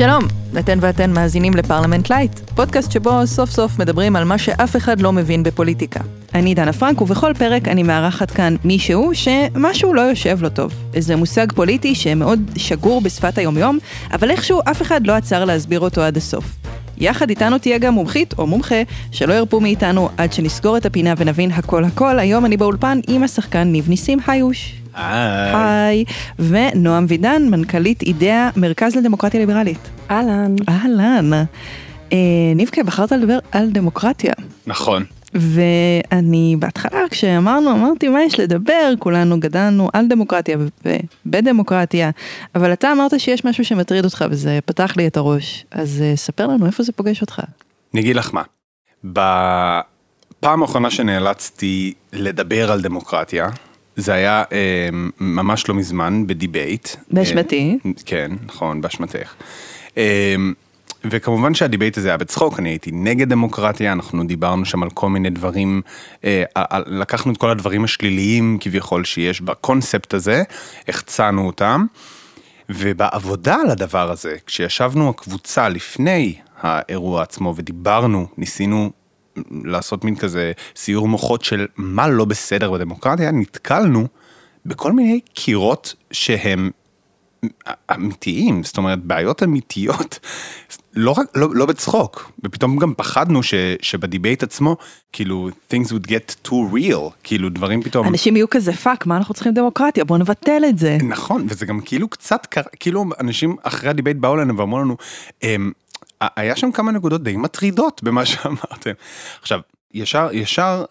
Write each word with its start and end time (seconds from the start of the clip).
שלום, 0.00 0.22
אתם 0.58 0.78
ואתן 0.80 1.12
מאזינים 1.12 1.54
לפרלמנט 1.54 2.10
לייט, 2.10 2.38
פודקאסט 2.38 2.92
שבו 2.92 3.26
סוף 3.26 3.50
סוף 3.50 3.78
מדברים 3.78 4.16
על 4.16 4.24
מה 4.24 4.38
שאף 4.38 4.76
אחד 4.76 5.00
לא 5.00 5.12
מבין 5.12 5.42
בפוליטיקה. 5.42 6.00
אני 6.34 6.54
דנה 6.54 6.72
פרנק, 6.72 7.00
ובכל 7.00 7.32
פרק 7.38 7.68
אני 7.68 7.82
מארחת 7.82 8.30
כאן 8.30 8.56
מישהו 8.64 9.10
שמשהו 9.14 9.94
לא 9.94 10.00
יושב 10.00 10.42
לו 10.42 10.48
טוב. 10.48 10.72
איזה 10.94 11.16
מושג 11.16 11.52
פוליטי 11.52 11.94
שמאוד 11.94 12.50
שגור 12.56 13.00
בשפת 13.00 13.38
היומיום, 13.38 13.78
אבל 14.12 14.30
איכשהו 14.30 14.60
אף 14.70 14.82
אחד 14.82 15.06
לא 15.06 15.12
עצר 15.12 15.44
להסביר 15.44 15.80
אותו 15.80 16.00
עד 16.00 16.16
הסוף. 16.16 16.59
יחד 17.00 17.30
איתנו 17.30 17.58
תהיה 17.58 17.78
גם 17.78 17.94
מומחית 17.94 18.34
או 18.38 18.46
מומחה 18.46 18.82
שלא 19.12 19.34
ירפו 19.34 19.60
מאיתנו 19.60 20.08
עד 20.16 20.32
שנסגור 20.32 20.76
את 20.76 20.86
הפינה 20.86 21.14
ונבין 21.16 21.50
הכל 21.50 21.84
הכל. 21.84 22.18
היום 22.18 22.44
אני 22.46 22.56
באולפן 22.56 23.00
עם 23.08 23.22
השחקן 23.22 23.62
ניב 23.62 23.88
ניסים 23.88 24.18
היוש. 24.26 24.74
היי. 24.94 26.04
ונועם 26.38 27.06
וידן, 27.08 27.42
מנכ"לית 27.50 28.02
אידאה, 28.02 28.50
מרכז 28.56 28.96
לדמוקרטיה 28.96 29.40
ליברלית. 29.40 29.88
אהלן. 30.10 30.54
אהלן. 30.68 31.32
אה, 32.12 32.18
ניבקה, 32.56 32.82
בחרת 32.82 33.12
לדבר 33.12 33.38
על 33.52 33.70
דמוקרטיה. 33.70 34.32
נכון. 34.66 35.04
ואני 35.34 36.56
בהתחלה 36.58 37.00
כשאמרנו, 37.10 37.72
אמרתי 37.72 38.08
מה 38.08 38.22
יש 38.22 38.40
לדבר, 38.40 38.92
כולנו 38.98 39.40
גדלנו 39.40 39.88
על 39.92 40.06
דמוקרטיה 40.08 40.58
ובדמוקרטיה, 40.84 42.10
אבל 42.54 42.72
אתה 42.72 42.92
אמרת 42.92 43.20
שיש 43.20 43.44
משהו 43.44 43.64
שמטריד 43.64 44.04
אותך 44.04 44.24
וזה 44.30 44.58
פתח 44.64 44.96
לי 44.96 45.06
את 45.06 45.16
הראש, 45.16 45.64
אז 45.70 46.02
uh, 46.14 46.16
ספר 46.16 46.46
לנו 46.46 46.66
איפה 46.66 46.82
זה 46.82 46.92
פוגש 46.92 47.20
אותך. 47.20 47.40
אני 47.94 48.00
אגיד 48.00 48.16
לך 48.16 48.34
מה, 48.34 48.42
בפעם 49.04 50.62
האחרונה 50.62 50.90
שנאלצתי 50.90 51.94
לדבר 52.12 52.72
על 52.72 52.80
דמוקרטיה, 52.80 53.48
זה 53.96 54.14
היה 54.14 54.44
אה, 54.52 54.88
ממש 55.20 55.68
לא 55.68 55.74
מזמן 55.74 56.26
ב 56.26 56.34
debate. 56.34 56.88
באשמתי. 57.10 57.78
אה, 57.86 57.90
כן, 58.04 58.30
נכון, 58.46 58.80
באשמתך. 58.80 59.34
אה, 59.98 60.34
וכמובן 61.04 61.54
שה 61.54 61.69
debate 61.69 61.98
הזה 61.98 62.08
היה 62.08 62.16
בצחוק, 62.16 62.58
אני 62.58 62.68
הייתי 62.68 62.90
נגד 62.92 63.28
דמוקרטיה, 63.28 63.92
אנחנו 63.92 64.26
דיברנו 64.26 64.64
שם 64.64 64.82
על 64.82 64.90
כל 64.90 65.08
מיני 65.08 65.30
דברים, 65.30 65.82
אה, 66.24 66.44
על, 66.54 66.82
לקחנו 66.86 67.32
את 67.32 67.36
כל 67.36 67.50
הדברים 67.50 67.84
השליליים 67.84 68.58
כביכול 68.60 69.04
שיש 69.04 69.40
בקונספט 69.40 70.14
הזה, 70.14 70.42
החצנו 70.88 71.46
אותם, 71.46 71.86
ובעבודה 72.68 73.54
על 73.54 73.70
הדבר 73.70 74.10
הזה, 74.10 74.36
כשישבנו 74.46 75.08
הקבוצה 75.08 75.68
לפני 75.68 76.34
האירוע 76.60 77.22
עצמו 77.22 77.54
ודיברנו, 77.56 78.26
ניסינו 78.38 78.90
לעשות 79.50 80.04
מין 80.04 80.16
כזה 80.16 80.52
סיור 80.76 81.08
מוחות 81.08 81.44
של 81.44 81.66
מה 81.76 82.08
לא 82.08 82.24
בסדר 82.24 82.70
בדמוקרטיה, 82.70 83.30
נתקלנו 83.30 84.06
בכל 84.66 84.92
מיני 84.92 85.20
קירות 85.34 85.94
שהם 86.10 86.70
אמיתיים, 87.94 88.62
זאת 88.62 88.76
אומרת 88.76 89.04
בעיות 89.04 89.42
אמיתיות, 89.42 90.18
לא 90.94 91.10
רק, 91.10 91.26
לא, 91.34 91.48
לא 91.54 91.66
בצחוק, 91.66 92.32
ופתאום 92.44 92.78
גם 92.78 92.94
פחדנו 92.96 93.42
ש, 93.42 93.54
שב 93.82 94.02
debate 94.02 94.42
עצמו, 94.42 94.76
כאילו, 95.12 95.48
things 95.70 95.86
would 95.88 96.06
get 96.08 96.48
too 96.48 96.74
real, 96.74 97.10
כאילו 97.24 97.48
דברים 97.48 97.82
פתאום... 97.82 98.08
אנשים 98.08 98.36
יהיו 98.36 98.50
כזה 98.50 98.72
fuck, 98.72 99.06
מה 99.06 99.16
אנחנו 99.16 99.34
צריכים 99.34 99.54
דמוקרטיה, 99.54 100.04
בוא 100.04 100.18
נבטל 100.18 100.62
את 100.68 100.78
זה. 100.78 100.98
נכון, 101.02 101.46
וזה 101.48 101.66
גם 101.66 101.80
כאילו 101.80 102.08
קצת, 102.08 102.46
כאילו 102.80 103.04
אנשים 103.20 103.56
אחרי 103.62 103.90
ה 103.90 103.94
debate 103.94 104.16
באו 104.16 104.34
אלינו 104.34 104.56
ואמרו 104.56 104.78
לנו, 104.78 104.96
אמ, 105.42 105.72
היה 106.20 106.56
שם 106.56 106.72
כמה 106.72 106.92
נקודות 106.92 107.22
די 107.22 107.36
מטרידות 107.36 108.02
במה 108.02 108.26
שאמרתם. 108.30 108.92
עכשיו, 109.40 109.60
ישר, 109.94 110.28
ישר 110.32 110.84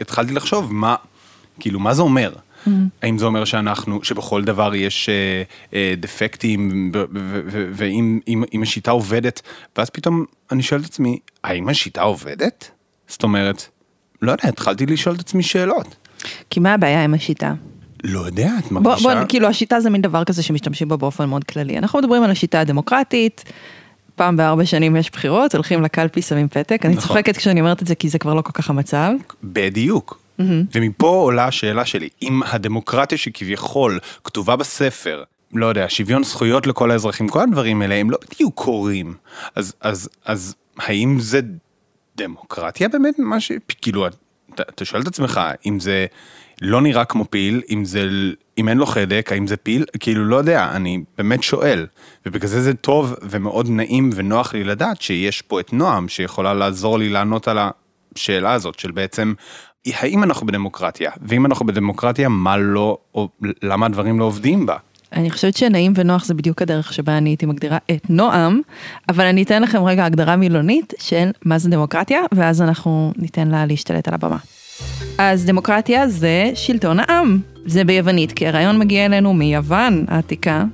התחלתי 0.00 0.32
לחשוב 0.32 0.72
מה, 0.74 0.94
כאילו, 1.60 1.80
מה 1.80 1.94
זה 1.94 2.02
אומר? 2.02 2.32
Mm-hmm. 2.66 2.70
האם 3.02 3.18
זה 3.18 3.24
אומר 3.24 3.44
שאנחנו, 3.44 4.04
שבכל 4.04 4.44
דבר 4.44 4.74
יש 4.74 5.08
אה, 5.08 5.42
אה, 5.74 5.94
דפקטים, 5.96 6.92
ואם 7.72 8.62
השיטה 8.62 8.90
עובדת, 8.90 9.42
ואז 9.76 9.90
פתאום 9.90 10.24
אני 10.52 10.62
שואל 10.62 10.80
את 10.80 10.86
עצמי, 10.86 11.18
האם 11.44 11.68
השיטה 11.68 12.02
עובדת? 12.02 12.70
זאת 13.08 13.22
אומרת, 13.22 13.68
לא 14.22 14.32
יודע, 14.32 14.48
התחלתי 14.48 14.86
לשאול 14.86 15.14
את 15.14 15.20
עצמי 15.20 15.42
שאלות. 15.42 15.96
כי 16.50 16.60
מה 16.60 16.74
הבעיה 16.74 17.04
עם 17.04 17.14
השיטה? 17.14 17.54
לא 18.04 18.20
יודע, 18.20 18.50
את 18.58 18.72
מרגישה... 18.72 19.02
בוא, 19.02 19.14
בוא, 19.14 19.24
כאילו 19.28 19.48
השיטה 19.48 19.80
זה 19.80 19.90
מין 19.90 20.02
דבר 20.02 20.24
כזה 20.24 20.42
שמשתמשים 20.42 20.88
בו 20.88 20.98
באופן 20.98 21.28
מאוד 21.28 21.44
כללי. 21.44 21.78
אנחנו 21.78 21.98
מדברים 21.98 22.22
על 22.22 22.30
השיטה 22.30 22.60
הדמוקרטית, 22.60 23.44
פעם 24.14 24.36
בארבע 24.36 24.66
שנים 24.66 24.96
יש 24.96 25.10
בחירות, 25.10 25.54
הולכים 25.54 25.82
לקלפי, 25.82 26.22
שמים 26.22 26.48
פתק. 26.48 26.80
אני 26.84 26.94
נכון. 26.94 27.08
צוחקת 27.08 27.36
כשאני 27.36 27.60
אומרת 27.60 27.82
את 27.82 27.86
זה 27.86 27.94
כי 27.94 28.08
זה 28.08 28.18
כבר 28.18 28.34
לא 28.34 28.42
כל 28.42 28.52
כך 28.52 28.70
המצב. 28.70 29.10
בדיוק. 29.44 30.23
Mm-hmm. 30.40 30.42
ומפה 30.74 31.08
עולה 31.08 31.46
השאלה 31.46 31.84
שלי, 31.84 32.08
אם 32.22 32.42
הדמוקרטיה 32.42 33.18
שכביכול 33.18 33.98
כתובה 34.24 34.56
בספר, 34.56 35.22
לא 35.54 35.66
יודע, 35.66 35.86
שוויון 35.88 36.24
זכויות 36.24 36.66
לכל 36.66 36.90
האזרחים, 36.90 37.28
כל 37.28 37.40
הדברים 37.40 37.82
האלה, 37.82 37.94
הם 37.94 38.10
לא 38.10 38.18
בדיוק 38.30 38.54
קורים. 38.54 39.14
אז, 39.54 39.74
אז, 39.80 40.08
אז 40.24 40.54
האם 40.78 41.20
זה 41.20 41.40
דמוקרטיה 42.16 42.88
באמת? 42.88 43.18
מה 43.18 43.40
ש... 43.40 43.52
כאילו, 43.82 44.06
אתה, 44.06 44.62
אתה 44.62 44.84
שואל 44.84 45.02
את 45.02 45.06
עצמך, 45.06 45.40
אם 45.66 45.80
זה 45.80 46.06
לא 46.62 46.80
נראה 46.80 47.04
כמו 47.04 47.24
פיל, 47.30 47.62
אם 47.70 47.84
זה, 47.84 48.08
אם 48.58 48.68
אין 48.68 48.78
לו 48.78 48.86
חדק, 48.86 49.28
האם 49.32 49.46
זה 49.46 49.56
פיל? 49.56 49.84
כאילו, 50.00 50.24
לא 50.24 50.36
יודע, 50.36 50.70
אני 50.76 51.02
באמת 51.18 51.42
שואל. 51.42 51.86
ובגלל 52.26 52.48
זה 52.48 52.62
זה 52.62 52.74
טוב 52.74 53.14
ומאוד 53.22 53.70
נעים 53.70 54.10
ונוח 54.14 54.54
לי 54.54 54.64
לדעת 54.64 55.02
שיש 55.02 55.42
פה 55.42 55.60
את 55.60 55.72
נועם, 55.72 56.08
שיכולה 56.08 56.54
לעזור 56.54 56.98
לי 56.98 57.08
לענות 57.08 57.48
על 57.48 57.58
השאלה 58.16 58.52
הזאת 58.52 58.78
של 58.78 58.90
בעצם, 58.90 59.34
האם 59.92 60.22
אנחנו 60.22 60.46
בדמוקרטיה? 60.46 61.10
ואם 61.22 61.46
אנחנו 61.46 61.66
בדמוקרטיה, 61.66 62.28
מה 62.28 62.56
לא, 62.56 62.98
או 63.14 63.28
למה 63.62 63.86
הדברים 63.86 64.18
לא 64.18 64.24
עובדים 64.24 64.66
בה? 64.66 64.76
אני 65.12 65.30
חושבת 65.30 65.56
שנעים 65.56 65.92
ונוח 65.96 66.24
זה 66.24 66.34
בדיוק 66.34 66.62
הדרך 66.62 66.92
שבה 66.92 67.18
אני 67.18 67.30
הייתי 67.30 67.46
מגדירה 67.46 67.78
את 67.90 68.10
נועם, 68.10 68.60
אבל 69.08 69.24
אני 69.24 69.42
אתן 69.42 69.62
לכם 69.62 69.84
רגע 69.84 70.04
הגדרה 70.04 70.36
מילונית 70.36 70.92
של 70.98 71.30
מה 71.44 71.58
זה 71.58 71.70
דמוקרטיה, 71.70 72.20
ואז 72.34 72.62
אנחנו 72.62 73.12
ניתן 73.16 73.48
לה 73.48 73.66
להשתלט 73.66 74.08
על 74.08 74.14
הבמה. 74.14 74.36
אז 75.18 75.44
דמוקרטיה 75.44 76.08
זה 76.08 76.50
שלטון 76.54 77.00
העם. 77.00 77.38
זה 77.66 77.84
ביוונית, 77.84 78.32
כי 78.32 78.46
הרעיון 78.46 78.78
מגיע 78.78 79.06
אלינו 79.06 79.34
מיוון 79.34 80.04
העתיקה, 80.08 80.64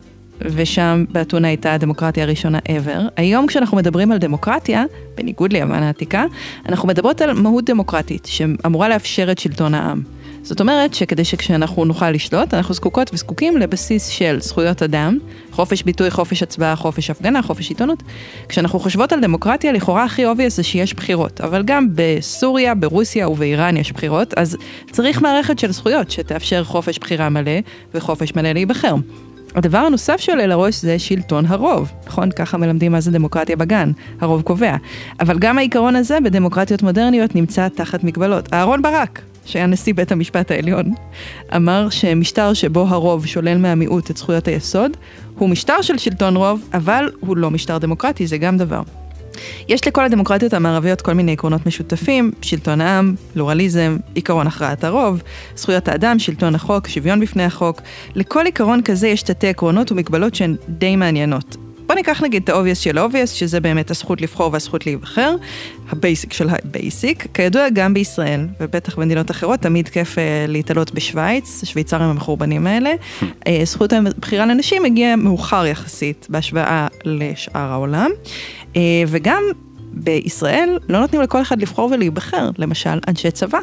ושם 0.45 1.05
באתונה 1.13 1.49
הייתה 1.49 1.75
הדמוקרטיה 1.75 2.25
הראשונה 2.25 2.59
ever. 2.59 3.01
היום 3.17 3.47
כשאנחנו 3.47 3.77
מדברים 3.77 4.13
על 4.13 4.19
דמוקרטיה, 4.19 4.85
בניגוד 5.15 5.53
ליוון 5.53 5.83
העתיקה, 5.83 6.25
אנחנו 6.69 6.89
מדברות 6.89 7.21
על 7.21 7.33
מהות 7.33 7.65
דמוקרטית, 7.65 8.27
שאמורה 8.27 8.89
לאפשר 8.89 9.33
את 9.33 9.39
שלטון 9.39 9.75
העם. 9.75 10.03
זאת 10.43 10.61
אומרת 10.61 10.95
שכדי 10.95 11.25
שכשאנחנו 11.25 11.85
נוכל 11.85 12.11
לשלוט, 12.11 12.55
אנחנו 12.55 12.75
זקוקות 12.75 13.11
וזקוקים 13.15 13.57
לבסיס 13.57 14.07
של 14.07 14.39
זכויות 14.41 14.83
אדם, 14.83 15.19
חופש 15.53 15.83
ביטוי, 15.83 16.11
חופש 16.11 16.43
הצבעה, 16.43 16.77
חופש 16.77 17.11
הפגנה, 17.11 17.43
חופש 17.43 17.69
עיתונות. 17.69 18.03
כשאנחנו 18.49 18.79
חושבות 18.79 19.13
על 19.13 19.21
דמוקרטיה, 19.21 19.73
לכאורה 19.73 20.05
הכי 20.05 20.27
obvious 20.27 20.57
זה 20.57 20.63
שיש 20.63 20.95
בחירות, 20.95 21.41
אבל 21.41 21.63
גם 21.63 21.89
בסוריה, 21.95 22.75
ברוסיה 22.75 23.29
ובאיראן 23.29 23.77
יש 23.77 23.93
בחירות, 23.93 24.35
אז 24.35 24.57
צריך 24.91 25.23
מערכת 25.23 25.59
של 25.59 25.73
זכויות 25.73 26.11
שתאפשר 26.11 26.65
חופש 26.65 26.99
בחירה 26.99 27.29
מלא 27.29 27.61
וחופש 27.95 28.35
מלא 28.35 28.53
להיבחר. 28.53 28.95
הדבר 29.55 29.79
הנוסף 29.79 30.17
שעולה 30.21 30.47
לראש 30.47 30.83
זה 30.83 30.99
שלטון 30.99 31.47
הרוב, 31.47 31.93
נכון? 32.07 32.31
ככה 32.31 32.57
מלמדים 32.59 32.93
מה 32.93 33.01
זה 33.01 33.11
דמוקרטיה 33.11 33.57
בגן, 33.57 33.93
הרוב 34.21 34.43
קובע. 34.43 34.77
אבל 35.21 35.39
גם 35.39 35.59
העיקרון 35.59 35.97
הזה 35.97 36.21
בדמוקרטיות 36.21 36.83
מודרניות 36.83 37.35
נמצא 37.35 37.69
תחת 37.69 38.05
מגבלות. 38.05 38.53
אהרון 38.53 38.83
ברק, 38.83 39.23
שהיה 39.45 39.67
נשיא 39.67 39.95
בית 39.95 40.13
המשפט 40.13 40.51
העליון, 40.51 40.95
אמר 41.57 41.91
שמשטר 41.91 42.55
שבו 42.55 42.81
הרוב 42.89 43.27
שולל 43.27 43.59
מהמיעוט 43.59 44.11
את 44.11 44.17
זכויות 44.17 44.49
היסוד, 44.49 44.97
הוא 45.39 45.49
משטר 45.49 45.83
של 45.83 45.99
שלטון 45.99 46.37
רוב, 46.37 46.69
אבל 46.75 47.11
הוא 47.21 47.37
לא 47.37 47.51
משטר 47.51 47.79
דמוקרטי, 47.79 48.27
זה 48.27 48.39
גם 48.39 48.59
דבר. 48.59 48.83
יש 49.69 49.87
לכל 49.87 50.05
הדמוקרטיות 50.05 50.53
המערביות 50.53 51.01
כל 51.01 51.13
מיני 51.13 51.33
עקרונות 51.33 51.67
משותפים, 51.67 52.31
שלטון 52.43 52.81
העם, 52.81 53.15
פלורליזם, 53.33 53.97
עקרון 54.17 54.47
הכרעת 54.47 54.85
הרוב, 54.85 55.23
זכויות 55.57 55.89
האדם, 55.89 56.19
שלטון 56.19 56.55
החוק, 56.55 56.89
שוויון 56.89 57.21
בפני 57.21 57.45
החוק. 57.45 57.81
לכל 58.15 58.45
עיקרון 58.45 58.83
כזה 58.83 59.09
יש 59.09 59.23
תתי 59.23 59.49
עקרונות 59.49 59.93
ומגבלות 59.93 60.35
שהן 60.35 60.57
די 60.69 60.97
מעניינות. 60.97 61.57
בוא 61.91 61.95
ניקח 61.95 62.23
נגיד 62.23 62.43
את 62.43 62.49
ה 62.49 62.52
obvious 62.52 62.79
של 62.79 62.99
ה 62.99 63.02
obvious, 63.02 63.33
שזה 63.33 63.61
באמת 63.61 63.91
הזכות 63.91 64.21
לבחור 64.21 64.53
והזכות 64.53 64.87
להיבחר, 64.87 65.37
ה 65.89 65.96
basic 65.96 66.33
של 66.33 66.49
ה 66.49 66.60
basic. 66.60 67.27
כידוע 67.35 67.69
גם 67.73 67.95
בישראל, 67.95 68.47
ובטח 68.61 68.97
במדינות 68.97 69.31
אחרות, 69.31 69.61
תמיד 69.61 69.89
כיף 69.89 70.19
אה, 70.19 70.45
להתעלות 70.49 70.95
בשוויץ, 70.95 71.63
השוויצרים 71.63 72.09
המחורבנים 72.09 72.67
האלה. 72.67 72.91
אה, 73.47 73.61
זכות 73.65 73.93
הבחירה 73.93 74.47
לנשים 74.47 74.85
הגיעה 74.85 75.17
מאוחר 75.17 75.67
יחסית 75.67 76.27
בהשוואה 76.31 76.87
לשאר 77.05 77.73
העולם. 77.73 78.11
וגם 79.07 79.43
בישראל 79.93 80.79
לא 80.89 81.01
נותנים 81.01 81.23
לכל 81.23 81.43
אחד 81.43 81.61
לבחור 81.61 81.91
ולהיבחר, 81.93 82.51
למשל 82.59 82.99
אנשי 83.09 83.31
צבא. 83.31 83.61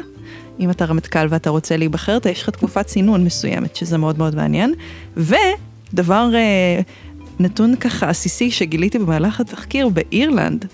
אם 0.60 0.70
אתה 0.70 0.84
רמטכ"ל 0.84 1.26
ואתה 1.30 1.50
רוצה 1.50 1.76
להיבחר, 1.76 2.18
יש 2.30 2.42
לך 2.42 2.50
תקופת 2.50 2.86
צינון 2.86 3.24
מסוימת, 3.24 3.76
שזה 3.76 3.98
מאוד 3.98 4.18
מאוד 4.18 4.34
מעניין. 4.34 4.74
ודבר 5.16 6.30
אה, 6.34 6.80
נתון 7.40 7.76
ככה 7.76 8.08
עסיסי 8.08 8.50
שגיליתי 8.50 8.98
במהלך 8.98 9.40
התחקיר 9.40 9.88
באירלנד, 9.88 10.66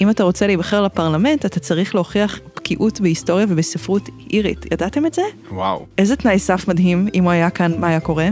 אם 0.00 0.10
אתה 0.10 0.24
רוצה 0.24 0.46
להיבחר 0.46 0.82
לפרלמנט, 0.82 1.46
אתה 1.46 1.60
צריך 1.60 1.94
להוכיח 1.94 2.40
בקיאות 2.56 3.00
בהיסטוריה 3.00 3.46
ובספרות 3.48 4.08
אירית. 4.32 4.72
ידעתם 4.72 5.06
את 5.06 5.14
זה? 5.14 5.22
וואו. 5.50 5.86
איזה 5.98 6.16
תנאי 6.16 6.38
סף 6.38 6.68
מדהים, 6.68 7.08
אם 7.14 7.24
הוא 7.24 7.30
היה 7.30 7.50
כאן, 7.50 7.72
מה 7.78 7.88
היה 7.88 8.00
קורה? 8.00 8.28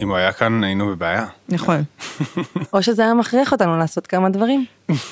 אם 0.00 0.08
הוא 0.08 0.16
היה 0.16 0.32
כאן 0.32 0.64
היינו 0.64 0.86
בבעיה. 0.86 1.26
נכון. 1.48 1.82
או 2.72 2.82
שזה 2.82 3.02
היה 3.02 3.14
מכריח 3.14 3.52
אותנו 3.52 3.78
לעשות 3.78 4.06
כמה 4.06 4.28
דברים. 4.28 4.64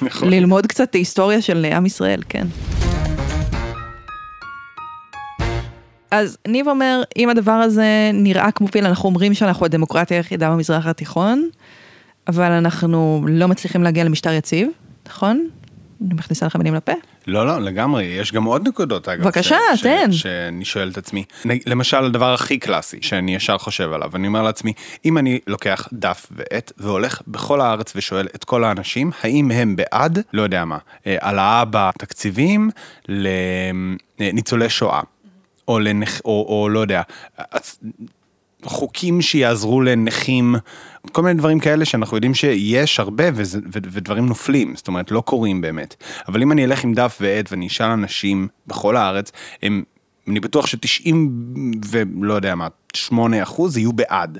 נכון. 0.03 0.31
ללמוד 0.31 0.67
קצת 0.67 0.95
היסטוריה 0.95 1.43
של 1.43 1.65
עם 1.65 1.87
ישראל, 1.87 2.23
כן. 2.29 2.47
אז 6.11 6.39
ניב 6.49 6.69
אומר, 6.69 7.03
אם 7.17 7.31
הדבר 7.31 7.53
הזה 7.53 8.11
נראה 8.15 8.51
כמו 8.51 8.69
פיל, 8.69 8.87
אנחנו 8.87 9.09
אומרים 9.09 9.35
שאנחנו 9.35 9.67
הדמוקרטיה 9.67 10.17
היחידה 10.17 10.51
במזרח 10.51 10.87
התיכון, 10.87 11.49
אבל 12.29 12.53
אנחנו 12.53 13.25
לא 13.29 13.49
מצליחים 13.49 13.83
להגיע 13.83 14.05
למשטר 14.05 14.33
יציב, 14.33 14.69
נכון? 15.09 15.49
אני 16.07 16.15
מכניסה 16.15 16.47
לך 16.47 16.57
מילים 16.57 16.75
לפה? 16.75 16.93
לא, 17.27 17.47
לא, 17.47 17.59
לגמרי, 17.59 18.05
יש 18.05 18.33
גם 18.33 18.45
עוד 18.45 18.69
נקודות 18.69 19.09
אגב. 19.09 19.23
בבקשה, 19.25 19.57
ש- 19.77 19.81
ש- 19.81 19.83
תן. 19.83 20.13
שאני 20.13 20.65
שואל 20.65 20.91
את 20.91 20.99
עצמי. 20.99 21.25
למשל, 21.67 22.05
הדבר 22.05 22.35
הכי 22.35 22.59
קלאסי 22.59 22.99
שאני 23.03 23.35
ישר 23.35 23.59
חושב 23.59 23.93
עליו, 23.93 24.11
אני 24.15 24.27
אומר 24.27 24.43
לעצמי, 24.43 24.73
אם 25.05 25.19
אני 25.19 25.39
לוקח 25.47 25.89
דף 25.93 26.27
ועט 26.31 26.73
והולך 26.79 27.23
בכל 27.29 27.61
הארץ 27.61 27.93
ושואל 27.97 28.29
את 28.35 28.45
כל 28.45 28.65
האנשים, 28.65 29.11
האם 29.23 29.51
הם 29.51 29.77
בעד, 29.77 30.19
לא 30.33 30.43
יודע 30.43 30.65
מה, 30.65 30.79
אה, 31.07 31.17
העלאה 31.21 31.65
בתקציבים 31.71 32.71
לניצולי 34.19 34.71
שואה, 34.71 35.01
או, 35.69 35.79
לנכ... 35.79 36.21
או, 36.25 36.47
או 36.49 36.69
לא 36.69 36.81
יודע, 36.81 37.03
חוקים 38.65 39.21
שיעזרו 39.21 39.81
לנכים, 39.81 40.55
כל 41.13 41.23
מיני 41.23 41.35
דברים 41.39 41.61
כאלה 41.61 41.85
שאנחנו 41.85 42.17
יודעים 42.17 42.35
שיש 42.35 43.01
הרבה 43.01 43.25
וזה, 43.35 43.59
ו, 43.59 43.79
ודברים 43.93 44.27
נופלים, 44.27 44.77
זאת 44.77 44.89
אומרת 44.89 45.11
לא 45.11 45.21
קורים 45.21 45.61
באמת. 45.61 45.95
אבל 46.29 46.43
אם 46.43 46.53
אני 46.53 46.65
אלך 46.65 46.85
עם 46.85 46.95
דף 46.95 47.19
ועט 47.21 47.53
ואני 47.53 47.67
אשאל 47.67 47.87
אנשים 47.87 48.49
בכל 48.67 48.97
הארץ, 48.97 49.33
הם, 49.63 49.83
אני 50.29 50.41
בטוח 50.41 50.67
ש-90 50.67 51.15
ולא 51.91 52.35
יודע 52.35 52.55
מה, 52.55 52.69
8 52.95 53.43
אחוז 53.43 53.77
יהיו 53.77 53.93
בעד. 53.93 54.39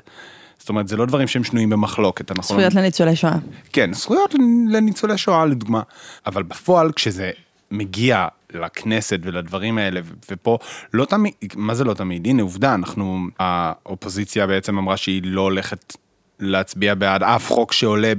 זאת 0.59 0.69
אומרת, 0.69 0.87
זה 0.87 0.97
לא 0.97 1.05
דברים 1.05 1.27
שהם 1.27 1.43
שנויים 1.43 1.69
במחלוקת, 1.69 2.31
אנחנו... 2.31 2.55
לא- 2.55 2.61
זכויות 2.61 2.73
לניצולי 2.73 3.15
שואה. 3.15 3.35
כן, 3.73 3.93
זכויות 3.93 4.35
לניצולי 4.69 5.17
שואה 5.17 5.45
לדוגמה, 5.45 5.81
אבל 6.25 6.43
בפועל 6.43 6.91
כשזה 6.91 7.31
מגיע 7.71 8.27
לכנסת 8.53 9.19
ולדברים 9.23 9.77
האלה, 9.77 10.01
ופה 10.31 10.57
לא 10.93 11.05
תמיד, 11.05 11.33
מה 11.55 11.73
זה 11.73 11.83
לא 11.83 11.93
תמיד? 11.93 12.27
הנה 12.27 12.41
עובדה, 12.41 12.73
אנחנו, 12.73 13.27
האופוזיציה 13.39 14.47
בעצם 14.47 14.77
אמרה 14.77 14.97
שהיא 14.97 15.21
לא 15.25 15.41
הולכת 15.41 15.95
להצביע 16.39 16.95
בעד 16.95 17.23
אף 17.23 17.51
חוק 17.51 17.73
שעולה 17.73 18.13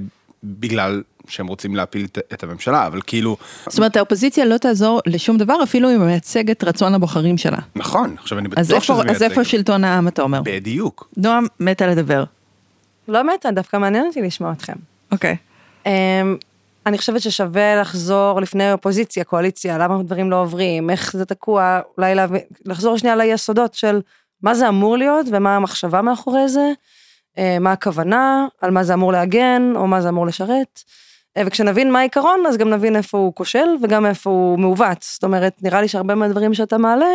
בגלל 0.44 1.02
שהם 1.28 1.46
רוצים 1.46 1.76
להפיל 1.76 2.06
את, 2.32 2.42
הממשלה, 2.42 2.86
אבל 2.86 3.00
כאילו, 3.06 3.36
זאת 3.68 3.78
אומרת, 3.78 3.96
האופוזיציה 3.96 4.44
לא 4.44 4.58
תעזור 4.58 5.00
לשום 5.06 5.38
דבר, 5.38 5.62
אפילו 5.62 5.90
אם 5.90 6.00
היא 6.00 6.08
מייצגת 6.08 6.64
רצון 6.64 6.94
הבוחרים 6.94 7.38
שלה. 7.38 7.58
נכון, 7.76 8.14
עכשיו 8.18 8.38
אני 8.38 8.48
אז 8.56 8.68
בטוח 8.68 8.82
שזה 8.82 8.92
איפה, 8.92 9.02
אז 9.02 9.06
מייצג. 9.06 9.24
איפה 9.24 9.44
שלטון 9.44 9.84
העם, 9.84 10.08
אתה 10.08 10.22
אומר? 10.22 10.42
בדיוק. 10.44 11.08
נועם 11.16 11.46
מתה 11.60 11.86
לדבר. 11.86 12.24
לא 13.08 13.34
מתה, 13.34 13.50
דווקא 13.50 13.76
מעניין 13.76 14.06
אותי 14.06 14.22
לשמוע 14.22 14.52
אתכם. 14.52 14.72
אוקיי. 15.12 15.36
אמ, 15.86 15.90
אני 16.86 16.98
חושבת 16.98 17.20
ששווה 17.20 17.80
לחזור 17.80 18.40
לפני 18.40 18.72
אופוזיציה, 18.72 19.24
קואליציה, 19.24 19.78
למה 19.78 20.02
דברים 20.02 20.30
לא 20.30 20.40
עוברים, 20.40 20.90
איך 20.90 21.16
זה 21.16 21.24
תקוע, 21.24 21.80
אולי 21.98 22.14
להבין, 22.14 22.40
לחזור 22.64 22.98
שנייה 22.98 23.16
ליסודות 23.16 23.74
של 23.74 24.00
מה 24.42 24.54
זה 24.54 24.68
אמור 24.68 24.96
להיות 24.96 25.26
ומה 25.30 25.56
המחשבה 25.56 26.02
מאחורי 26.02 26.48
זה, 26.48 26.72
אה, 27.38 27.58
מה 27.60 27.72
הכוונה, 27.72 28.46
על 28.60 28.70
מה 28.70 28.84
זה 28.84 28.94
אמור 28.94 29.12
להגן 29.12 29.72
או 29.76 29.86
מה 29.86 30.00
זה 30.00 30.08
אמור 30.08 30.26
לשרת. 30.26 30.82
אה, 31.36 31.42
וכשנבין 31.46 31.92
מה 31.92 31.98
העיקרון, 31.98 32.44
אז 32.48 32.56
גם 32.56 32.70
נבין 32.70 32.96
איפה 32.96 33.18
הוא 33.18 33.34
כושל 33.34 33.68
וגם 33.82 34.06
איפה 34.06 34.30
הוא 34.30 34.58
מעוות. 34.58 35.02
זאת 35.02 35.24
אומרת, 35.24 35.56
נראה 35.62 35.80
לי 35.80 35.88
שהרבה 35.88 36.14
מהדברים 36.14 36.54
שאתה 36.54 36.78
מעלה, 36.78 37.10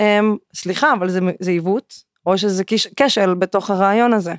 הם, 0.00 0.36
סליחה, 0.54 0.92
אבל 0.92 1.08
זה, 1.08 1.20
זה 1.40 1.50
עיוות, 1.50 1.94
או 2.26 2.38
שזה 2.38 2.62
כשל 2.96 3.34
בתוך 3.34 3.70
הרעיון 3.70 4.12
הזה. 4.12 4.34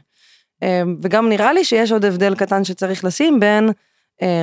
אה, 0.64 0.82
וגם 1.02 1.30
נראה 1.30 1.54
לי 1.54 1.64
שיש 1.64 1.92
עוד 1.92 2.06
הבדל 2.06 2.36
קטן 2.36 2.64
שצריך 2.64 3.04
לשים 3.04 3.40
בין 3.40 3.70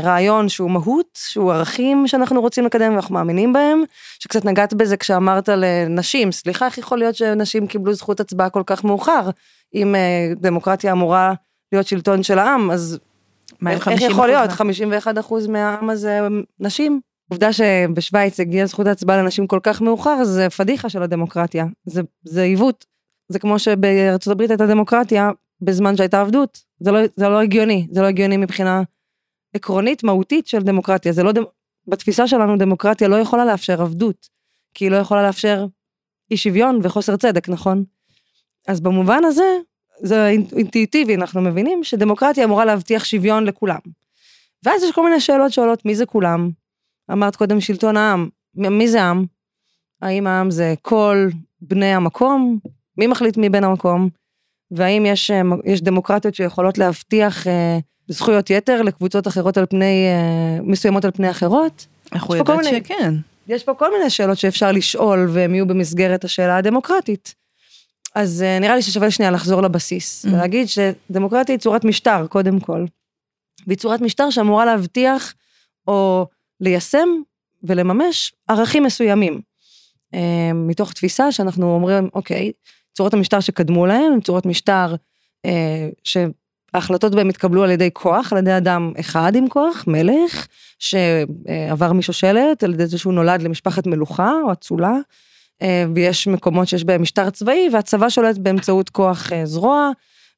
רעיון 0.02 0.48
שהוא 0.48 0.70
מהות, 0.70 1.18
שהוא 1.24 1.52
ערכים 1.52 2.06
שאנחנו 2.06 2.40
רוצים 2.40 2.64
לקדם 2.64 2.92
ואנחנו 2.92 3.14
מאמינים 3.14 3.52
בהם, 3.52 3.82
שקצת 4.18 4.44
נגעת 4.44 4.74
בזה 4.74 4.96
כשאמרת 4.96 5.48
לנשים, 5.48 6.32
סליחה, 6.32 6.66
איך 6.66 6.78
יכול 6.78 6.98
להיות 6.98 7.14
שנשים 7.14 7.66
קיבלו 7.66 7.94
זכות 7.94 8.20
הצבעה 8.20 8.50
כל 8.50 8.62
כך 8.66 8.84
מאוחר, 8.84 9.30
אם 9.74 9.94
אה, 9.94 10.32
דמוקרטיה 10.36 10.92
אמורה 10.92 11.32
להיות 11.72 11.86
שלטון 11.86 12.22
של 12.22 12.38
העם, 12.38 12.70
אז 12.70 12.98
איך 13.66 13.82
50 13.82 14.10
יכול 14.10 14.26
להיות? 14.26 14.48
מה? 14.50 14.54
51 14.54 15.18
אחוז 15.18 15.46
מהעם 15.46 15.90
הזה 15.90 16.20
נשים. 16.60 17.00
עובדה 17.30 17.52
שבשוויץ 17.52 18.40
הגיעה 18.40 18.66
זכות 18.66 18.86
ההצבעה 18.86 19.16
לנשים 19.16 19.46
כל 19.46 19.60
כך 19.62 19.80
מאוחר, 19.80 20.24
זה 20.24 20.50
פדיחה 20.50 20.88
של 20.88 21.02
הדמוקרטיה. 21.02 21.66
זה, 21.84 22.02
זה 22.24 22.42
עיוות. 22.42 22.84
זה 23.28 23.38
כמו 23.38 23.58
שבארצות 23.58 24.32
הברית 24.32 24.50
הייתה 24.50 24.66
דמוקרטיה 24.66 25.30
בזמן 25.60 25.96
שהייתה 25.96 26.20
עבדות. 26.20 26.58
זה 26.80 26.92
לא, 26.92 26.98
זה 27.16 27.28
לא 27.28 27.40
הגיוני. 27.40 27.86
זה 27.90 28.02
לא 28.02 28.06
הגיוני 28.06 28.36
מבחינה 28.36 28.82
עקרונית, 29.54 30.04
מהותית 30.04 30.46
של 30.46 30.62
דמוקרטיה. 30.62 31.12
זה 31.12 31.22
לא, 31.22 31.32
דמ... 31.32 31.42
בתפיסה 31.86 32.28
שלנו 32.28 32.56
דמוקרטיה 32.58 33.08
לא 33.08 33.16
יכולה 33.16 33.44
לאפשר 33.44 33.82
עבדות, 33.82 34.28
כי 34.74 34.84
היא 34.84 34.90
לא 34.90 34.96
יכולה 34.96 35.22
לאפשר 35.22 35.66
אי 36.30 36.36
שוויון 36.36 36.80
וחוסר 36.82 37.16
צדק, 37.16 37.48
נכון? 37.48 37.84
אז 38.68 38.80
במובן 38.80 39.24
הזה, 39.24 39.58
זה 39.98 40.28
אינטואיטיבי, 40.28 41.14
אנחנו 41.14 41.40
מבינים 41.40 41.84
שדמוקרטיה 41.84 42.44
אמורה 42.44 42.64
להבטיח 42.64 43.04
שוויון 43.04 43.44
לכולם. 43.44 43.78
ואז 44.62 44.82
יש 44.82 44.92
כל 44.92 45.04
מיני 45.04 45.20
שאלות 45.20 45.52
שעולות, 45.52 45.84
מי 45.84 45.94
זה 45.94 46.06
כולם? 46.06 46.50
אמרת 47.12 47.36
קודם 47.36 47.60
שלטון 47.60 47.96
העם, 47.96 48.28
מי 48.54 48.88
זה 48.88 49.02
עם? 49.02 49.24
האם 50.02 50.26
העם 50.26 50.50
זה 50.50 50.74
כל 50.82 51.28
בני 51.60 51.94
המקום? 51.94 52.58
מי 52.98 53.06
מחליט 53.06 53.36
מי 53.36 53.48
בן 53.48 53.64
המקום? 53.64 54.08
והאם 54.70 55.06
יש, 55.06 55.30
אה, 55.30 55.42
יש 55.64 55.82
דמוקרטיות 55.82 56.34
שיכולות 56.34 56.78
להבטיח 56.78 57.46
אה, 57.46 57.78
זכויות 58.08 58.50
יתר 58.50 58.82
לקבוצות 58.82 59.26
אחרות 59.28 59.58
על 59.58 59.66
פני, 59.66 60.06
אה, 60.08 60.62
מסוימות 60.62 61.04
על 61.04 61.10
פני 61.10 61.30
אחרות? 61.30 61.86
אנחנו 62.12 62.34
יש 62.34 62.40
פה 62.40 62.46
כל 62.46 62.52
יודעת 62.52 62.64
מיני- 62.72 62.84
שכן. 62.84 63.14
יש 63.48 63.64
פה 63.64 63.74
כל 63.74 63.92
מיני 63.98 64.10
שאלות 64.10 64.38
שאפשר 64.38 64.72
לשאול 64.72 65.28
והם 65.32 65.54
יהיו 65.54 65.66
במסגרת 65.66 66.24
השאלה 66.24 66.56
הדמוקרטית. 66.56 67.34
אז 68.14 68.42
אה, 68.42 68.58
נראה 68.58 68.76
לי 68.76 68.82
ששווה 68.82 69.10
שנייה 69.10 69.30
לחזור 69.30 69.60
לבסיס, 69.62 70.24
Mhm. 70.24 70.28
ולהגיד 70.28 70.66
שדמוקרטיה 70.68 71.52
היא 71.54 71.60
צורת 71.60 71.84
משטר, 71.84 72.26
קודם 72.26 72.60
כל. 72.60 72.84
והיא 73.66 73.78
צורת 73.78 74.00
משטר 74.00 74.30
שאמורה 74.30 74.64
להבטיח 74.64 75.34
או 75.88 76.26
ליישם 76.60 77.08
ולממש 77.62 78.32
ערכים 78.48 78.82
מסוימים. 78.84 79.40
אה, 80.14 80.20
מתוך 80.54 80.92
תפיסה 80.92 81.32
שאנחנו 81.32 81.74
אומרים, 81.74 82.08
אוקיי, 82.14 82.52
צורות 82.94 83.14
המשטר 83.14 83.40
שקדמו 83.40 83.86
להם 83.86 84.12
הן 84.12 84.20
צורות 84.20 84.46
משטר 84.46 84.94
אה, 85.46 85.88
שההחלטות 86.74 87.14
בהם 87.14 87.28
התקבלו 87.28 87.64
על 87.64 87.70
ידי 87.70 87.90
כוח, 87.92 88.32
על 88.32 88.38
ידי 88.38 88.56
אדם 88.56 88.92
אחד 89.00 89.36
עם 89.36 89.48
כוח, 89.48 89.84
מלך, 89.86 90.46
שעבר 90.78 91.92
משושלת 91.92 92.62
על 92.62 92.74
ידי 92.74 92.86
זה 92.86 92.98
שהוא 92.98 93.12
נולד 93.12 93.42
למשפחת 93.42 93.86
מלוכה 93.86 94.32
או 94.44 94.52
אצולה, 94.52 94.92
אה, 95.62 95.84
ויש 95.94 96.26
מקומות 96.26 96.68
שיש 96.68 96.84
בהם 96.84 97.02
משטר 97.02 97.30
צבאי 97.30 97.68
והצבא 97.72 98.08
שולט 98.08 98.38
באמצעות 98.38 98.90
כוח 98.90 99.32
אה, 99.32 99.46
זרוע 99.46 99.90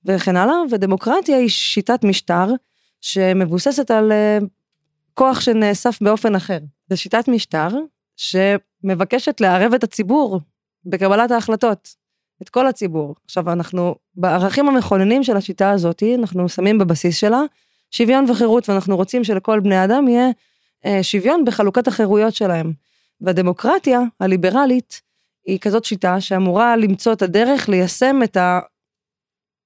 וכן 0.04 0.36
הלאה, 0.36 0.54
ודמוקרטיה 0.70 1.36
היא 1.36 1.48
שיטת 1.48 2.04
משטר 2.04 2.46
שמבוססת 3.00 3.90
על 3.90 4.12
אה, 4.12 4.38
כוח 5.14 5.40
שנאסף 5.40 5.98
באופן 6.02 6.34
אחר. 6.34 6.58
זו 6.90 6.96
שיטת 6.96 7.28
משטר 7.28 7.68
שמבקשת 8.16 9.40
לערב 9.40 9.74
את 9.74 9.84
הציבור 9.84 10.40
בקבלת 10.84 11.30
ההחלטות, 11.30 11.88
את 12.42 12.48
כל 12.48 12.66
הציבור. 12.66 13.14
עכשיו 13.24 13.52
אנחנו, 13.52 13.94
בערכים 14.14 14.68
המכוננים 14.68 15.24
של 15.24 15.36
השיטה 15.36 15.70
הזאת, 15.70 16.02
אנחנו 16.18 16.48
שמים 16.48 16.78
בבסיס 16.78 17.16
שלה 17.16 17.40
שוויון 17.90 18.30
וחירות, 18.30 18.68
ואנחנו 18.68 18.96
רוצים 18.96 19.24
שלכל 19.24 19.60
בני 19.60 19.84
אדם 19.84 20.08
יהיה 20.08 20.28
אה, 20.86 21.02
שוויון 21.02 21.44
בחלוקת 21.44 21.88
החירויות 21.88 22.34
שלהם. 22.34 22.72
והדמוקרטיה 23.20 24.00
הליברלית 24.20 25.00
היא 25.46 25.58
כזאת 25.58 25.84
שיטה 25.84 26.20
שאמורה 26.20 26.76
למצוא 26.76 27.12
את 27.12 27.22
הדרך 27.22 27.68
ליישם 27.68 28.20
את 28.24 28.36
ה... 28.36 28.60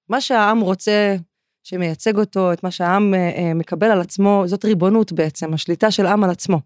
מה 0.08 0.20
שהעם 0.20 0.60
רוצה 0.60 1.16
שמייצג 1.62 2.18
אותו, 2.18 2.52
את 2.52 2.64
מה 2.64 2.70
שהעם 2.70 3.14
אה, 3.14 3.30
אה, 3.36 3.54
מקבל 3.54 3.90
על 3.90 4.00
עצמו, 4.00 4.42
זאת 4.46 4.64
ריבונות 4.64 5.12
בעצם, 5.12 5.54
השליטה 5.54 5.90
של 5.90 6.06
עם 6.06 6.24
על 6.24 6.30
עצמו. 6.30 6.60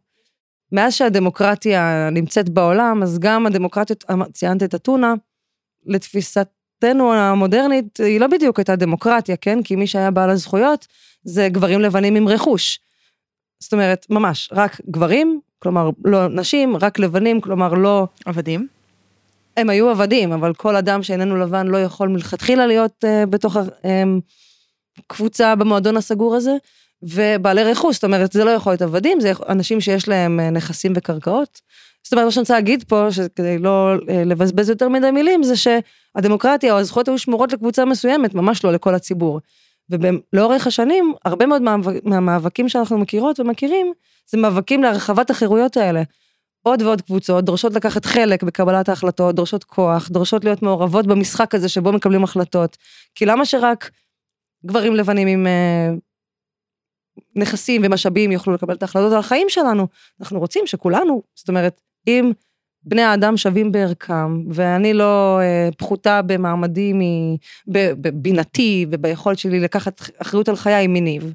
מאז 0.72 0.94
שהדמוקרטיה 0.94 2.08
נמצאת 2.12 2.48
בעולם, 2.48 3.02
אז 3.02 3.18
גם 3.18 3.46
הדמוקרטיות, 3.46 4.04
אמ- 4.10 4.32
ציינת 4.32 4.62
את 4.62 4.74
אתונה, 4.74 5.14
לתפיסתנו 5.86 7.14
המודרנית, 7.14 7.96
היא 8.00 8.20
לא 8.20 8.26
בדיוק 8.26 8.58
הייתה 8.58 8.76
דמוקרטיה, 8.76 9.36
כן? 9.36 9.62
כי 9.62 9.76
מי 9.76 9.86
שהיה 9.86 10.10
בעל 10.10 10.30
הזכויות 10.30 10.86
זה 11.24 11.48
גברים 11.48 11.80
לבנים 11.80 12.16
עם 12.16 12.28
רכוש. 12.28 12.80
זאת 13.60 13.72
אומרת, 13.72 14.06
ממש, 14.10 14.48
רק 14.52 14.80
גברים, 14.90 15.40
כלומר 15.58 15.90
לא 16.04 16.28
נשים, 16.28 16.76
רק 16.76 16.98
לבנים, 16.98 17.40
כלומר 17.40 17.74
לא... 17.74 18.06
עבדים. 18.24 18.66
הם 19.56 19.70
היו 19.70 19.90
עבדים, 19.90 20.32
אבל 20.32 20.54
כל 20.54 20.76
אדם 20.76 21.02
שאיננו 21.02 21.36
לבן 21.36 21.66
לא 21.66 21.78
יכול 21.82 22.08
מלכתחילה 22.08 22.66
להיות 22.66 23.04
uh, 23.04 23.26
בתוך 23.26 23.56
הקבוצה 24.98 25.54
במועדון 25.54 25.96
הסגור 25.96 26.36
הזה, 26.36 26.56
ובעלי 27.02 27.64
רכוש, 27.64 27.94
זאת 27.94 28.04
אומרת, 28.04 28.32
זה 28.32 28.44
לא 28.44 28.50
יכול 28.50 28.72
להיות 28.72 28.82
עבדים, 28.82 29.20
זה 29.20 29.32
אנשים 29.48 29.80
שיש 29.80 30.08
להם 30.08 30.40
uh, 30.40 30.50
נכסים 30.50 30.92
וקרקעות. 30.96 31.60
זאת 32.04 32.12
אומרת, 32.12 32.24
מה 32.24 32.30
שאני 32.30 32.40
רוצה 32.40 32.54
להגיד 32.54 32.84
פה, 32.88 33.08
כדי 33.36 33.58
לא 33.58 33.92
אה, 34.08 34.24
לבזבז 34.24 34.68
יותר 34.68 34.88
מדי 34.88 35.10
מילים, 35.10 35.42
זה 35.42 35.54
שהדמוקרטיה 35.56 36.72
או 36.72 36.78
הזכויות 36.78 37.08
היו 37.08 37.18
שמורות 37.18 37.52
לקבוצה 37.52 37.84
מסוימת, 37.84 38.34
ממש 38.34 38.64
לא 38.64 38.72
לכל 38.72 38.94
הציבור. 38.94 39.40
ולאורך 39.90 40.66
השנים, 40.66 41.14
הרבה 41.24 41.46
מאוד 41.46 41.62
מהמאבקים 42.04 42.68
שאנחנו 42.68 42.98
מכירות 42.98 43.40
ומכירים, 43.40 43.92
זה 44.30 44.38
מאבקים 44.38 44.82
להרחבת 44.82 45.30
החירויות 45.30 45.76
האלה. 45.76 46.02
עוד 46.62 46.82
ועוד 46.82 47.00
קבוצות 47.00 47.44
דורשות 47.44 47.74
לקחת 47.74 48.04
חלק 48.04 48.42
בקבלת 48.42 48.88
ההחלטות, 48.88 49.34
דורשות 49.34 49.64
כוח, 49.64 50.08
דורשות 50.08 50.44
להיות 50.44 50.62
מעורבות 50.62 51.06
במשחק 51.06 51.54
הזה 51.54 51.68
שבו 51.68 51.92
מקבלים 51.92 52.24
החלטות. 52.24 52.76
כי 53.14 53.26
למה 53.26 53.44
שרק 53.44 53.90
גברים 54.66 54.94
לבנים 54.94 55.28
עם 55.28 55.46
אה, 55.46 55.90
נכסים 57.36 57.82
ומשאבים 57.84 58.32
יוכלו 58.32 58.54
לקבל 58.54 58.74
את 58.74 58.82
ההחלטות 58.82 59.12
על 59.12 59.18
החיים 59.18 59.46
שלנו? 59.48 59.86
אנחנו 60.20 60.38
רוצים 60.38 60.66
שכולנו, 60.66 61.22
זאת 61.34 61.48
אומרת, 61.48 61.80
אם 62.06 62.32
בני 62.82 63.02
האדם 63.02 63.36
שווים 63.36 63.72
בערכם, 63.72 64.50
ואני 64.50 64.94
לא 64.94 65.40
אה, 65.40 65.68
פחותה 65.78 66.22
במעמדי, 66.22 66.92
בבינתי 67.66 68.86
וביכולת 68.90 69.38
שלי 69.38 69.60
לקחת 69.60 70.00
אחריות 70.18 70.48
על 70.48 70.56
חיי 70.56 70.86
מניב, 70.86 71.32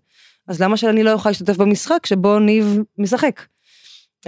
אז 0.48 0.62
למה 0.62 0.78
שאני 0.78 1.04
לא 1.04 1.14
אוכל 1.14 1.30
להשתתף 1.30 1.58
במשחק 1.58 2.06
שבו 2.06 2.40
ניב 2.40 2.80
משחק? 2.98 3.42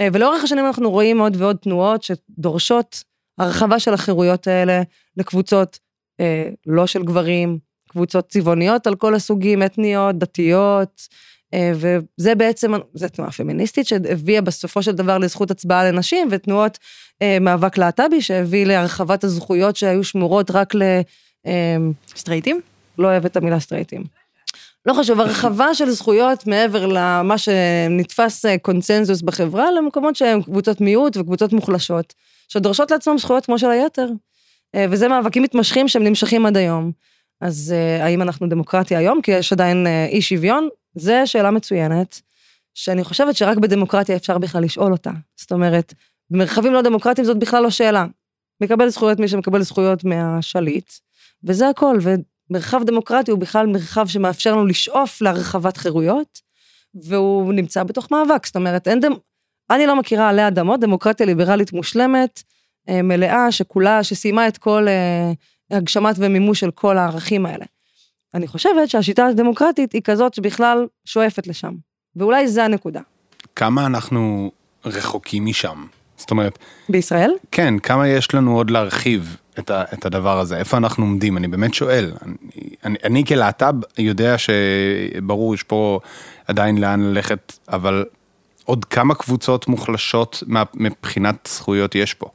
אה, 0.00 0.08
ולאורך 0.12 0.44
השנים 0.44 0.66
אנחנו 0.66 0.90
רואים 0.90 1.20
עוד 1.20 1.36
ועוד 1.36 1.56
תנועות 1.56 2.02
שדורשות 2.02 3.04
הרחבה 3.38 3.78
של 3.78 3.94
החירויות 3.94 4.46
האלה 4.46 4.82
לקבוצות 5.16 5.78
אה, 6.20 6.48
לא 6.66 6.86
של 6.86 7.02
גברים, 7.02 7.58
קבוצות 7.88 8.28
צבעוניות 8.28 8.86
על 8.86 8.94
כל 8.94 9.14
הסוגים, 9.14 9.62
אתניות, 9.62 10.18
דתיות, 10.18 11.08
וזה 11.54 12.34
בעצם, 12.34 12.72
זו 12.94 13.08
תנועה 13.08 13.30
פמיניסטית 13.30 13.86
שהביאה 13.86 14.40
בסופו 14.40 14.82
של 14.82 14.92
דבר 14.92 15.18
לזכות 15.18 15.50
הצבעה 15.50 15.84
לנשים, 15.84 16.28
ותנועות 16.30 16.78
אה, 17.22 17.38
מאבק 17.40 17.78
להט"בי 17.78 18.20
שהביא 18.20 18.66
להרחבת 18.66 19.24
הזכויות 19.24 19.76
שהיו 19.76 20.04
שמורות 20.04 20.50
רק 20.50 20.74
ל... 20.74 20.82
אה, 21.46 21.76
סטרייטים? 22.16 22.60
לא 22.98 23.08
אוהבת 23.08 23.30
את 23.30 23.36
המילה 23.36 23.60
סטרייטים. 23.60 24.04
לא 24.86 24.94
חשוב, 24.94 25.20
הרחבה 25.20 25.74
של 25.74 25.90
זכויות 25.90 26.46
מעבר 26.46 26.86
למה 26.86 27.38
שנתפס 27.38 28.44
קונצנזוס 28.62 29.22
בחברה, 29.22 29.72
למקומות 29.72 30.16
שהם 30.16 30.42
קבוצות 30.42 30.80
מיעוט 30.80 31.16
וקבוצות 31.16 31.52
מוחלשות, 31.52 32.14
שדורשות 32.48 32.90
לעצמם 32.90 33.18
זכויות 33.18 33.46
כמו 33.46 33.58
של 33.58 33.70
היתר. 33.70 34.08
וזה 34.76 35.08
מאבקים 35.08 35.42
מתמשכים 35.42 35.88
שהם 35.88 36.04
נמשכים 36.04 36.46
עד 36.46 36.56
היום. 36.56 36.92
אז 37.40 37.74
האם 38.00 38.22
אנחנו 38.22 38.48
דמוקרטיה 38.48 38.98
היום? 38.98 39.22
כי 39.22 39.30
יש 39.30 39.52
עדיין 39.52 39.86
אי 40.08 40.22
שוויון, 40.22 40.68
זו 40.94 41.12
שאלה 41.24 41.50
מצוינת, 41.50 42.20
שאני 42.74 43.04
חושבת 43.04 43.36
שרק 43.36 43.58
בדמוקרטיה 43.58 44.16
אפשר 44.16 44.38
בכלל 44.38 44.62
לשאול 44.62 44.92
אותה. 44.92 45.10
זאת 45.36 45.52
אומרת, 45.52 45.94
במרחבים 46.30 46.72
לא 46.72 46.82
דמוקרטיים 46.82 47.24
זאת 47.24 47.38
בכלל 47.38 47.62
לא 47.62 47.70
שאלה. 47.70 48.06
מקבל 48.60 48.88
זכויות 48.88 49.20
מי 49.20 49.28
שמקבל 49.28 49.62
זכויות 49.62 50.04
מהשליט, 50.04 50.92
וזה 51.44 51.68
הכל, 51.68 51.98
ומרחב 52.50 52.84
דמוקרטי 52.84 53.30
הוא 53.30 53.40
בכלל 53.40 53.66
מרחב 53.66 54.06
שמאפשר 54.06 54.52
לנו 54.52 54.66
לשאוף 54.66 55.22
להרחבת 55.22 55.76
חירויות, 55.76 56.40
והוא 56.94 57.52
נמצא 57.52 57.82
בתוך 57.82 58.10
מאבק, 58.10 58.46
זאת 58.46 58.56
אומרת, 58.56 58.88
אין 58.88 59.00
דמ... 59.00 59.12
אני 59.70 59.86
לא 59.86 59.96
מכירה 59.96 60.28
עלי 60.28 60.48
אדמות, 60.48 60.80
דמוקרטיה 60.80 61.26
ליברלית 61.26 61.72
מושלמת, 61.72 62.42
אה, 62.88 63.02
מלאה, 63.02 63.52
שכולה, 63.52 64.02
שסיימה 64.04 64.48
את 64.48 64.58
כל 64.58 64.88
אה, 64.88 65.32
הגשמת 65.70 66.14
ומימוש 66.18 66.60
של 66.60 66.70
כל 66.70 66.98
הערכים 66.98 67.46
האלה. 67.46 67.64
אני 68.34 68.46
חושבת 68.46 68.88
שהשיטה 68.88 69.26
הדמוקרטית 69.26 69.92
היא 69.92 70.02
כזאת 70.04 70.34
שבכלל 70.34 70.86
שואפת 71.04 71.46
לשם, 71.46 71.74
ואולי 72.16 72.48
זה 72.48 72.64
הנקודה. 72.64 73.00
כמה 73.56 73.86
אנחנו 73.86 74.50
רחוקים 74.84 75.46
משם? 75.46 75.86
זאת 76.16 76.30
אומרת... 76.30 76.58
בישראל? 76.88 77.32
כן, 77.50 77.78
כמה 77.78 78.08
יש 78.08 78.34
לנו 78.34 78.56
עוד 78.56 78.70
להרחיב 78.70 79.36
את, 79.58 79.70
ה, 79.70 79.84
את 79.94 80.06
הדבר 80.06 80.38
הזה? 80.38 80.56
איפה 80.56 80.76
אנחנו 80.76 81.04
עומדים? 81.04 81.36
אני 81.36 81.48
באמת 81.48 81.74
שואל. 81.74 82.12
אני, 82.22 82.34
אני, 82.84 82.98
אני 83.04 83.24
כלהט"ב 83.24 83.74
יודע 83.98 84.36
שברור, 84.38 85.54
יש 85.54 85.62
פה 85.62 86.00
עדיין 86.46 86.78
לאן 86.78 87.00
ללכת, 87.00 87.58
אבל 87.68 88.04
עוד 88.64 88.84
כמה 88.84 89.14
קבוצות 89.14 89.68
מוחלשות 89.68 90.42
מבחינת 90.74 91.48
זכויות 91.52 91.94
יש 91.94 92.14
פה? 92.14 92.26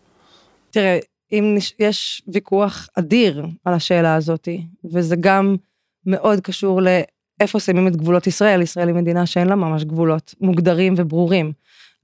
תראה, 0.71 0.99
אם 1.31 1.55
יש 1.79 2.21
ויכוח 2.27 2.89
אדיר 2.95 3.45
על 3.65 3.73
השאלה 3.73 4.15
הזאת, 4.15 4.47
וזה 4.93 5.15
גם 5.19 5.55
מאוד 6.07 6.39
קשור 6.39 6.81
לאיפה 6.81 7.59
שמים 7.59 7.87
את 7.87 7.95
גבולות 7.95 8.27
ישראל, 8.27 8.61
ישראל 8.61 8.87
היא 8.87 8.95
מדינה 8.95 9.25
שאין 9.25 9.47
לה 9.47 9.55
ממש 9.55 9.83
גבולות 9.83 10.35
מוגדרים 10.41 10.93
וברורים. 10.97 11.51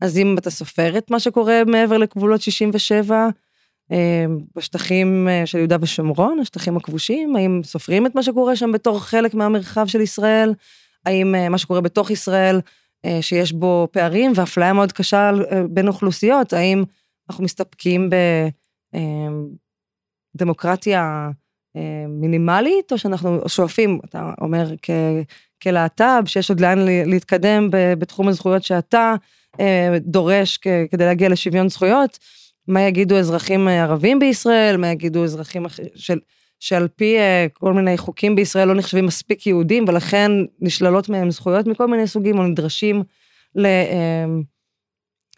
אז 0.01 0.17
אם 0.17 0.35
אתה 0.37 0.49
סופר 0.49 0.97
את 0.97 1.11
מה 1.11 1.19
שקורה 1.19 1.61
מעבר 1.67 1.97
לגבולות 1.97 2.41
67, 2.41 3.29
אה, 3.91 4.25
בשטחים 4.55 5.27
אה, 5.27 5.45
של 5.45 5.57
יהודה 5.57 5.77
ושומרון, 5.81 6.39
השטחים 6.39 6.77
הכבושים, 6.77 7.35
האם 7.35 7.61
סופרים 7.63 8.05
את 8.05 8.15
מה 8.15 8.23
שקורה 8.23 8.55
שם 8.55 8.71
בתור 8.71 8.99
חלק 8.99 9.33
מהמרחב 9.33 9.87
של 9.87 10.01
ישראל? 10.01 10.53
האם 11.05 11.35
אה, 11.35 11.49
מה 11.49 11.57
שקורה 11.57 11.81
בתוך 11.81 12.11
ישראל, 12.11 12.61
שיש 13.21 13.51
בו 13.53 13.87
פערים 13.91 14.31
ואפליה 14.35 14.73
מאוד 14.73 14.91
קשה 14.91 15.31
בין 15.69 15.87
אוכלוסיות, 15.87 16.53
האם 16.53 16.83
אנחנו 17.29 17.43
מסתפקים 17.43 18.09
בדמוקרטיה 20.35 21.29
מינימלית, 22.07 22.91
או 22.91 22.97
שאנחנו 22.97 23.49
שואפים, 23.49 23.99
אתה 24.05 24.31
אומר 24.41 24.67
כלהט"ב, 25.63 26.23
שיש 26.25 26.49
עוד 26.49 26.59
לאן 26.59 26.79
להתקדם 27.05 27.67
בתחום 27.71 28.27
הזכויות 28.27 28.63
שאתה 28.63 29.15
אה, 29.59 29.97
דורש 29.99 30.57
כדי 30.91 31.05
להגיע 31.05 31.29
לשוויון 31.29 31.69
זכויות, 31.69 32.19
מה 32.67 32.81
יגידו 32.81 33.17
אזרחים 33.17 33.67
ערבים 33.67 34.19
בישראל, 34.19 34.77
מה 34.77 34.87
יגידו 34.87 35.23
אזרחים 35.23 35.65
של... 35.95 36.19
שעל 36.59 36.87
פי 36.95 37.17
אה, 37.17 37.45
כל 37.53 37.73
מיני 37.73 37.97
חוקים 37.97 38.35
בישראל 38.35 38.67
לא 38.67 38.75
נחשבים 38.75 39.05
מספיק 39.05 39.47
יהודים, 39.47 39.85
ולכן 39.87 40.31
נשללות 40.61 41.09
מהם 41.09 41.31
זכויות 41.31 41.67
מכל 41.67 41.87
מיני 41.87 42.07
סוגים, 42.07 42.37
או 42.39 42.43
נדרשים 42.43 43.03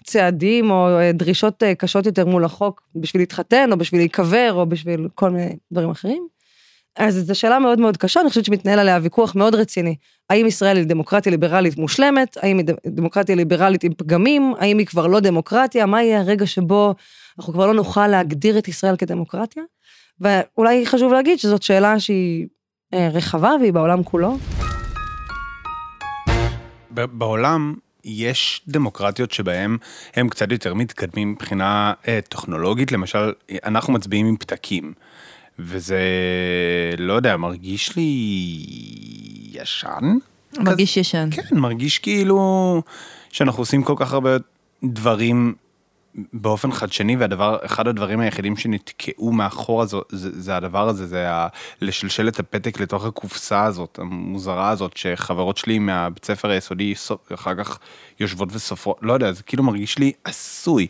לצעדים 0.07 0.71
או 0.71 0.87
דרישות 1.13 1.63
קשות 1.77 2.05
יותר 2.05 2.25
מול 2.25 2.45
החוק 2.45 2.81
בשביל 2.95 3.21
להתחתן, 3.21 3.71
או 3.71 3.77
בשביל 3.77 4.01
להיקבר, 4.01 4.53
או 4.53 4.65
בשביל 4.65 5.07
כל 5.15 5.29
מיני 5.29 5.55
דברים 5.71 5.89
אחרים. 5.89 6.27
אז 6.97 7.15
זו 7.15 7.39
שאלה 7.39 7.59
מאוד 7.59 7.79
מאוד 7.79 7.97
קשה, 7.97 8.21
אני 8.21 8.29
חושבת 8.29 8.45
שמתנהל 8.45 8.79
עליה 8.79 8.99
ויכוח 9.01 9.35
מאוד 9.35 9.55
רציני. 9.55 9.95
האם 10.29 10.45
ישראל 10.45 10.77
היא 10.77 10.85
דמוקרטיה 10.85 11.31
ליברלית 11.31 11.77
מושלמת? 11.77 12.37
האם 12.41 12.57
היא 12.57 12.65
דמוקרטיה 12.87 13.35
ליברלית 13.35 13.83
עם 13.83 13.93
פגמים? 13.93 14.53
האם 14.59 14.77
היא 14.77 14.87
כבר 14.87 15.07
לא 15.07 15.19
דמוקרטיה? 15.19 15.85
מה 15.85 16.03
יהיה 16.03 16.19
הרגע 16.19 16.45
שבו 16.45 16.95
אנחנו 17.39 17.53
כבר 17.53 17.67
לא 17.67 17.73
נוכל 17.73 18.07
להגדיר 18.07 18.57
את 18.57 18.67
ישראל 18.67 18.95
כדמוקרטיה? 18.95 19.63
ואולי 20.21 20.85
חשוב 20.85 21.13
להגיד 21.13 21.39
שזאת 21.39 21.61
שאלה 21.61 21.99
שהיא 21.99 22.47
אה, 22.93 23.09
רחבה 23.13 23.51
והיא 23.59 23.73
בעולם 23.73 24.03
כולו. 24.03 24.37
בעולם 26.91 27.75
יש 28.05 28.61
דמוקרטיות 28.67 29.31
שבהן 29.31 29.77
הם 30.15 30.29
קצת 30.29 30.51
יותר 30.51 30.73
מתקדמים 30.73 31.31
מבחינה 31.31 31.93
אה, 32.07 32.19
טכנולוגית, 32.29 32.91
למשל, 32.91 33.31
אנחנו 33.65 33.93
מצביעים 33.93 34.25
עם 34.25 34.37
פתקים. 34.37 34.93
וזה, 35.59 35.99
לא 36.97 37.13
יודע, 37.13 37.37
מרגיש 37.37 37.95
לי 37.95 38.11
ישן. 39.51 40.17
מרגיש 40.59 40.91
כזה, 40.91 40.99
ישן. 41.01 41.29
כן, 41.31 41.57
מרגיש 41.57 41.99
כאילו 41.99 42.81
שאנחנו 43.31 43.61
עושים 43.61 43.83
כל 43.83 43.95
כך 43.97 44.13
הרבה 44.13 44.37
דברים 44.83 45.55
באופן 46.33 46.71
חדשני, 46.71 47.15
והדבר, 47.15 47.57
אחד 47.65 47.87
הדברים 47.87 48.19
היחידים 48.19 48.57
שנתקעו 48.57 49.31
מאחורה 49.31 49.85
זה, 49.85 49.97
זה, 50.09 50.41
זה 50.41 50.57
הדבר 50.57 50.89
הזה, 50.89 51.07
זה 51.07 51.31
ה, 51.31 51.47
לשלשל 51.81 52.27
את 52.27 52.39
הפתק 52.39 52.79
לתוך 52.79 53.05
הקופסה 53.05 53.63
הזאת, 53.63 53.99
המוזרה 53.99 54.69
הזאת, 54.69 54.97
שחברות 54.97 55.57
שלי 55.57 55.79
מהבית 55.79 56.25
ספר 56.25 56.49
היסודי 56.49 56.93
אחר 57.33 57.63
כך 57.63 57.79
יושבות 58.19 58.49
וסופרות, 58.51 58.97
לא 59.01 59.13
יודע, 59.13 59.31
זה 59.31 59.43
כאילו 59.43 59.63
מרגיש 59.63 59.97
לי 59.97 60.11
עשוי. 60.23 60.87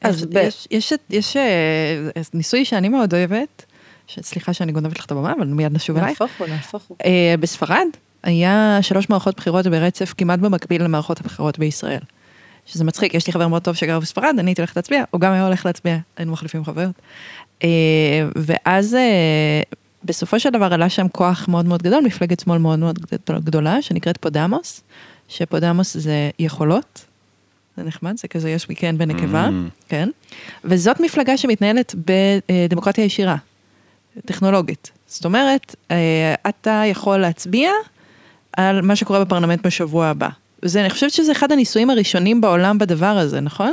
אז 0.00 0.26
יש, 0.32 0.68
יש, 0.70 0.92
יש 1.10 1.36
אה, 1.36 2.22
ניסוי 2.34 2.64
שאני 2.64 2.88
מאוד 2.88 3.14
אוהבת, 3.14 3.64
סליחה 4.08 4.52
שאני 4.52 4.72
גונבת 4.72 4.98
לך 4.98 5.06
את 5.06 5.10
הבמה, 5.10 5.32
אבל 5.38 5.46
מיד 5.46 5.72
נשוב 5.72 5.96
אלייך. 5.96 6.22
נהפוך 6.22 6.38
הוא, 6.38 6.48
נהפוך 6.48 6.82
הוא. 6.88 6.96
אה, 7.04 7.34
בספרד 7.40 7.86
היה 8.22 8.78
שלוש 8.82 9.10
מערכות 9.10 9.36
בחירות 9.36 9.66
ברצף 9.66 10.14
כמעט 10.16 10.38
במקביל 10.38 10.82
למערכות 10.82 11.20
הבחירות 11.20 11.58
בישראל. 11.58 12.00
שזה 12.66 12.84
מצחיק, 12.84 13.14
יש 13.14 13.26
לי 13.26 13.32
חבר 13.32 13.48
מאוד 13.48 13.62
טוב 13.62 13.74
שגר 13.74 14.00
בספרד, 14.00 14.34
אני 14.38 14.50
הייתי 14.50 14.62
הולכת 14.62 14.76
להצביע, 14.76 15.04
הוא 15.10 15.20
גם 15.20 15.32
היה 15.32 15.46
הולך 15.46 15.66
להצביע, 15.66 15.96
היינו 16.16 16.32
מחליפים 16.32 16.64
חוויות. 16.64 16.94
אה, 17.64 17.68
ואז 18.36 18.96
בסופו 20.04 20.40
של 20.40 20.50
דבר 20.50 20.74
עלה 20.74 20.88
שם 20.88 21.08
כוח 21.08 21.48
מאוד 21.48 21.66
מאוד 21.66 21.82
גדול, 21.82 22.04
מפלגת 22.04 22.40
שמאל 22.40 22.58
מאוד 22.58 22.78
מאוד 22.78 22.98
גדולה, 23.28 23.82
שנקראת 23.82 24.16
פודמוס, 24.16 24.82
שפודמוס 25.28 25.96
זה 25.96 26.30
יכולות, 26.38 27.04
זה 27.76 27.82
נחמד, 27.82 28.16
זה 28.16 28.28
כזה 28.28 28.50
יש 28.50 28.70
מכן 28.70 28.98
בנקבה, 28.98 29.48
mm. 29.48 29.88
כן. 29.88 30.08
וזאת 30.64 31.00
מפלגה 31.00 31.36
שמתנהלת 31.36 31.94
בדמוקרטיה 31.94 33.04
ישירה, 33.04 33.36
טכנולוגית. 34.26 34.90
זאת 35.06 35.24
אומרת, 35.24 35.76
אה, 35.90 36.34
אתה 36.48 36.82
יכול 36.86 37.18
להצביע 37.18 37.70
על 38.52 38.82
מה 38.82 38.96
שקורה 38.96 39.24
בפרלמנט 39.24 39.66
בשבוע 39.66 40.06
הבא. 40.06 40.28
וזה, 40.64 40.80
אני 40.80 40.90
חושבת 40.90 41.10
שזה 41.10 41.32
אחד 41.32 41.52
הניסויים 41.52 41.90
הראשונים 41.90 42.40
בעולם 42.40 42.78
בדבר 42.78 43.06
הזה, 43.06 43.40
נכון? 43.40 43.72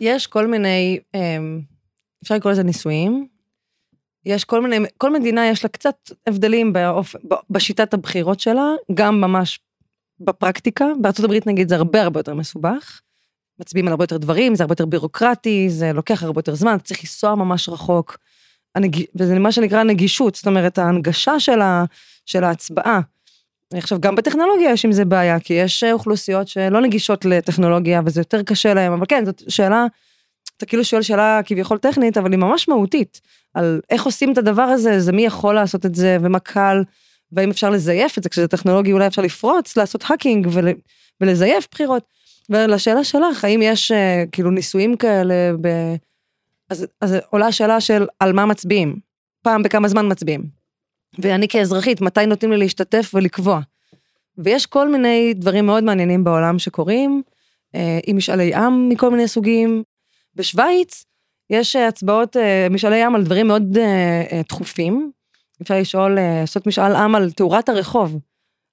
יש 0.00 0.26
כל 0.26 0.46
מיני, 0.46 0.98
אמ, 1.14 1.60
אפשר 2.22 2.34
לקרוא 2.34 2.52
לזה 2.52 2.62
ניסויים. 2.62 3.26
יש 4.26 4.44
כל 4.44 4.62
מיני, 4.62 4.86
כל 4.98 5.12
מדינה 5.12 5.46
יש 5.46 5.64
לה 5.64 5.68
קצת 5.68 6.10
הבדלים 6.26 6.72
באופ, 6.72 7.14
בשיטת 7.50 7.94
הבחירות 7.94 8.40
שלה, 8.40 8.72
גם 8.94 9.20
ממש 9.20 9.60
בפרקטיקה. 10.20 10.86
הברית 11.24 11.46
נגיד 11.46 11.68
זה 11.68 11.76
הרבה 11.76 12.02
הרבה 12.02 12.20
יותר 12.20 12.34
מסובך. 12.34 13.00
מצביעים 13.60 13.86
על 13.86 13.92
הרבה 13.92 14.04
יותר 14.04 14.16
דברים, 14.16 14.54
זה 14.54 14.64
הרבה 14.64 14.72
יותר 14.72 14.86
בירוקרטי, 14.86 15.70
זה 15.70 15.92
לוקח 15.92 16.22
הרבה 16.22 16.38
יותר 16.38 16.54
זמן, 16.54 16.76
צריך 16.84 17.00
לנסוע 17.00 17.34
ממש 17.34 17.68
רחוק. 17.68 18.18
הנג... 18.74 18.96
וזה 19.14 19.38
מה 19.38 19.52
שנקרא 19.52 19.82
נגישות, 19.82 20.34
זאת 20.34 20.46
אומרת 20.46 20.78
ההנגשה 20.78 21.40
של, 21.40 21.60
ה... 21.60 21.84
של 22.26 22.44
ההצבעה. 22.44 23.00
עכשיו, 23.74 24.00
גם 24.00 24.14
בטכנולוגיה 24.14 24.70
יש 24.70 24.84
עם 24.84 24.92
זה 24.92 25.04
בעיה, 25.04 25.40
כי 25.40 25.54
יש 25.54 25.84
אוכלוסיות 25.84 26.48
שלא 26.48 26.80
נגישות 26.80 27.24
לטכנולוגיה 27.24 28.00
וזה 28.04 28.20
יותר 28.20 28.42
קשה 28.42 28.74
להם, 28.74 28.92
אבל 28.92 29.06
כן, 29.08 29.24
זאת 29.24 29.42
שאלה, 29.48 29.86
אתה 30.56 30.66
כאילו 30.66 30.84
שואל 30.84 31.02
שאלה 31.02 31.40
כביכול 31.44 31.78
טכנית, 31.78 32.16
אבל 32.16 32.32
היא 32.32 32.38
ממש 32.38 32.68
מהותית, 32.68 33.20
על 33.54 33.80
איך 33.90 34.04
עושים 34.04 34.32
את 34.32 34.38
הדבר 34.38 34.62
הזה, 34.62 35.00
זה 35.00 35.12
מי 35.12 35.24
יכול 35.24 35.54
לעשות 35.54 35.86
את 35.86 35.94
זה, 35.94 36.16
ומה 36.20 36.38
קל, 36.38 36.82
והאם 37.32 37.50
אפשר 37.50 37.70
לזייף 37.70 38.18
את 38.18 38.22
זה, 38.22 38.28
כשזה 38.28 38.48
טכנולוגי 38.48 38.92
אולי 38.92 39.06
אפשר 39.06 39.22
לפרוץ, 39.22 39.76
לעשות 39.76 40.04
האקינג 40.08 40.48
ול... 40.52 40.68
ולזייף 41.20 41.68
בחירות. 41.70 42.02
ולשאלה 42.50 43.04
שלך, 43.04 43.44
האם 43.44 43.60
יש 43.62 43.92
אה, 43.92 44.24
כאילו 44.32 44.50
ניסויים 44.50 44.96
כאלה, 44.96 45.52
ב... 45.60 45.68
אז, 46.70 46.86
אז 47.00 47.16
עולה 47.30 47.46
השאלה 47.46 47.80
של 47.80 48.06
על 48.20 48.32
מה 48.32 48.46
מצביעים, 48.46 48.96
פעם 49.42 49.62
בכמה 49.62 49.88
זמן 49.88 50.12
מצביעים. 50.12 50.65
ואני 51.18 51.48
כאזרחית, 51.48 52.00
מתי 52.00 52.26
נותנים 52.26 52.52
לי 52.52 52.58
להשתתף 52.58 53.10
ולקבוע. 53.14 53.60
ויש 54.38 54.66
כל 54.66 54.88
מיני 54.88 55.34
דברים 55.34 55.66
מאוד 55.66 55.84
מעניינים 55.84 56.24
בעולם 56.24 56.58
שקורים, 56.58 57.22
אה, 57.74 57.98
עם 58.06 58.16
משאלי 58.16 58.54
עם 58.54 58.88
מכל 58.88 59.10
מיני 59.10 59.28
סוגים. 59.28 59.82
בשוויץ 60.34 61.04
יש 61.50 61.76
אה, 61.76 61.88
הצבעות, 61.88 62.36
אה, 62.36 62.66
משאלי 62.70 63.02
עם 63.02 63.14
על 63.14 63.24
דברים 63.24 63.46
מאוד 63.46 63.78
דחופים. 64.48 65.10
אפשר 65.62 65.78
לשאול, 65.78 66.18
לעשות 66.20 66.66
משאל 66.66 66.96
עם 66.96 67.14
על 67.14 67.30
תאורת 67.30 67.68
הרחוב, 67.68 68.18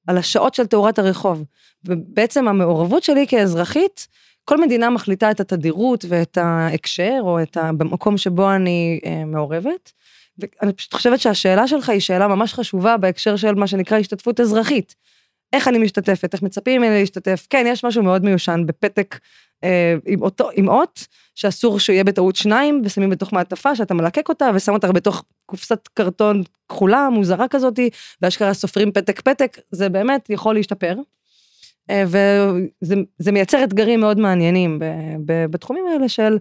על 0.07 0.17
השעות 0.17 0.53
של 0.53 0.65
תאורת 0.65 0.99
הרחוב. 0.99 1.43
ובעצם 1.85 2.47
המעורבות 2.47 3.03
שלי 3.03 3.27
כאזרחית, 3.27 4.07
כל 4.45 4.61
מדינה 4.61 4.89
מחליטה 4.89 5.31
את 5.31 5.39
התדירות 5.39 6.05
ואת 6.09 6.37
ההקשר, 6.37 7.19
או 7.21 7.41
את 7.41 7.57
המקום 7.57 8.17
שבו 8.17 8.51
אני 8.51 8.99
מעורבת. 9.25 9.91
ואני 10.37 10.73
פשוט 10.73 10.93
חושבת 10.93 11.19
שהשאלה 11.19 11.67
שלך 11.67 11.89
היא 11.89 11.99
שאלה 11.99 12.27
ממש 12.27 12.53
חשובה 12.53 12.97
בהקשר 12.97 13.35
של 13.35 13.55
מה 13.55 13.67
שנקרא 13.67 13.97
השתתפות 13.97 14.39
אזרחית. 14.39 14.95
איך 15.53 15.67
אני 15.67 15.77
משתתפת, 15.77 16.33
איך 16.33 16.41
מצפים 16.41 16.81
ממני 16.81 16.99
להשתתף. 16.99 17.47
כן, 17.49 17.65
יש 17.67 17.85
משהו 17.85 18.03
מאוד 18.03 18.25
מיושן 18.25 18.63
בפתק 18.65 19.19
אה, 19.63 19.95
עם, 20.05 20.21
אותו, 20.21 20.49
עם 20.53 20.69
אות, 20.69 21.07
שאסור 21.35 21.79
שהוא 21.79 21.93
יהיה 21.93 22.03
בטעות 22.03 22.35
שניים, 22.35 22.81
ושמים 22.85 23.09
בתוך 23.09 23.33
מעטפה 23.33 23.75
שאתה 23.75 23.93
מלקק 23.93 24.29
אותה, 24.29 24.49
ושם 24.55 24.73
אותה 24.73 24.91
בתוך 24.91 25.23
קופסת 25.45 25.87
קרטון 25.93 26.43
כחולה, 26.69 27.09
מוזרה 27.09 27.47
כזאתי, 27.47 27.89
ואשכרה 28.21 28.53
סופרים 28.53 28.91
פתק 28.91 29.21
פתק, 29.21 29.57
זה 29.71 29.89
באמת 29.89 30.29
יכול 30.29 30.55
להשתפר. 30.55 30.95
אה, 31.89 32.03
וזה 32.07 33.31
מייצר 33.31 33.63
אתגרים 33.63 33.99
מאוד 33.99 34.19
מעניינים 34.19 34.79
ב, 34.79 34.85
ב, 35.25 35.45
בתחומים 35.45 35.85
האלה 35.87 36.09
של 36.09 36.37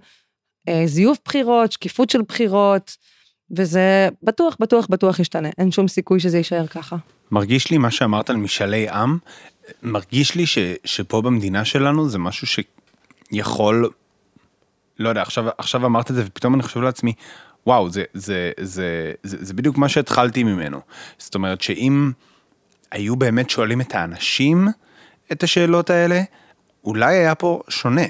אה, 0.69 0.83
זיוף 0.87 1.19
בחירות, 1.25 1.73
שקיפות 1.73 2.11
של 2.11 2.23
בחירות, 2.23 2.97
וזה 3.53 4.09
בטוח, 4.23 4.57
בטוח, 4.61 4.87
בטוח 4.91 5.19
ישתנה, 5.19 5.49
אין 5.59 5.71
שום 5.71 5.89
סיכוי 5.89 6.21
שזה 6.21 6.37
יישאר 6.37 6.67
ככה. 6.67 6.97
מרגיש 7.31 7.71
לי 7.71 7.79
מה 7.79 7.91
שאמרת 7.91 8.31
על 8.31 8.37
משאלי 8.37 8.89
עם, 8.89 9.19
מרגיש 9.83 10.35
לי 10.35 10.47
ש, 10.47 10.59
שפה 10.85 11.23
במדינה 11.23 11.65
שלנו 11.65 12.09
זה 12.09 12.19
משהו 12.19 12.47
שיכול, 12.47 13.91
לא 14.99 15.09
יודע, 15.09 15.23
עכשיו, 15.23 15.45
עכשיו 15.59 15.87
אמרת 15.87 16.11
את 16.11 16.17
זה 16.17 16.25
ופתאום 16.27 16.55
אני 16.55 16.63
חושב 16.63 16.81
לעצמי, 16.81 17.13
וואו, 17.67 17.91
זה, 17.91 18.05
זה, 18.15 18.53
זה, 18.61 19.13
זה, 19.23 19.37
זה 19.41 19.55
בדיוק 19.55 19.79
מה 19.79 19.89
שהתחלתי 19.89 20.45
ממנו. 20.45 20.81
זאת 21.19 21.35
אומרת 21.35 21.61
שאם 21.61 22.13
היו 22.91 23.17
באמת 23.17 23.51
שואלים 23.51 23.81
את 23.81 23.95
האנשים 23.95 24.69
את 25.33 25.43
השאלות 25.43 25.91
האלה, 25.91 26.23
אולי 26.85 27.15
היה 27.15 27.35
פה 27.35 27.61
שונה. 27.69 28.03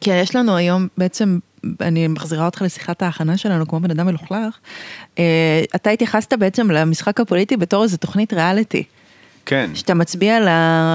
כי 0.00 0.10
יש 0.10 0.36
לנו 0.36 0.56
היום 0.56 0.88
בעצם 0.98 1.38
אני 1.80 2.08
מחזירה 2.08 2.46
אותך 2.46 2.62
לשיחת 2.62 3.02
ההכנה 3.02 3.36
שלנו 3.36 3.68
כמו 3.68 3.80
בן 3.80 3.90
אדם 3.90 4.06
מלוכלך, 4.06 4.58
אה, 5.18 5.62
אתה 5.74 5.90
התייחסת 5.90 6.32
בעצם 6.32 6.70
למשחק 6.70 7.20
הפוליטי 7.20 7.56
בתור 7.56 7.82
איזה 7.82 7.96
תוכנית 7.96 8.32
ריאליטי. 8.32 8.84
כן. 9.46 9.70
שאתה 9.74 9.94
מצביע 9.94 10.40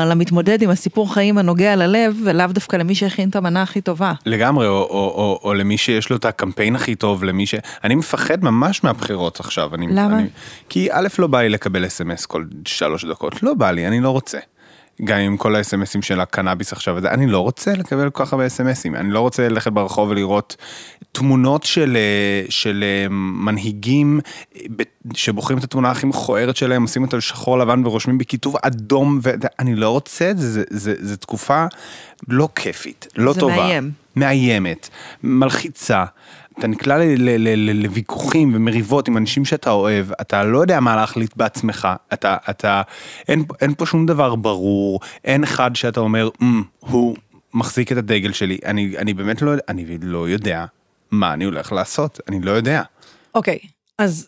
למתמודד 0.06 0.62
עם 0.62 0.70
הסיפור 0.70 1.14
חיים 1.14 1.38
הנוגע 1.38 1.76
ללב, 1.76 2.18
ולאו 2.24 2.48
דווקא 2.48 2.76
למי 2.76 2.96
שהכין 2.96 3.30
את 3.30 3.36
המנה 3.36 3.62
הכי 3.62 3.82
טובה. 3.82 4.14
לגמרי, 4.26 4.68
או, 4.68 4.72
או, 4.72 4.88
או, 4.90 5.40
או 5.44 5.54
למי 5.54 5.78
שיש 5.78 6.10
לו 6.10 6.16
את 6.16 6.26
הקמפיין 6.26 6.76
הכי 6.76 6.96
טוב, 6.96 7.24
למי 7.24 7.46
ש... 7.46 7.56
אני 7.84 7.96
מפחד 7.96 8.44
ממש 8.44 8.84
מהבחירות 8.84 9.40
עכשיו. 9.40 9.76
אני, 9.76 9.88
למה? 9.90 10.20
אני, 10.20 10.28
כי 10.70 10.88
א', 10.92 11.08
לא 11.20 11.28
בא 11.28 11.42
לי 11.42 11.50
לקבל 11.50 11.86
אס.אם.אס 11.86 12.26
כל 12.26 12.44
שלוש 12.66 13.06
דקות, 13.06 13.44
לא 13.44 13.54
בא 13.54 13.72
לי, 13.72 13.88
אני 13.88 14.00
לא 14.00 14.10
רוצה. 14.10 14.38
גם 15.04 15.20
עם 15.20 15.38
כל 15.38 15.56
האס.אם.אסים 15.56 16.02
של 16.02 16.20
הקנאביס 16.20 16.74
עכשיו, 16.74 16.98
אני 17.08 17.28
לא 17.28 17.40
רוצה 17.40 17.74
לקבל 17.74 18.10
כל 18.10 18.26
כך 18.26 18.34
הרבה 18.34 18.48
אס.אם.אסים, 18.48 18.96
אני 18.96 19.12
לא 19.12 19.20
רוצה 19.20 19.50
ללכת 19.50 19.72
ברחוב 19.72 20.10
ולראות 20.10 20.56
תמונות 21.12 21.64
של, 21.64 21.98
של 22.50 22.84
מנהיגים 23.10 24.20
שבוחרים 25.14 25.60
את 25.60 25.64
התמונה 25.64 25.92
הכי 25.92 26.06
מכוערת 26.06 26.56
שלהם, 26.56 26.82
עושים 26.82 27.02
אותה 27.02 27.18
לשחור 27.18 27.58
לבן 27.58 27.86
ורושמים 27.86 28.18
בכיתוב 28.18 28.56
אדום, 28.62 29.20
ואני 29.22 29.76
לא 29.76 29.90
רוצה 29.90 30.32
את 30.32 30.38
זה, 30.38 30.50
זה, 30.50 30.64
זה, 30.70 30.94
זה 31.00 31.18
תקופה 31.18 31.66
לא 32.28 32.50
כיפית, 32.56 33.08
לא 33.18 33.34
זה 33.34 33.40
טובה. 33.40 33.56
זה 33.56 33.62
מאיים. 33.62 33.92
מאיימת, 34.16 34.90
מלחיצה. 35.24 36.06
אתה 36.60 36.68
נקלע 36.68 36.98
לוויכוחים 37.74 38.56
ומריבות 38.56 39.08
עם 39.08 39.18
אנשים 39.18 39.46
שאתה 39.46 39.72
אוהב, 39.72 40.12
אתה 40.22 40.44
לא 40.44 40.58
יודע 40.58 40.80
מה 40.80 40.96
להחליט 40.96 41.36
בעצמך, 41.36 41.88
אתה, 42.14 42.38
אתה, 42.50 42.82
אין, 43.28 43.46
אין 43.62 43.76
פה 43.76 43.86
שום 43.86 44.06
דבר 44.06 44.36
ברור, 44.36 45.00
אין 45.24 45.44
אחד 45.44 45.76
שאתה 45.76 46.00
אומר, 46.00 46.30
mm, 46.42 46.46
הוא 46.80 47.16
מחזיק 47.54 47.92
את 47.92 47.98
הדגל 47.98 48.32
שלי, 48.32 48.58
אני, 48.66 48.98
אני 48.98 49.14
באמת 49.14 49.42
לא, 49.42 49.52
אני 49.70 49.98
לא 50.02 50.30
יודע 50.30 50.66
מה 51.12 51.34
אני 51.34 51.46
הולך 51.46 51.72
לעשות, 51.72 52.20
אני 52.30 52.42
לא 52.42 52.52
יודע. 52.52 52.82
אוקיי, 53.36 53.60
okay, 53.62 53.68
אז 54.00 54.28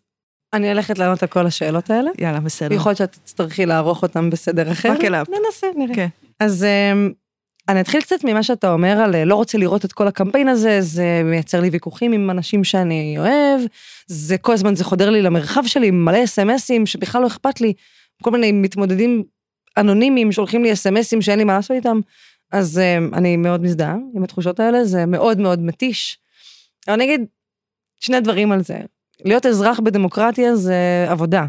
אני 0.54 0.72
הולכת 0.72 1.00
לענות 1.00 1.24
על 1.24 1.30
כל 1.30 1.46
השאלות 1.46 1.90
האלה. 1.90 2.12
יאללה, 2.18 2.40
בסדר. 2.40 2.76
יכול 2.76 2.90
להיות 2.90 2.98
שאת 2.98 3.12
תצטרכי 3.12 3.66
לערוך 3.66 4.04
אותם 4.04 4.30
בסדר 4.30 4.72
אחר. 4.72 4.92
רק 4.92 5.04
אליו. 5.04 5.26
ננסה, 5.30 5.68
נראה. 5.76 5.96
כן. 5.96 6.08
אז 6.40 6.63
אמ, 6.63 7.12
אני 7.70 7.82
אתחיל 7.82 8.02
קצת 8.02 8.24
ממה 8.24 8.44
שאתה 8.44 8.74
אומר 8.74 8.98
על 9.00 9.24
לא 9.24 9.36
רוצה 9.36 9.58
לראות 9.58 9.86
את 9.86 9.94
כל 9.94 10.08
הקמפיין 10.08 10.48
הזה, 10.48 10.82
זה 10.82 11.22
מייצר 11.26 11.62
לי 11.62 11.70
ויכוחים 11.70 12.12
עם 12.12 12.30
אנשים 12.30 12.64
שאני 12.64 13.16
אוהב, 13.18 13.62
זה 14.08 14.38
כל 14.38 14.54
הזמן, 14.54 14.76
זה 14.76 14.84
חודר 14.84 15.10
לי 15.10 15.22
למרחב 15.22 15.66
שלי, 15.66 15.92
מלא 15.92 16.24
אס.אם.אסים 16.24 16.86
שבכלל 16.86 17.22
לא 17.22 17.28
אכפת 17.28 17.62
לי, 17.62 17.74
כל 18.24 18.32
מיני 18.32 18.52
מתמודדים 18.52 19.24
אנונימיים 19.78 20.32
שולחים 20.32 20.64
לי 20.64 20.74
אס.אם.אסים 20.74 21.22
שאין 21.22 21.40
לי 21.40 21.46
מה 21.46 21.54
לעשות 21.54 21.72
איתם, 21.72 22.00
אז 22.52 22.82
um, 22.82 23.18
אני 23.18 23.38
מאוד 23.38 23.62
מזדהה 23.62 23.96
עם 24.16 24.24
התחושות 24.24 24.60
האלה, 24.60 24.86
זה 24.86 25.06
מאוד 25.06 25.40
מאוד 25.40 25.60
מתיש. 25.62 26.20
אבל 26.88 26.94
אני 26.94 27.04
אגיד 27.04 27.26
שני 28.00 28.20
דברים 28.20 28.52
על 28.52 28.64
זה. 28.64 28.78
להיות 29.26 29.46
אזרח 29.46 29.80
בדמוקרטיה 29.80 30.56
זה 30.56 31.06
עבודה. 31.10 31.46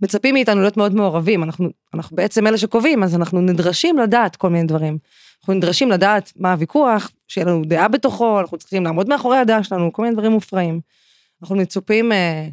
מצפים 0.00 0.34
מאיתנו 0.34 0.60
להיות 0.60 0.76
מאוד 0.76 0.94
מעורבים, 0.94 1.42
אנחנו, 1.42 1.68
אנחנו 1.94 2.16
בעצם 2.16 2.46
אלה 2.46 2.58
שקובעים, 2.58 3.02
אז 3.02 3.14
אנחנו 3.14 3.40
נדרשים 3.40 3.98
לדעת 3.98 4.36
כל 4.36 4.50
מיני 4.50 4.66
דברים. 4.66 4.98
אנחנו 5.40 5.54
נדרשים 5.54 5.90
לדעת 5.90 6.32
מה 6.36 6.52
הוויכוח, 6.52 7.10
שיהיה 7.28 7.46
לנו 7.46 7.64
דעה 7.64 7.88
בתוכו, 7.88 8.40
אנחנו 8.40 8.58
צריכים 8.58 8.84
לעמוד 8.84 9.08
מאחורי 9.08 9.38
הדעה 9.38 9.62
שלנו, 9.62 9.92
כל 9.92 10.02
מיני 10.02 10.14
דברים 10.14 10.32
מופרעים. 10.32 10.80
אנחנו 11.42 11.56
מצופים 11.56 12.12
אה, 12.12 12.48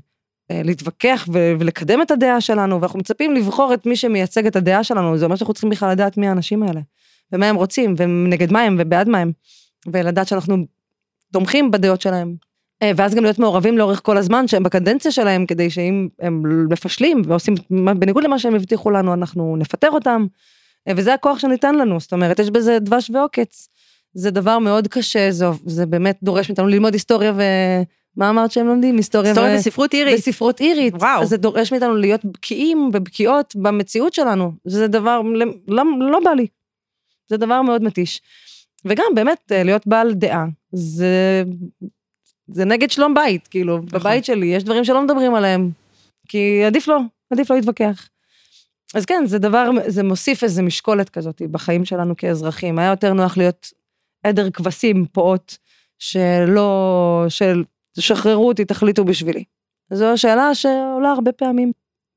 אה, 0.52 0.62
להתווכח 0.64 1.28
ו- 1.34 1.54
ולקדם 1.60 2.02
את 2.02 2.12
הדעה 2.12 2.42
שלנו, 2.42 2.82
ואנחנו 2.82 3.00
מצפים 3.00 3.34
לבחור 3.34 3.74
את 3.74 3.86
מי 3.86 3.96
שמייצג 3.96 4.46
את 4.48 4.56
הדעה 4.56 4.84
שלנו, 4.84 5.18
זה 5.18 5.26
אומר 5.26 5.36
שאנחנו 5.36 5.54
צריכים 5.54 5.70
בכלל 5.70 5.92
לדעת 5.92 6.18
מי 6.18 6.28
האנשים 6.28 6.64
האלה, 6.64 6.82
ומה 7.32 7.46
הם 7.46 7.56
רוצים, 7.56 7.96
ונגד 7.98 8.52
מה 8.52 8.62
הם, 8.62 8.76
ובעד 8.80 9.10
מה 9.10 9.18
הם, 9.18 9.32
ולדעת 9.88 10.28
שאנחנו 10.28 10.58
תומכים 11.34 11.72
בדעות 11.72 12.02
שלהם. 12.02 12.36
אה, 12.84 12.92
ואז 12.96 13.16
גם 13.16 13.24
להיות 13.24 13.40
מעורבים 13.40 13.78
לאורך 13.78 14.02
כל 14.04 14.18
הזמן 14.18 14.48
שהם 14.48 14.64
בקדנציה 14.64 15.12
שלהם, 15.12 15.46
כדי 15.46 15.70
שאם 15.70 16.08
הם 16.20 16.44
מפשלים 16.70 17.22
ועושים 17.28 17.54
בניגוד 17.70 18.24
למה 18.24 18.40
שהם 18.40 18.56
הבטיחו 18.56 18.92
לנו, 18.92 19.14
אנחנו 19.14 19.56
נפטר 19.58 19.90
אותם. 19.90 20.26
וזה 20.90 21.14
הכוח 21.14 21.40
שניתן 21.40 21.76
לנו, 21.76 22.00
זאת 22.00 22.14
אומרת, 22.14 22.40
יש 22.40 22.50
בזה 22.50 22.80
דבש 22.80 23.10
ועוקץ. 23.14 23.68
זה 24.14 24.32
דבר 24.32 24.60
מאוד 24.60 24.88
קשה, 24.88 25.32
זה, 25.32 25.46
זה 25.66 25.86
באמת 25.86 26.18
דורש 26.24 26.50
מאיתנו 26.50 26.68
ללמוד 26.68 26.94
היסטוריה 26.94 27.34
ו... 27.36 27.42
מה 28.18 28.30
אמרת 28.30 28.52
שהם 28.52 28.68
לומדים? 28.68 28.98
היסטוריה, 28.98 29.32
היסטוריה 29.32 29.56
ו... 29.56 29.60
וספרות 29.60 29.94
אירית. 29.94 30.20
וספרות 30.20 30.62
אירית. 30.62 30.94
וואו. 30.94 31.26
זה 31.26 31.38
דורש 31.38 31.72
מאיתנו 31.72 31.96
להיות 31.96 32.26
בקיאים 32.26 32.90
ובקיאות 32.94 33.56
במציאות 33.56 34.14
שלנו. 34.14 34.52
זה 34.66 34.88
דבר, 34.88 35.22
לא, 35.68 35.84
לא 36.12 36.20
בא 36.26 36.32
לי. 36.32 36.48
זה 37.30 37.38
דבר 37.38 37.62
מאוד 37.62 37.84
מתיש. 37.84 38.22
וגם 38.86 39.06
באמת 39.16 39.52
להיות 39.52 39.88
בעל 39.88 40.14
דעה, 40.14 40.46
זה, 40.72 41.44
זה 42.54 42.66
נגד 42.66 42.92
שלום 42.92 43.14
בית, 43.14 43.48
כאילו, 43.48 43.78
נכון. 43.78 44.00
בבית 44.00 44.26
שלי 44.26 44.48
יש 44.48 44.64
דברים 44.64 44.84
שלא 44.84 45.04
מדברים 45.04 45.36
עליהם, 45.36 45.70
כי 46.28 46.64
עדיף 46.64 46.88
לא, 46.88 47.00
עדיף 47.34 47.50
לא 47.50 47.56
להתווכח. 47.56 48.10
אז 48.94 49.06
כן, 49.06 49.24
זה 49.26 49.40
דבר, 49.40 49.70
זה 49.88 50.04
מוסיף 50.04 50.44
איזה 50.44 50.62
משקולת 50.62 51.10
כזאת 51.10 51.42
בחיים 51.42 51.86
שלנו 51.86 52.18
כאזרחים. 52.18 52.80
היה 52.80 52.90
יותר 52.90 53.14
נוח 53.14 53.38
להיות 53.38 53.72
עדר 54.24 54.50
כבשים, 54.52 55.06
פעוט, 55.12 55.56
שלא, 56.00 57.26
של 57.30 57.64
תשחררו 57.96 58.48
אותי, 58.48 58.66
תחליטו 58.66 59.06
בשבילי. 59.06 59.44
זו 59.94 60.06
השאלה 60.06 60.56
שעולה 60.56 61.12
הרבה 61.12 61.32
פעמים. 61.32 61.72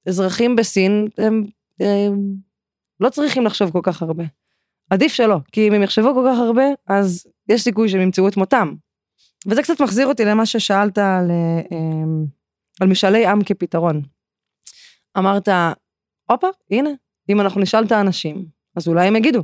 אזרחים 0.08 0.56
בסין, 0.56 1.08
הם, 1.18 1.44
הם 1.80 2.34
לא 3.00 3.08
צריכים 3.08 3.44
לחשוב 3.44 3.70
כל 3.70 3.80
כך 3.82 4.02
הרבה. 4.02 4.24
עדיף 4.90 5.12
שלא, 5.12 5.36
כי 5.52 5.68
אם 5.68 5.72
הם 5.72 5.82
יחשבו 5.82 6.14
כל 6.14 6.28
כך 6.30 6.38
הרבה, 6.38 6.64
אז 6.86 7.26
יש 7.48 7.62
סיכוי 7.62 7.88
שהם 7.88 8.00
ימצאו 8.00 8.28
את 8.28 8.36
מותם. 8.36 8.74
וזה 9.46 9.62
קצת 9.62 9.80
מחזיר 9.80 10.06
אותי 10.06 10.24
למה 10.24 10.46
ששאלת 10.46 10.98
על, 10.98 11.30
אמ, 11.72 12.26
על 12.80 12.88
משאלי 12.88 13.26
עם 13.26 13.44
כפתרון. 13.44 14.02
אמרת, 15.18 15.48
הופה, 16.30 16.46
הנה, 16.70 16.90
אם 17.28 17.40
אנחנו 17.40 17.60
נשאל 17.60 17.84
את 17.84 17.92
האנשים, 17.92 18.46
אז 18.76 18.88
אולי 18.88 19.06
הם 19.08 19.16
יגידו. 19.16 19.42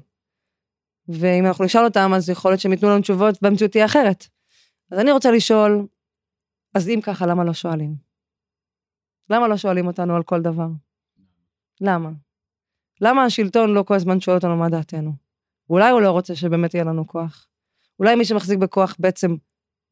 ואם 1.09 1.47
אנחנו 1.47 1.65
נשאל 1.65 1.85
אותם, 1.85 2.11
אז 2.17 2.31
יכול 2.31 2.51
להיות 2.51 2.61
שהם 2.61 2.73
ייתנו 2.73 2.91
לנו 2.91 3.03
תשובות 3.03 3.35
והמציאות 3.43 3.73
תהיה 3.73 3.85
אחרת. 3.85 4.27
אז 4.91 4.99
אני 4.99 5.13
רוצה 5.13 5.31
לשאול, 5.31 5.87
אז 6.75 6.89
אם 6.89 7.01
ככה, 7.03 7.27
למה 7.27 7.45
לא 7.45 7.53
שואלים? 7.53 7.95
למה 9.31 9.49
לא 9.49 9.57
שואלים 9.57 9.87
אותנו 9.87 10.17
על 10.17 10.23
כל 10.23 10.43
דבר? 10.43 10.69
למה? 11.81 12.11
למה 13.01 13.25
השלטון 13.25 13.75
לא 13.75 13.83
כל 13.83 13.95
הזמן 13.95 14.21
שואל 14.21 14.37
אותנו 14.37 14.57
מה 14.57 14.69
דעתנו? 14.69 15.13
אולי 15.71 15.91
הוא 15.91 16.01
לא 16.01 16.11
רוצה 16.11 16.35
שבאמת 16.35 16.75
יהיה 16.75 16.85
לנו 16.85 17.07
כוח. 17.07 17.49
אולי 17.99 18.15
מי 18.15 18.25
שמחזיק 18.25 18.59
בכוח 18.59 18.97
בעצם 18.99 19.37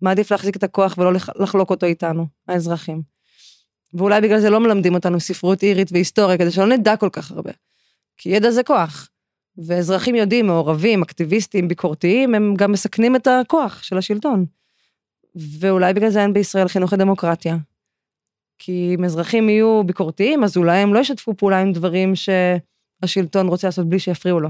מעדיף 0.02 0.32
להחזיק 0.32 0.56
את 0.56 0.62
הכוח 0.62 0.98
ולא 0.98 1.12
לחלוק 1.12 1.70
אותו 1.70 1.86
איתנו, 1.86 2.26
האזרחים. 2.48 3.02
ואולי 3.94 4.20
בגלל 4.20 4.40
זה 4.40 4.50
לא 4.50 4.60
מלמדים 4.60 4.94
אותנו 4.94 5.20
ספרות 5.20 5.62
אירית 5.62 5.92
והיסטוריה, 5.92 6.38
כדי 6.38 6.50
שלא 6.50 6.66
נדע 6.66 6.96
כל 6.96 7.08
כך 7.12 7.30
הרבה. 7.30 7.50
כי 8.16 8.28
ידע 8.28 8.50
זה 8.50 8.62
כוח. 8.62 9.08
ואזרחים 9.66 10.14
יודעים, 10.14 10.46
מעורבים, 10.46 11.02
אקטיביסטים, 11.02 11.68
ביקורתיים, 11.68 12.34
הם 12.34 12.54
גם 12.54 12.72
מסכנים 12.72 13.16
את 13.16 13.26
הכוח 13.26 13.82
של 13.82 13.98
השלטון. 13.98 14.44
ואולי 15.60 15.94
בגלל 15.94 16.10
זה 16.10 16.22
אין 16.22 16.32
בישראל 16.32 16.68
חינוך 16.68 16.92
לדמוקרטיה. 16.92 17.56
כי 18.58 18.94
אם 18.98 19.04
אזרחים 19.04 19.48
יהיו 19.48 19.82
ביקורתיים, 19.86 20.44
אז 20.44 20.56
אולי 20.56 20.78
הם 20.78 20.94
לא 20.94 20.98
ישתפו 20.98 21.36
פעולה 21.36 21.60
עם 21.60 21.72
דברים 21.72 22.12
שהשלטון 22.14 23.48
רוצה 23.48 23.66
לעשות 23.68 23.88
בלי 23.88 23.98
שיפריעו 23.98 24.40
לו. 24.40 24.48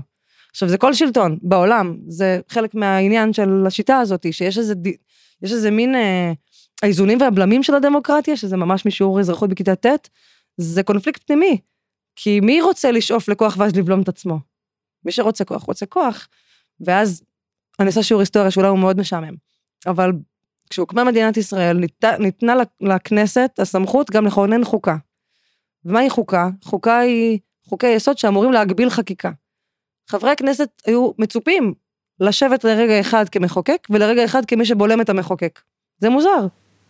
עכשיו, 0.51 0.69
זה 0.69 0.79
כל 0.79 0.95
שלטון 0.95 1.39
בעולם, 1.43 1.97
זה 2.09 2.41
חלק 2.49 2.75
מהעניין 2.75 3.33
של 3.33 3.65
השיטה 3.67 3.99
הזאת, 3.99 4.27
שיש 4.31 4.59
איזה, 4.59 4.75
יש 5.43 5.53
איזה 5.53 5.71
מין 5.71 5.95
אה, 5.95 6.33
האיזונים 6.83 7.21
והבלמים 7.21 7.63
של 7.63 7.75
הדמוקרטיה, 7.75 8.37
שזה 8.37 8.57
ממש 8.57 8.87
משיעור 8.87 9.21
אזרחות 9.21 9.51
בכיתה 9.51 9.77
ט', 9.77 10.09
זה 10.57 10.83
קונפליקט 10.83 11.23
פנימי. 11.27 11.59
כי 12.17 12.41
מי 12.41 12.63
רוצה 12.63 12.91
לשאוף 12.93 13.29
לכוח 13.29 13.57
ואז 13.59 13.77
לבלום 13.77 14.03
את 14.03 14.09
עצמו? 14.09 14.39
מי 15.05 15.13
שרוצה 15.13 15.45
כוח, 15.45 15.63
רוצה 15.63 15.87
כוח. 15.87 16.29
ואז 16.81 17.23
אני 17.81 17.87
עושה 17.87 18.03
שיעור 18.03 18.21
היסטוריה 18.21 18.51
שאולי 18.51 18.69
הוא 18.69 18.79
מאוד 18.79 18.99
משעמם. 19.01 19.35
אבל 19.87 20.13
כשהוקמה 20.71 21.05
מדינת 21.05 21.37
ישראל, 21.37 21.77
ניתנה, 21.77 22.19
ניתנה 22.19 22.55
לכנסת 22.81 23.51
הסמכות 23.59 24.11
גם 24.11 24.27
לכונן 24.27 24.65
חוקה. 24.65 24.97
ומהי 25.85 26.11
חוקה? 26.11 26.49
חוקה 26.65 26.99
היא 26.99 27.39
חוקי 27.65 27.87
יסוד 27.87 28.19
שאמורים 28.19 28.53
להגביל 28.53 28.91
חקיקה. 28.91 29.31
חברי 30.11 30.31
הכנסת 30.31 30.69
היו 30.87 31.11
מצופים 31.19 31.75
לשבת 32.21 32.65
לרגע 32.65 33.01
אחד 33.01 33.29
כמחוקק 33.29 33.87
ולרגע 33.91 34.25
אחד 34.25 34.45
כמי 34.45 34.65
שבולם 34.65 35.01
את 35.01 35.09
המחוקק. 35.09 35.61
זה 35.99 36.11
מוזר. 36.11 36.47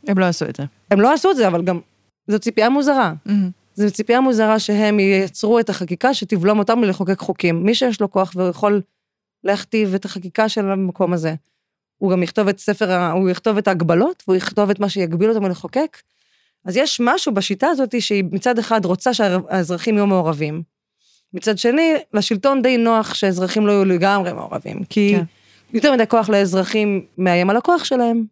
הם 0.09 0.19
לא 0.19 0.25
עשו 0.25 0.45
את 0.45 0.57
זה. 0.57 0.63
הם 0.91 1.01
לא 1.01 1.15
עשו 1.15 1.31
את 1.31 1.37
זה, 1.37 1.49
אבל 1.49 1.63
גם 1.63 1.81
זו 2.27 2.39
ציפייה 2.39 2.69
מוזרה. 2.69 3.13
Mm-hmm. 3.29 3.33
זו 3.75 3.91
ציפייה 3.91 4.21
מוזרה 4.21 4.59
שהם 4.59 5.01
ייצרו 5.01 5.59
את 5.59 5.71
החקיקה 5.71 6.15
שתבלום 6.15 6.59
אותם 6.59 6.79
מלחוקק 6.79 7.19
חוקים. 7.19 7.63
מי 7.63 7.75
שיש 7.75 8.01
לו 8.01 8.11
כוח 8.11 8.33
ויכול 8.37 8.81
להכתיב 9.45 9.95
את 9.95 10.05
החקיקה 10.05 10.49
של 10.49 10.71
המקום 10.71 11.13
הזה, 11.13 11.35
הוא 11.99 12.13
גם 12.13 12.23
יכתוב 12.23 12.49
את 12.49 12.59
ספר, 12.59 13.11
הוא 13.11 13.31
יכתוב 13.31 13.59
את 13.59 13.69
ההגבלות, 13.69 14.23
והוא 14.27 14.37
יכתוב 14.37 14.71
את 14.71 14.81
מה 14.81 14.89
שיגביל 14.89 15.31
אותם 15.31 15.43
מלחוקק. 15.43 15.97
אז 16.65 16.77
יש 16.77 17.01
משהו 17.05 17.35
בשיטה 17.35 17.67
הזאת 17.69 18.03
שהיא 18.03 18.25
מצד 18.33 18.59
אחד 18.59 18.85
רוצה 18.85 19.15
שהאזרחים 19.15 19.95
יהיו 19.95 20.07
מעורבים. 20.07 20.63
מצד 21.35 21.59
שני, 21.59 21.95
לשלטון 22.15 22.63
די 22.63 22.77
נוח 22.77 23.15
שהאזרחים 23.15 23.67
לא 23.67 23.73
יהיו 23.73 23.85
לגמרי 23.85 24.33
מעורבים, 24.33 24.85
כי 24.85 25.15
כן. 25.17 25.25
יותר 25.73 25.93
מדי 25.93 26.07
כוח 26.07 26.29
לאזרחים 26.29 27.07
מאיים 27.19 27.51
על 27.51 27.57
הכוח 27.57 27.85
שלהם. 27.85 28.25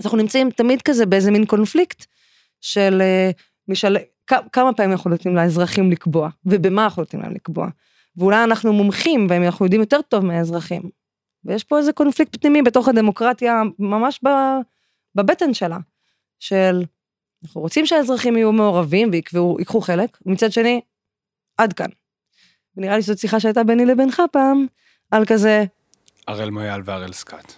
אז 0.00 0.06
אנחנו 0.06 0.18
נמצאים 0.18 0.50
תמיד 0.50 0.82
כזה 0.82 1.06
באיזה 1.06 1.30
מין 1.30 1.46
קונפליקט 1.46 2.06
של 2.60 3.02
אה, 3.02 3.30
משל... 3.68 3.96
כמה 4.52 4.72
פעמים 4.72 4.92
אנחנו 4.92 5.10
נותנים 5.10 5.36
לאזרחים 5.36 5.90
לקבוע, 5.90 6.28
ובמה 6.46 6.84
אנחנו 6.84 7.02
נותנים 7.02 7.22
להם 7.22 7.32
לקבוע. 7.34 7.68
ואולי 8.16 8.44
אנחנו 8.44 8.72
מומחים, 8.72 9.26
ואנחנו 9.30 9.66
יודעים 9.66 9.80
יותר 9.80 10.00
טוב 10.08 10.24
מהאזרחים. 10.24 10.82
ויש 11.44 11.64
פה 11.64 11.78
איזה 11.78 11.92
קונפליקט 11.92 12.36
פנימי 12.40 12.62
בתוך 12.62 12.88
הדמוקרטיה, 12.88 13.62
ממש 13.78 14.20
בבטן 15.14 15.54
שלה, 15.54 15.78
של 16.38 16.84
אנחנו 17.44 17.60
רוצים 17.60 17.86
שהאזרחים 17.86 18.36
יהיו 18.36 18.52
מעורבים 18.52 19.10
ויקחו 19.12 19.80
חלק, 19.80 20.18
ומצד 20.26 20.52
שני, 20.52 20.80
עד 21.58 21.72
כאן. 21.72 21.88
ונראה 22.76 22.96
לי 22.96 23.02
שזאת 23.02 23.18
שיחה 23.18 23.40
שהייתה 23.40 23.64
ביני 23.64 23.86
לבינך 23.86 24.22
פעם, 24.32 24.66
על 25.10 25.24
כזה... 25.24 25.64
הראל 26.28 26.50
מויאל 26.50 26.80
והראל 26.84 27.12
סקאט. 27.12 27.52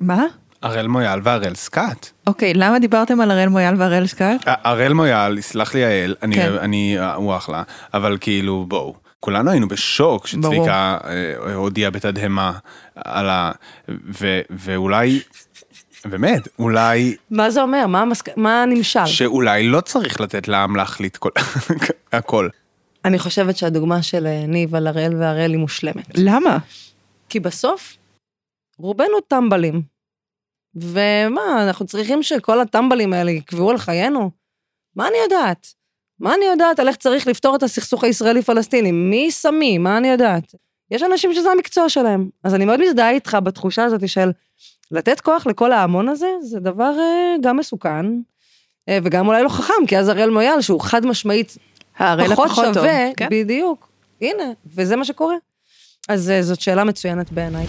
מה? 0.00 0.24
הראל 0.62 0.86
מויאל 0.86 1.20
והראל 1.22 1.54
סקאט. 1.54 2.10
אוקיי, 2.26 2.54
למה 2.54 2.78
דיברתם 2.78 3.20
על 3.20 3.30
הראל 3.30 3.48
מויאל 3.48 3.74
והראל 3.78 4.06
סקאט? 4.06 4.40
הראל 4.46 4.92
מויאל, 4.92 5.38
יסלח 5.38 5.74
לי 5.74 5.80
יעל, 5.80 6.14
אני, 6.22 6.34
כן. 6.36 6.52
אני, 6.52 6.96
הוא 7.14 7.36
אחלה, 7.36 7.62
אבל 7.94 8.18
כאילו, 8.20 8.64
בואו. 8.68 8.94
כולנו 9.20 9.50
היינו 9.50 9.68
בשוק 9.68 10.26
שצביקה 10.26 10.98
אה, 11.04 11.54
הודיע 11.54 11.90
בתדהמה 11.90 12.52
על 12.94 13.28
ה... 13.28 13.52
ו, 13.88 14.40
ואולי, 14.50 15.20
באמת, 16.04 16.48
אולי... 16.58 17.16
מה 17.30 17.50
זה 17.50 17.62
אומר? 17.62 17.86
מה, 17.86 18.00
המסק... 18.00 18.36
מה 18.36 18.62
הנמשל? 18.62 19.06
שאולי 19.06 19.68
לא 19.68 19.80
צריך 19.80 20.20
לתת 20.20 20.48
לעם 20.48 20.76
להחליט 20.76 21.16
כל... 21.16 21.30
הכל. 22.12 22.48
אני 23.08 23.18
חושבת 23.18 23.56
שהדוגמה 23.56 24.02
של 24.02 24.26
אה, 24.26 24.46
ניב 24.46 24.74
על 24.74 24.86
הראל 24.86 25.14
והראל 25.16 25.50
היא 25.50 25.58
מושלמת. 25.58 26.06
למה? 26.14 26.58
כי 27.28 27.40
בסוף, 27.40 27.96
רובנו 28.78 29.20
טמבלים. 29.28 29.82
ומה, 30.74 31.64
אנחנו 31.66 31.86
צריכים 31.86 32.22
שכל 32.22 32.60
הטמבלים 32.60 33.12
האלה 33.12 33.30
יקבעו 33.30 33.70
על 33.70 33.78
חיינו? 33.78 34.30
מה 34.96 35.08
אני 35.08 35.16
יודעת? 35.22 35.66
מה 36.20 36.34
אני 36.34 36.44
יודעת 36.44 36.78
על 36.78 36.88
איך 36.88 36.96
צריך 36.96 37.26
לפתור 37.26 37.56
את 37.56 37.62
הסכסוך 37.62 38.04
הישראלי-פלסטיני? 38.04 38.92
מי 38.92 39.30
שמי? 39.30 39.78
מה 39.78 39.98
אני 39.98 40.08
יודעת? 40.08 40.54
יש 40.90 41.02
אנשים 41.02 41.34
שזה 41.34 41.50
המקצוע 41.50 41.88
שלהם. 41.88 42.28
אז 42.44 42.54
אני 42.54 42.64
מאוד 42.64 42.80
מזדהה 42.80 43.10
איתך 43.10 43.36
בתחושה 43.42 43.84
הזאת 43.84 44.08
של 44.08 44.30
לתת 44.90 45.20
כוח 45.20 45.46
לכל 45.46 45.72
ההמון 45.72 46.08
הזה, 46.08 46.28
זה 46.42 46.60
דבר 46.60 46.92
uh, 46.96 47.40
גם 47.42 47.56
מסוכן, 47.56 48.06
uh, 48.06 48.92
וגם 49.02 49.28
אולי 49.28 49.42
לא 49.42 49.48
חכם, 49.48 49.86
כי 49.88 49.98
אז 49.98 50.08
אריאל 50.08 50.30
מויאל, 50.30 50.60
שהוא 50.60 50.80
חד 50.80 51.06
משמעית 51.06 51.56
פחות 52.36 52.50
שווה, 52.50 52.74
טוב, 52.74 52.84
כן? 53.16 53.28
בדיוק, 53.30 53.88
הנה, 54.20 54.44
וזה 54.66 54.96
מה 54.96 55.04
שקורה. 55.04 55.34
אז 56.08 56.32
uh, 56.40 56.42
זאת 56.42 56.60
שאלה 56.60 56.84
מצוינת 56.84 57.32
בעיניי. 57.32 57.66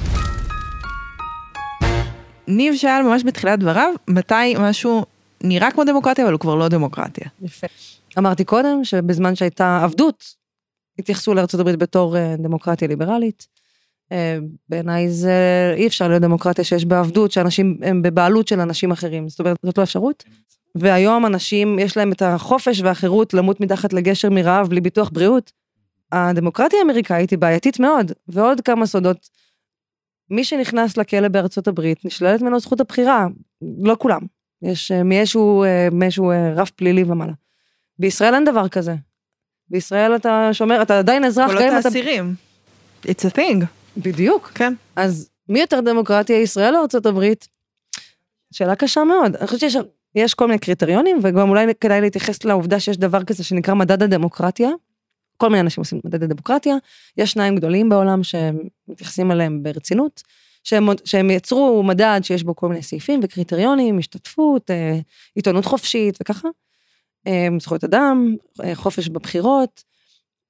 ניב 2.47 2.75
שאל 2.75 3.03
ממש 3.03 3.23
בתחילת 3.25 3.59
דבריו, 3.59 3.93
מתי 4.07 4.55
משהו 4.59 5.05
נראה 5.43 5.71
כמו 5.71 5.83
דמוקרטיה, 5.83 6.23
אבל 6.23 6.33
הוא 6.33 6.39
כבר 6.39 6.55
לא 6.55 6.67
דמוקרטיה. 6.67 7.27
יפה. 7.41 7.67
אמרתי 8.17 8.43
קודם 8.43 8.83
שבזמן 8.83 9.35
שהייתה 9.35 9.81
עבדות, 9.83 10.35
התייחסו 10.99 11.33
הברית 11.59 11.79
בתור 11.79 12.17
אה, 12.17 12.35
דמוקרטיה 12.37 12.87
ליברלית. 12.87 13.47
אה, 14.11 14.37
בעיניי 14.69 15.09
זה 15.09 15.33
אי 15.77 15.87
אפשר 15.87 16.07
להיות 16.07 16.21
דמוקרטיה 16.21 16.63
שיש 16.63 16.85
בה 16.85 16.99
עבדות, 16.99 17.31
שאנשים 17.31 17.77
הם 17.81 18.01
בבעלות 18.01 18.47
של 18.47 18.59
אנשים 18.59 18.91
אחרים, 18.91 19.29
זאת 19.29 19.39
אומרת, 19.39 19.57
זאת 19.63 19.77
לא 19.77 19.83
אפשרות. 19.83 20.23
והיום 20.75 21.25
אנשים, 21.25 21.79
יש 21.79 21.97
להם 21.97 22.11
את 22.11 22.21
החופש 22.21 22.81
והחירות 22.81 23.33
למות 23.33 23.61
מתחת 23.61 23.93
לגשר 23.93 24.29
מרעב 24.29 24.67
בלי 24.67 24.81
ביטוח 24.81 25.09
בריאות. 25.09 25.51
הדמוקרטיה 26.11 26.79
האמריקאית 26.79 27.29
היא 27.29 27.39
בעייתית 27.39 27.79
מאוד, 27.79 28.11
ועוד 28.27 28.61
כמה 28.61 28.85
סודות. 28.85 29.29
מי 30.29 30.43
שנכנס 30.43 30.97
לכלא 30.97 31.27
בארצות 31.27 31.67
הברית, 31.67 32.05
נשללת 32.05 32.41
ממנו 32.41 32.59
זכות 32.59 32.81
הבחירה, 32.81 33.27
לא 33.81 33.95
כולם. 33.99 34.21
יש 34.61 34.91
אה, 34.91 35.03
מאיזשהו, 35.03 35.65
מאיזשהו 35.91 36.31
רף 36.55 36.69
פלילי 36.69 37.03
ומעלה. 37.03 37.33
בישראל 37.99 38.33
אין 38.33 38.45
דבר 38.45 38.67
כזה. 38.67 38.95
בישראל 39.69 40.15
אתה 40.15 40.49
שומר, 40.53 40.81
אתה 40.81 40.99
עדיין 40.99 41.25
אזרח, 41.25 41.51
גם 41.51 41.57
אם 41.57 41.67
אתה... 41.67 41.75
האסירים. 41.75 42.35
It's 43.05 43.29
a 43.31 43.35
thing. 43.37 43.65
בדיוק. 43.97 44.51
כן. 44.55 44.73
אז 44.95 45.29
מי 45.49 45.59
יותר 45.59 45.79
דמוקרטיה, 45.79 46.41
ישראל 46.41 46.75
או 46.75 46.81
ארצות 46.81 47.05
הברית? 47.05 47.47
שאלה 48.53 48.75
קשה 48.75 49.03
מאוד. 49.03 49.35
אני 49.35 49.47
חושבת 49.47 49.59
שיש 49.59 49.77
כל 50.33 50.47
מיני 50.47 50.59
קריטריונים, 50.59 51.19
וגם 51.23 51.49
אולי 51.49 51.65
כדאי 51.81 52.01
להתייחס 52.01 52.43
לעובדה 52.43 52.79
שיש 52.79 52.97
דבר 52.97 53.23
כזה 53.23 53.43
שנקרא 53.43 53.73
מדד 53.73 54.03
הדמוקרטיה. 54.03 54.69
כל 55.37 55.49
מיני 55.49 55.59
אנשים 55.61 55.81
עושים 55.81 55.99
מדד 56.05 56.23
הדמוקרטיה. 56.23 56.75
יש 57.17 57.31
שניים 57.31 57.55
גדולים 57.55 57.89
בעולם 57.89 58.21
שמתייחסים 58.23 59.31
אליהם 59.31 59.63
ברצינות, 59.63 60.23
שהם, 60.63 60.89
שהם 61.05 61.29
יצרו 61.29 61.83
מדד 61.83 62.19
שיש 62.23 62.43
בו 62.43 62.55
כל 62.55 62.69
מיני 62.69 62.83
סעיפים 62.83 63.19
וקריטריונים, 63.23 63.97
השתתפות, 63.97 64.71
אה, 64.71 64.99
עיתונות 65.35 65.65
חופשית 65.65 66.17
וככה. 66.21 66.49
אמ, 67.27 67.59
זכויות 67.59 67.83
אדם, 67.83 68.35
אה, 68.63 68.75
חופש 68.75 69.09
בבחירות, 69.09 69.83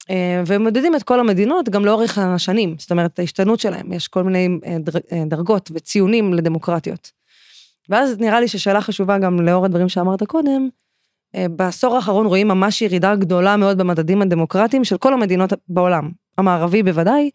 אה, 0.10 0.44
והם 0.46 0.64
מודדים 0.64 0.96
את 0.96 1.04
כל 1.04 1.20
המדינות 1.20 1.70
גם 1.70 1.86
לאורך 1.86 2.18
השנים, 2.18 2.76
זאת 2.80 2.92
אומרת, 2.92 3.20
ההשתנות 3.20 3.60
שלהם, 3.60 3.94
יש 3.94 4.08
כל 4.08 4.24
מיני 4.24 4.50
אה, 4.66 5.24
דרגות 5.26 5.72
וציונים 5.74 6.34
לדמוקרטיות. 6.34 7.19
ואז 7.90 8.20
נראה 8.20 8.40
לי 8.40 8.48
ששאלה 8.48 8.82
חשובה 8.82 9.18
גם 9.18 9.40
לאור 9.40 9.66
הדברים 9.66 9.90
שאמרת 9.90 10.24
קודם, 10.24 10.70
אה, 11.36 11.46
בעשור 11.50 11.96
האחרון 11.96 12.26
רואים 12.26 12.48
ממש 12.48 12.82
ירידה 12.82 13.16
גדולה 13.16 13.58
מאוד 13.58 13.78
במדדים 13.78 14.22
הדמוקרטיים 14.22 14.84
של 14.84 14.98
כל 14.98 15.14
המדינות 15.14 15.54
בעולם, 15.68 16.10
המערבי 16.38 16.84
בוודאי, 16.84 17.30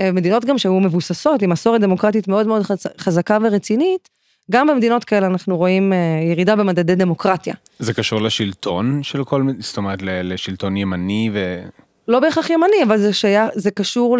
אה, 0.00 0.12
מדינות 0.12 0.44
גם 0.44 0.58
שהיו 0.58 0.80
מבוססות 0.80 1.42
עם 1.42 1.50
מסורת 1.50 1.80
דמוקרטית 1.80 2.28
מאוד 2.28 2.46
מאוד 2.46 2.62
חזקה 2.98 3.38
ורצינית, 3.42 4.08
גם 4.50 4.66
במדינות 4.66 5.04
כאלה 5.04 5.26
אנחנו 5.26 5.56
רואים 5.56 5.92
אה, 5.92 5.98
ירידה 6.30 6.56
במדדי 6.56 6.94
דמוקרטיה. 6.94 7.54
זה 7.78 7.94
קשור 7.94 8.22
לשלטון 8.22 9.02
של 9.02 9.24
כל, 9.24 9.42
זאת 9.58 9.76
אומרת 9.76 9.98
לשלטון 10.02 10.76
ימני 10.76 11.30
ו... 11.32 11.62
לא 12.08 12.20
בהכרח 12.20 12.50
ימני, 12.50 12.82
אבל 12.86 12.98
זה, 12.98 13.12
שיה, 13.12 13.48
זה 13.54 13.70
קשור 13.70 14.18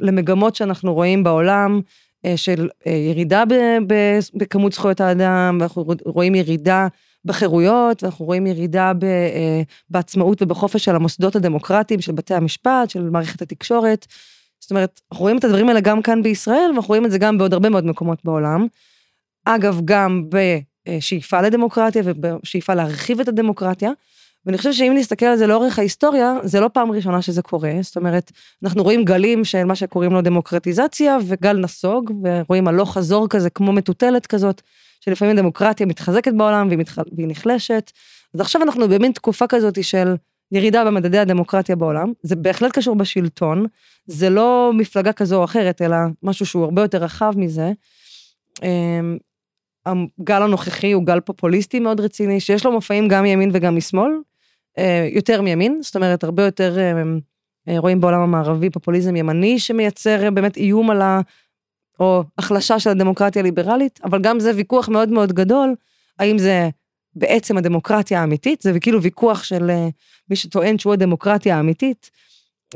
למגמות 0.00 0.56
שאנחנו 0.56 0.94
רואים 0.94 1.24
בעולם, 1.24 1.80
של 2.36 2.68
ירידה 2.86 3.44
בכמות 4.34 4.72
זכויות 4.72 5.00
האדם, 5.00 5.58
ואנחנו 5.60 5.84
רואים 6.04 6.34
ירידה 6.34 6.88
בחירויות, 7.24 8.02
ואנחנו 8.02 8.24
רואים 8.24 8.46
ירידה 8.46 8.92
אה, 9.02 9.62
בעצמאות 9.90 10.42
ובחופש 10.42 10.84
של 10.84 10.96
המוסדות 10.96 11.36
הדמוקרטיים, 11.36 12.00
של 12.00 12.12
בתי 12.12 12.34
המשפט, 12.34 12.90
של 12.90 13.10
מערכת 13.10 13.42
התקשורת. 13.42 14.06
זאת 14.60 14.70
אומרת, 14.70 15.00
אנחנו 15.12 15.22
רואים 15.22 15.38
את 15.38 15.44
הדברים 15.44 15.68
האלה 15.68 15.80
גם 15.80 16.02
כאן 16.02 16.22
בישראל, 16.22 16.70
ואנחנו 16.70 16.88
רואים 16.88 17.04
את 17.04 17.10
זה 17.10 17.18
גם 17.18 17.38
בעוד 17.38 17.52
הרבה 17.52 17.68
מאוד 17.68 17.84
מקומות 17.86 18.18
בעולם. 18.24 18.66
אגב, 19.44 19.80
גם 19.84 20.24
בשאיפה 20.88 21.40
לדמוקרטיה 21.40 22.02
ובשאיפה 22.04 22.74
להרחיב 22.74 23.20
את 23.20 23.28
הדמוקרטיה. 23.28 23.90
ואני 24.46 24.58
חושבת 24.58 24.74
שאם 24.74 24.92
נסתכל 24.96 25.26
על 25.26 25.36
זה 25.36 25.46
לאורך 25.46 25.78
ההיסטוריה, 25.78 26.34
זה 26.42 26.60
לא 26.60 26.70
פעם 26.72 26.90
ראשונה 26.92 27.22
שזה 27.22 27.42
קורה. 27.42 27.72
זאת 27.80 27.96
אומרת, 27.96 28.32
אנחנו 28.64 28.82
רואים 28.82 29.04
גלים 29.04 29.44
של 29.44 29.64
מה 29.64 29.74
שקוראים 29.74 30.12
לו 30.12 30.22
דמוקרטיזציה 30.22 31.18
וגל 31.26 31.52
נסוג, 31.52 32.12
ורואים 32.24 32.68
הלוך 32.68 32.94
חזור 32.94 33.28
כזה 33.28 33.50
כמו 33.50 33.72
מטוטלת 33.72 34.26
כזאת, 34.26 34.62
שלפעמים 35.00 35.36
הדמוקרטיה 35.36 35.86
מתחזקת 35.86 36.32
בעולם 36.32 36.66
והיא, 36.66 36.78
מתח... 36.78 36.98
והיא 37.16 37.28
נחלשת. 37.28 37.92
אז 38.34 38.40
עכשיו 38.40 38.62
אנחנו 38.62 38.88
במין 38.88 39.12
תקופה 39.12 39.46
כזאת 39.46 39.84
של 39.84 40.14
ירידה 40.52 40.84
במדדי 40.84 41.18
הדמוקרטיה 41.18 41.76
בעולם, 41.76 42.12
זה 42.22 42.36
בהחלט 42.36 42.72
קשור 42.72 42.96
בשלטון, 42.96 43.66
זה 44.06 44.30
לא 44.30 44.70
מפלגה 44.74 45.12
כזו 45.12 45.36
או 45.36 45.44
אחרת, 45.44 45.82
אלא 45.82 45.96
משהו 46.22 46.46
שהוא 46.46 46.64
הרבה 46.64 46.82
יותר 46.82 46.98
רחב 46.98 47.32
מזה. 47.36 47.72
אמ, 48.62 49.18
הגל 49.86 50.42
הנוכחי 50.42 50.92
הוא 50.92 51.04
גל 51.04 51.20
פופוליסטי 51.20 51.80
מאוד 51.80 52.00
רציני, 52.00 52.40
שיש 52.40 52.64
לו 52.64 52.72
מופעים 52.72 53.08
גם 53.08 53.22
מימין 53.22 53.50
וגם 53.52 53.76
משמאל, 53.76 54.10
יותר 55.12 55.42
מימין, 55.42 55.78
זאת 55.82 55.96
אומרת, 55.96 56.24
הרבה 56.24 56.44
יותר 56.44 56.76
אמ, 56.78 57.20
אה, 57.68 57.78
רואים 57.78 58.00
בעולם 58.00 58.20
המערבי 58.20 58.70
פופוליזם 58.70 59.16
ימני 59.16 59.58
שמייצר 59.58 60.30
באמת 60.30 60.56
איום 60.56 60.90
על 60.90 61.02
ה... 61.02 61.20
או 62.00 62.24
החלשה 62.38 62.80
של 62.80 62.90
הדמוקרטיה 62.90 63.40
הליברלית, 63.40 64.00
אבל 64.04 64.22
גם 64.22 64.40
זה 64.40 64.52
ויכוח 64.56 64.88
מאוד 64.88 65.08
מאוד 65.08 65.32
גדול, 65.32 65.74
האם 66.18 66.38
זה 66.38 66.68
בעצם 67.14 67.58
הדמוקרטיה 67.58 68.20
האמיתית, 68.20 68.62
זה 68.62 68.80
כאילו 68.80 69.02
ויכוח 69.02 69.44
של 69.44 69.70
אה, 69.70 69.88
מי 70.30 70.36
שטוען 70.36 70.78
שהוא 70.78 70.92
הדמוקרטיה 70.92 71.56
האמיתית, 71.56 72.10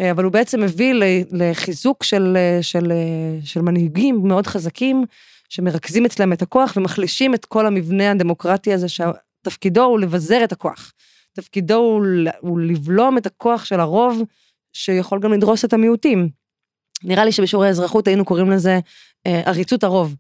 אה, 0.00 0.10
אבל 0.10 0.24
הוא 0.24 0.32
בעצם 0.32 0.60
מביא 0.60 0.94
לחיזוק 1.30 2.04
של, 2.04 2.36
אה, 2.36 2.62
של, 2.62 2.92
של 3.44 3.60
מנהיגים 3.60 4.20
מאוד 4.24 4.46
חזקים, 4.46 5.04
שמרכזים 5.48 6.04
אצלם 6.04 6.32
את 6.32 6.42
הכוח 6.42 6.72
ומחלישים 6.76 7.34
את 7.34 7.44
כל 7.44 7.66
המבנה 7.66 8.10
הדמוקרטי 8.10 8.72
הזה, 8.72 8.86
שתפקידו 8.88 9.84
הוא 9.84 10.00
לבזר 10.00 10.44
את 10.44 10.52
הכוח. 10.52 10.92
תפקידו 11.32 11.74
הוא, 11.74 12.06
הוא 12.40 12.60
לבלום 12.60 13.18
את 13.18 13.26
הכוח 13.26 13.64
של 13.64 13.80
הרוב, 13.80 14.22
שיכול 14.72 15.20
גם 15.20 15.32
לדרוס 15.32 15.64
את 15.64 15.72
המיעוטים. 15.72 16.28
נראה 17.04 17.24
לי 17.24 17.32
שבשיעורי 17.32 17.68
האזרחות 17.68 18.08
היינו 18.08 18.24
קוראים 18.24 18.50
לזה 18.50 18.78
אה, 19.26 19.42
עריצות 19.44 19.84
הרוב. 19.84 20.14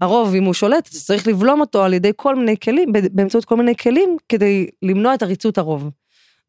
הרוב, 0.00 0.34
אם 0.34 0.44
הוא 0.44 0.54
שולט, 0.54 0.88
צריך 0.88 1.28
לבלום 1.28 1.60
אותו 1.60 1.84
על 1.84 1.94
ידי 1.94 2.10
כל 2.16 2.36
מיני 2.36 2.56
כלים, 2.56 2.92
באמצעות 3.12 3.44
כל 3.44 3.56
מיני 3.56 3.76
כלים, 3.76 4.16
כדי 4.28 4.66
למנוע 4.82 5.14
את 5.14 5.22
עריצות 5.22 5.58
הרוב. 5.58 5.90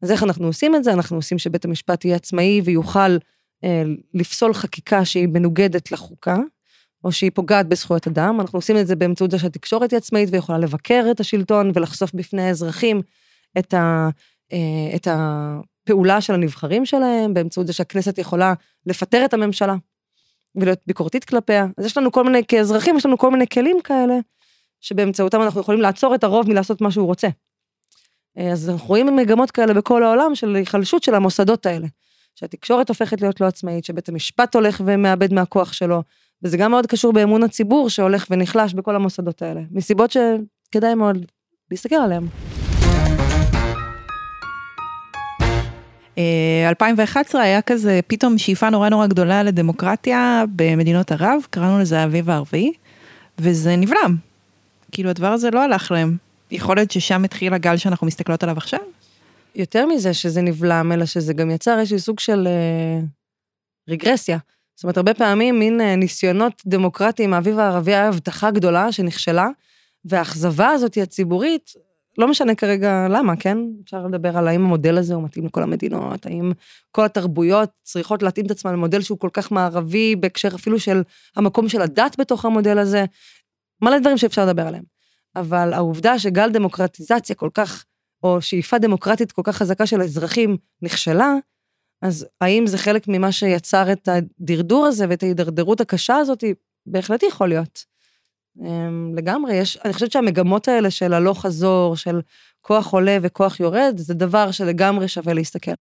אז 0.02 0.10
איך 0.10 0.22
אנחנו 0.22 0.46
עושים 0.46 0.76
את 0.76 0.84
זה? 0.84 0.92
אנחנו 0.92 1.16
עושים 1.16 1.38
שבית 1.38 1.64
המשפט 1.64 2.04
יהיה 2.04 2.16
עצמאי 2.16 2.60
ויוכל 2.64 3.16
אה, 3.64 3.82
לפסול 4.14 4.54
חקיקה 4.54 5.04
שהיא 5.04 5.28
מנוגדת 5.28 5.92
לחוקה, 5.92 6.36
או 7.04 7.12
שהיא 7.12 7.30
פוגעת 7.34 7.68
בזכויות 7.68 8.06
אדם. 8.06 8.40
אנחנו 8.40 8.58
עושים 8.58 8.76
את 8.76 8.86
זה 8.86 8.96
באמצעות 8.96 9.30
זה 9.30 9.38
שהתקשורת 9.38 9.90
היא 9.90 9.96
עצמאית 9.96 10.28
ויכולה 10.32 10.58
לבקר 10.58 11.04
את 11.10 11.20
השלטון 11.20 11.70
ולחשוף 11.74 12.14
בפני 12.14 12.42
האזרחים 12.42 13.02
את, 13.58 13.74
ה, 13.74 14.08
אה, 14.52 14.96
את 14.96 15.08
הפעולה 15.10 16.20
של 16.20 16.34
הנבחרים 16.34 16.86
שלהם, 16.86 17.34
באמצעות 17.34 17.66
זה 17.66 17.72
שהכנסת 17.72 18.18
יכולה 18.18 18.54
לפטר 18.86 19.24
את 19.24 19.34
הממשלה. 19.34 19.74
ולהיות 20.56 20.78
ביקורתית 20.86 21.24
כלפיה. 21.24 21.66
אז 21.78 21.84
יש 21.84 21.96
לנו 21.96 22.12
כל 22.12 22.24
מיני, 22.24 22.44
כאזרחים, 22.48 22.96
יש 22.96 23.06
לנו 23.06 23.18
כל 23.18 23.30
מיני 23.30 23.46
כלים 23.46 23.76
כאלה, 23.84 24.14
שבאמצעותם 24.80 25.42
אנחנו 25.42 25.60
יכולים 25.60 25.80
לעצור 25.80 26.14
את 26.14 26.24
הרוב 26.24 26.48
מלעשות 26.48 26.80
מה 26.80 26.90
שהוא 26.90 27.06
רוצה. 27.06 27.28
אה, 28.38 28.52
אז 28.52 28.70
אנחנו 28.70 28.88
רואים 28.88 29.16
מגמות 29.16 29.50
כאלה 29.50 29.74
בכל 29.74 30.02
העולם 30.02 30.34
של 30.34 30.56
היחלשות 30.56 31.02
של 31.02 31.14
המוסדות 31.14 31.66
האלה. 31.66 31.86
שהתקשורת 32.34 32.88
הופכת 32.88 33.20
להיות 33.20 33.40
לא 33.40 33.46
עצמאית, 33.46 33.84
שבית 33.84 34.08
המשפט 34.08 34.54
הולך 34.54 34.82
ומאבד 34.86 35.32
מהכוח 35.32 35.72
שלו, 35.72 36.02
וזה 36.42 36.56
גם 36.56 36.70
מאוד 36.70 36.86
קשור 36.86 37.12
באמון 37.12 37.42
הציבור 37.42 37.90
שהולך 37.90 38.26
ונחלש 38.30 38.74
בכל 38.74 38.96
המוסדות 38.96 39.42
האלה, 39.42 39.60
מסיבות 39.70 40.10
שכדאי 40.10 40.94
מאוד 40.94 41.26
להסתכל 41.70 41.94
עליהן. 41.94 42.26
2011 46.18 47.40
היה 47.40 47.62
כזה 47.62 48.00
פתאום 48.06 48.38
שאיפה 48.38 48.70
נורא 48.70 48.88
נורא 48.88 49.06
גדולה 49.06 49.42
לדמוקרטיה 49.42 50.44
במדינות 50.56 51.12
ערב, 51.12 51.46
קראנו 51.50 51.78
לזה 51.78 52.00
האביב 52.00 52.30
הערבי, 52.30 52.72
וזה 53.38 53.76
נבלם. 53.76 54.16
כאילו 54.92 55.10
הדבר 55.10 55.26
הזה 55.26 55.50
לא 55.50 55.62
הלך 55.62 55.90
להם. 55.90 56.16
יכול 56.50 56.76
להיות 56.76 56.90
ששם 56.90 57.24
התחיל 57.24 57.54
הגל 57.54 57.76
שאנחנו 57.76 58.06
מסתכלות 58.06 58.42
עליו 58.42 58.56
עכשיו? 58.56 58.80
יותר 59.54 59.86
מזה 59.86 60.14
שזה 60.14 60.42
נבלם, 60.42 60.92
אלא 60.92 61.06
שזה 61.06 61.32
גם 61.32 61.50
יצר 61.50 61.78
איזשהו 61.78 61.98
סוג 61.98 62.20
של 62.20 62.46
אה, 62.46 63.00
רגרסיה. 63.88 64.38
זאת 64.76 64.84
אומרת, 64.84 64.96
הרבה 64.96 65.14
פעמים 65.14 65.58
מין 65.58 65.80
אה, 65.80 65.96
ניסיונות 65.96 66.62
דמוקרטיים 66.66 67.30
מהאביב 67.30 67.58
הערבי 67.58 67.94
היה 67.94 68.08
הבטחה 68.08 68.50
גדולה 68.50 68.92
שנכשלה, 68.92 69.46
והאכזבה 70.04 70.68
הזאת 70.68 70.98
הציבורית 71.02 71.70
לא 72.18 72.28
משנה 72.28 72.54
כרגע 72.54 73.06
למה, 73.10 73.36
כן? 73.36 73.58
אפשר 73.84 74.06
לדבר 74.06 74.38
על 74.38 74.48
האם 74.48 74.64
המודל 74.64 74.98
הזה 74.98 75.14
הוא 75.14 75.22
מתאים 75.22 75.46
לכל 75.46 75.62
המדינות, 75.62 76.26
האם 76.26 76.52
כל 76.90 77.04
התרבויות 77.04 77.70
צריכות 77.82 78.22
להתאים 78.22 78.46
את 78.46 78.50
עצמן 78.50 78.72
למודל 78.72 79.00
שהוא 79.00 79.18
כל 79.18 79.30
כך 79.32 79.52
מערבי, 79.52 80.16
בהקשר 80.16 80.48
אפילו 80.54 80.80
של 80.80 81.02
המקום 81.36 81.68
של 81.68 81.82
הדת 81.82 82.16
בתוך 82.18 82.44
המודל 82.44 82.78
הזה, 82.78 83.04
מלא 83.82 83.98
דברים 83.98 84.18
שאפשר 84.18 84.46
לדבר 84.46 84.66
עליהם. 84.66 84.84
אבל 85.36 85.72
העובדה 85.72 86.18
שגל 86.18 86.50
דמוקרטיזציה 86.50 87.36
כל 87.36 87.50
כך, 87.54 87.84
או 88.22 88.42
שאיפה 88.42 88.78
דמוקרטית 88.78 89.32
כל 89.32 89.42
כך 89.44 89.56
חזקה 89.56 89.86
של 89.86 90.00
האזרחים 90.00 90.56
נכשלה, 90.82 91.34
אז 92.02 92.26
האם 92.40 92.66
זה 92.66 92.78
חלק 92.78 93.08
ממה 93.08 93.32
שיצר 93.32 93.92
את 93.92 94.08
הדרדור 94.08 94.86
הזה 94.86 95.06
ואת 95.08 95.22
ההידרדרות 95.22 95.80
הקשה 95.80 96.16
הזאת? 96.16 96.44
בהחלט 96.86 97.22
יכול 97.22 97.48
להיות. 97.48 97.93
אמ, 98.60 99.12
לגמרי, 99.16 99.54
יש, 99.54 99.78
אני 99.84 99.92
חושבת 99.92 100.12
שהמגמות 100.12 100.68
האלה 100.68 100.90
של 100.90 101.14
הלוך 101.14 101.42
חזור, 101.42 101.96
של 101.96 102.20
כוח 102.60 102.92
עולה 102.92 103.18
וכוח 103.22 103.60
יורד, 103.60 103.94
זה 103.96 104.14
דבר 104.14 104.50
שלגמרי 104.50 105.08
שווה 105.08 105.34
להסתכל. 105.34 105.72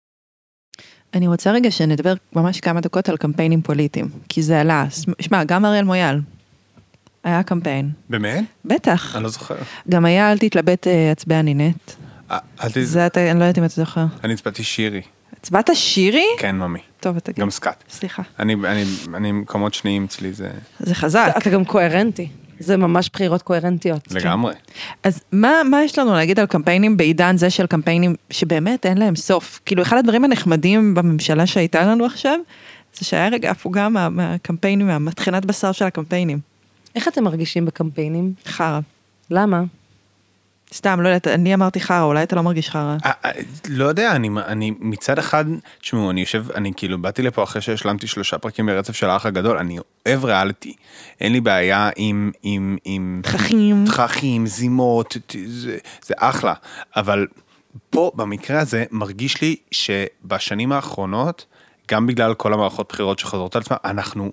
אני 1.13 1.27
רוצה 1.27 1.51
רגע 1.51 1.71
שנדבר 1.71 2.13
ממש 2.35 2.59
כמה 2.59 2.81
דקות 2.81 3.09
על 3.09 3.17
קמפיינים 3.17 3.61
פוליטיים, 3.61 4.09
כי 4.29 4.41
זה 4.41 4.61
עלה. 4.61 4.85
שמע, 5.21 5.43
גם 5.43 5.65
אריאל 5.65 5.85
מויאל, 5.85 6.19
היה 7.23 7.43
קמפיין. 7.43 7.89
באמת? 8.09 8.43
בטח. 8.65 9.15
אני 9.15 9.23
לא 9.23 9.29
זוכר. 9.29 9.55
גם 9.89 10.05
היה 10.05 10.31
אל 10.31 10.37
תתלבט 10.37 10.87
אה, 10.87 11.11
הצבע 11.11 11.41
נינט. 11.41 11.91
אה, 12.31 12.37
זה 12.83 13.05
אתה, 13.05 13.31
אני 13.31 13.39
לא 13.39 13.43
יודעת 13.43 13.57
אם 13.57 13.65
אתה 13.65 13.73
זוכר. 13.73 14.05
אני 14.23 14.33
הצבעתי 14.33 14.63
שירי. 14.63 15.01
הצבעת 15.43 15.69
שירי? 15.73 16.25
כן, 16.37 16.55
ממי. 16.55 16.79
טוב, 16.99 17.17
אתה... 17.17 17.31
גם 17.31 17.49
סקאט. 17.49 17.83
סליחה. 17.89 18.23
אני, 18.39 18.53
אני, 18.53 18.83
אני 19.13 19.31
מקומות 19.31 19.73
שניים 19.73 20.05
אצלי 20.05 20.33
זה... 20.33 20.49
זה 20.79 20.95
חזק. 20.95 21.33
אתה 21.37 21.49
גם 21.49 21.65
קוהרנטי. 21.65 22.27
זה 22.63 22.77
ממש 22.77 23.09
בחירות 23.13 23.41
קוהרנטיות. 23.41 24.11
לגמרי. 24.11 24.53
אז 25.03 25.21
מה, 25.31 25.51
מה 25.69 25.83
יש 25.83 25.99
לנו 25.99 26.13
להגיד 26.13 26.39
על 26.39 26.45
קמפיינים 26.45 26.97
בעידן 26.97 27.37
זה 27.37 27.49
של 27.49 27.65
קמפיינים 27.67 28.15
שבאמת 28.29 28.85
אין 28.85 28.97
להם 28.97 29.15
סוף? 29.15 29.59
כאילו 29.65 29.81
אחד 29.81 29.97
הדברים 29.97 30.23
הנחמדים 30.23 30.93
בממשלה 30.93 31.47
שהייתה 31.47 31.81
לנו 31.81 32.05
עכשיו, 32.05 32.39
זה 32.93 33.05
שהיה 33.05 33.29
רגע 33.29 33.51
הפוגה 33.51 33.89
מה, 33.89 34.09
מהקמפיינים, 34.09 34.87
מהמטחנת 34.87 35.45
בשר 35.45 35.71
של 35.71 35.85
הקמפיינים. 35.85 36.39
איך 36.95 37.07
אתם 37.07 37.23
מרגישים 37.23 37.65
בקמפיינים? 37.65 38.33
חרא. 38.45 38.79
למה? 39.31 39.63
סתם, 40.73 41.01
לא 41.01 41.07
יודעת, 41.09 41.27
אני 41.27 41.53
אמרתי 41.53 41.79
חרא, 41.79 42.03
אולי 42.03 42.23
אתה 42.23 42.35
לא 42.35 42.41
מרגיש 42.41 42.69
חרא. 42.69 42.97
אה, 43.05 43.11
אה, 43.25 43.31
לא 43.69 43.85
יודע, 43.85 44.11
אני, 44.11 44.29
אני 44.45 44.73
מצד 44.79 45.19
אחד, 45.19 45.45
תשמעו, 45.81 46.11
אני 46.11 46.21
יושב, 46.21 46.51
אני 46.51 46.71
כאילו 46.77 47.01
באתי 47.01 47.21
לפה 47.21 47.43
אחרי 47.43 47.61
שהשלמתי 47.61 48.07
שלושה 48.07 48.37
פרקים 48.37 48.65
ברצף 48.65 48.95
של 48.95 49.09
האח 49.09 49.25
הגדול, 49.25 49.57
אני 49.57 49.77
אוהב 50.07 50.25
ריאליטי, 50.25 50.73
אין 51.21 51.31
לי 51.31 51.41
בעיה 51.41 51.89
עם, 51.95 52.31
עם, 52.43 52.77
עם... 52.85 53.21
תככים. 53.23 53.85
תככים, 53.87 54.47
זימות, 54.47 55.17
זה, 55.47 55.77
זה 56.05 56.13
אחלה, 56.17 56.53
אבל 56.95 57.27
פה, 57.89 58.11
במקרה 58.15 58.59
הזה, 58.59 58.83
מרגיש 58.91 59.41
לי 59.41 59.55
שבשנים 59.71 60.71
האחרונות, 60.71 61.45
גם 61.91 62.07
בגלל 62.07 62.33
כל 62.33 62.53
המערכות 62.53 62.89
בחירות 62.89 63.19
שחוזרות 63.19 63.55
על 63.55 63.61
עצמן, 63.61 63.77
אנחנו, 63.85 64.31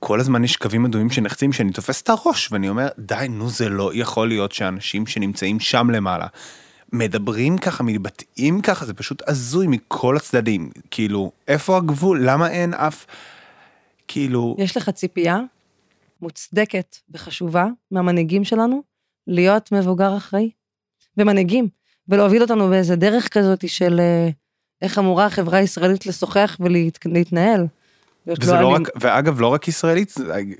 כל 0.00 0.20
הזמן 0.20 0.44
יש 0.44 0.56
קווים 0.56 0.84
אדומים 0.84 1.10
שנחצים 1.10 1.52
שאני 1.52 1.72
תופס 1.72 2.02
את 2.02 2.08
הראש 2.08 2.52
ואני 2.52 2.68
אומר 2.68 2.88
די 2.98 3.26
נו 3.30 3.50
זה 3.50 3.68
לא 3.68 3.90
יכול 3.94 4.28
להיות 4.28 4.52
שאנשים 4.52 5.06
שנמצאים 5.06 5.60
שם 5.60 5.90
למעלה 5.90 6.26
מדברים 6.92 7.58
ככה 7.58 7.82
מתבטאים 7.82 8.60
ככה 8.60 8.86
זה 8.86 8.94
פשוט 8.94 9.22
הזוי 9.28 9.66
מכל 9.66 10.16
הצדדים. 10.16 10.70
כאילו 10.90 11.32
איפה 11.48 11.76
הגבול? 11.76 12.20
למה 12.24 12.50
אין 12.50 12.74
אף 12.74 13.06
כאילו 14.08 14.56
יש 14.58 14.76
לך 14.76 14.90
ציפייה 14.90 15.40
מוצדקת 16.22 16.96
וחשובה 17.10 17.66
מהמנהיגים 17.90 18.44
שלנו 18.44 18.82
להיות 19.26 19.72
מבוגר 19.72 20.16
אחראי? 20.16 20.50
ומנהיגים 21.16 21.68
ולהוביל 22.08 22.42
אותנו 22.42 22.68
באיזה 22.68 22.96
דרך 22.96 23.28
כזאת 23.28 23.68
של 23.68 24.00
אה, 24.00 24.28
איך 24.82 24.98
אמורה 24.98 25.26
החברה 25.26 25.58
הישראלית 25.58 26.06
לשוחח 26.06 26.56
ולהתנהל. 26.60 27.66
וזה 28.40 28.54
לא 28.54 28.68
רק, 28.68 28.82
ואגב 29.00 29.40
לא 29.40 29.46
רק 29.46 29.68
ישראלית, 29.68 30.14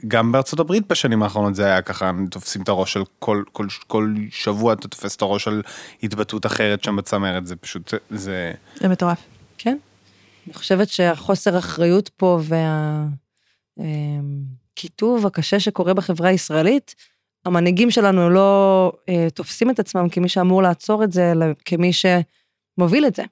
גם 0.09 0.33
בארצות 0.33 0.61
הברית 0.61 0.87
בשנים 0.89 1.23
האחרונות 1.23 1.55
זה 1.55 1.65
היה 1.65 1.83
ככה, 1.83 2.11
תופסים 2.31 2.63
את 2.63 2.69
הראש 2.69 2.93
של 2.93 3.03
כל, 3.19 3.43
כל, 3.53 3.67
כל 3.87 4.15
שבוע 4.31 4.73
אתה 4.73 4.89
תופס 4.89 5.17
את 5.17 5.23
הראש 5.23 5.49
על 5.49 5.63
התבטאות 6.03 6.47
אחרת 6.47 6.85
שם 6.85 6.97
בצמרת, 6.97 7.47
זה 7.47 7.57
פשוט, 7.57 7.95
זה... 8.11 8.53
זה 8.81 8.89
מטורף. 8.89 9.19
כן. 9.59 9.79
אני 10.47 10.55
חושבת 10.55 10.89
שהחוסר 10.89 11.59
אחריות 11.59 12.09
פה 12.09 12.41
והקיטוב 13.79 15.27
הקשה 15.27 15.61
שקורה 15.61 15.95
בחברה 15.95 16.29
הישראלית, 16.29 16.95
המנהיגים 17.45 17.91
שלנו 17.91 18.31
לא 18.31 18.93
אה, 19.09 19.29
תופסים 19.35 19.71
את 19.71 19.79
עצמם 19.79 20.09
כמי 20.09 20.29
שאמור 20.29 20.63
לעצור 20.63 21.05
את 21.05 21.13
זה, 21.13 21.33
אלא 21.33 21.47
כמי 21.65 21.91
שמוביל 21.93 23.07
את 23.07 23.15
זה. 23.15 23.23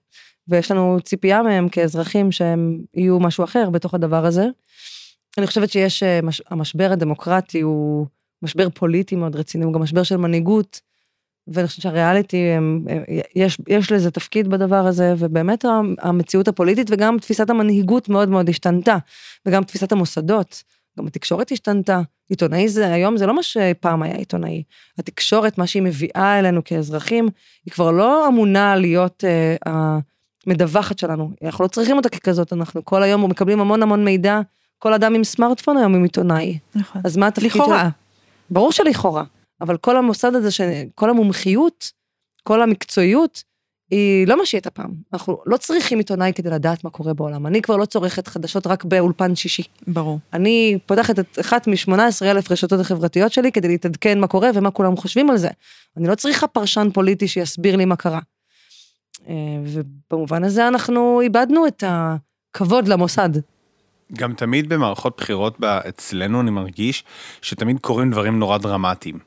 ויש 0.49 0.71
לנו 0.71 0.99
ציפייה 1.05 1.43
מהם 1.43 1.69
כאזרחים 1.69 2.33
שהם 2.33 2.79
יהיו 2.95 3.21
משהו 3.21 3.45
אחר 3.45 3.71
בתוך 3.71 3.95
הדבר 3.95 4.27
הזה. 4.27 4.47
אני 5.39 5.47
חושבת 5.47 5.71
שיש, 5.71 6.03
אה, 6.03 6.21
מש, 6.23 6.43
המשבר 6.51 6.93
הדמוקרטי 6.93 7.61
הוא 7.61 8.07
משבר 8.43 8.69
פוליטי 8.71 9.17
מאוד 9.17 9.37
רציני, 9.37 9.65
הוא 9.65 9.73
גם 9.73 9.83
משבר 9.83 10.03
של 10.03 10.17
מנהיגות, 10.17 10.81
ואני 11.49 11.67
חושבת 11.67 11.83
שהריאליטי, 11.83 12.37
הם, 12.37 12.85
יש, 13.35 13.59
יש 13.69 13.93
לזה 13.93 14.11
תפקיד 14.11 14.49
בדבר 14.49 14.87
הזה, 14.87 15.15
ובאמת 15.19 15.65
המציאות 15.99 16.49
הפוליטית 16.49 16.87
וגם 16.91 17.19
תפיסת 17.19 17.51
המנהיגות 17.51 18.09
מאוד 18.09 18.29
מאוד 18.29 18.49
השתנתה, 18.49 18.97
וגם 19.47 19.65
תפיסת 19.65 19.93
המוסדות, 19.93 20.63
גם 20.99 21.07
התקשורת 21.07 21.53
השתנתה. 21.53 22.01
עיתונאי 22.29 22.69
זה, 22.69 22.93
היום 22.93 23.17
זה 23.17 23.27
לא 23.27 23.35
מה 23.35 23.43
שפעם 23.43 24.03
היה 24.03 24.15
עיתונאי. 24.15 24.63
התקשורת, 24.99 25.59
מה 25.59 25.67
שהיא 25.67 25.83
מביאה 25.83 26.39
אלינו 26.39 26.65
כאזרחים, 26.65 27.29
היא 27.65 27.73
כבר 27.73 27.91
לא 27.91 28.29
אמונה 28.29 28.77
להיות 28.77 29.25
אה, 29.67 29.99
המדווחת 30.47 30.99
שלנו. 30.99 31.31
אנחנו 31.43 31.65
לא 31.65 31.69
צריכים 31.69 31.97
אותה 31.97 32.09
ככזאת, 32.09 32.53
אנחנו 32.53 32.85
כל 32.85 33.03
היום 33.03 33.31
מקבלים 33.31 33.61
המון 33.61 33.83
המון 33.83 34.05
מידע, 34.05 34.41
כל 34.79 34.93
אדם 34.93 35.15
עם 35.15 35.25
סמארטפון 35.25 35.77
היום 35.77 35.95
הוא 35.95 36.03
עיתונאי. 36.03 36.59
נכון. 36.75 37.03
אז 37.05 37.17
מה 37.17 37.27
התפקיד 37.27 37.51
לכאורה. 37.51 37.83
של... 37.83 37.89
ברור 38.51 38.73
שלכאורה, 38.73 39.25
אבל 39.61 39.77
כל 39.77 39.97
המוסד 39.97 40.35
הזה, 40.35 40.51
ש... 40.51 40.61
כל 40.95 41.11
המומחיות, 41.11 41.93
כל 42.43 42.63
המקצועיות, 42.63 43.43
היא 43.91 44.27
לא 44.27 44.39
מה 44.39 44.47
שהיא 44.47 44.59
הייתה 44.59 44.71
פעם. 44.71 44.91
אנחנו 45.13 45.39
לא 45.47 45.57
צריכים 45.57 45.99
עיתונאי 45.99 46.33
כדי 46.35 46.51
לדעת 46.51 46.85
מה 46.85 46.91
קורה 46.91 47.15
בעולם. 47.15 47.47
אני 47.47 47.63
כבר 47.63 47.77
לא 47.77 47.85
צורכת 47.85 48.29
חדשות 48.29 48.67
רק 48.67 48.85
באולפן 48.85 49.35
שישי. 49.35 49.63
ברור. 49.87 50.19
אני 50.33 50.79
פותחת 50.87 51.19
את 51.19 51.39
אחת 51.41 51.67
מ-18 51.67 51.93
אלף 52.23 52.51
רשתות 52.51 52.81
החברתיות 52.81 53.33
שלי 53.33 53.53
כדי 53.53 53.69
להתעדכן 53.69 54.21
מה 54.21 54.27
קורה 54.27 54.51
ומה 54.55 54.71
כולם 54.71 54.97
חושבים 54.97 55.31
על 55.31 55.37
זה. 55.37 55.49
אני 55.97 56.09
לא 56.09 56.15
צריכה 56.15 56.47
פרשן 56.47 56.89
פוליטי 56.95 57.29
שיסביר 57.29 57.77
לי 57.77 57.85
מה 57.85 57.97
קרה. 57.97 58.21
אה, 59.29 59.35
ובמובן 59.65 60.45
הזה 60.45 60.69
אנחנו 60.69 61.21
איבדנו 61.21 61.67
את 61.67 61.85
הכבוד 61.87 62.89
למוסד. 62.89 63.31
גם 64.13 64.35
תמיד 64.35 64.69
במערכות 64.69 65.17
בחירות 65.17 65.59
אצלנו 65.65 66.41
אני 66.41 66.51
מרגיש 66.51 67.05
שתמיד 67.43 67.79
קורים 67.81 68.11
דברים 68.11 68.39
נורא 68.39 68.59
דרמטיים. 68.59 69.19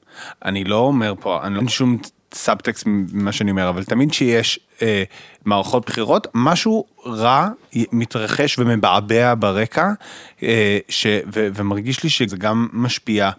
אני 0.46 0.64
לא 0.64 0.76
אומר 0.76 1.14
פה, 1.20 1.44
אני 1.44 1.56
לא 1.56 1.68
שום 1.68 1.98
סאבטקסט 2.34 2.84
ממה 2.88 3.32
שאני 3.32 3.52
אומר, 3.52 3.70
אבל 3.70 3.84
תמיד 3.84 4.14
שיש 4.14 4.60
אה, 4.82 5.04
מערכות 5.46 5.86
בחירות, 5.86 6.28
משהו 6.34 6.86
רע 7.06 7.50
מתרחש 7.92 8.60
ומבעבע 8.60 9.34
ברקע, 9.40 9.88
אה, 10.44 10.80
ש, 10.90 11.08
ו, 11.34 11.48
ומרגיש 11.56 12.04
לי 12.04 12.10
שזה 12.10 12.38
גם 12.38 12.68
משפיע 12.74 13.30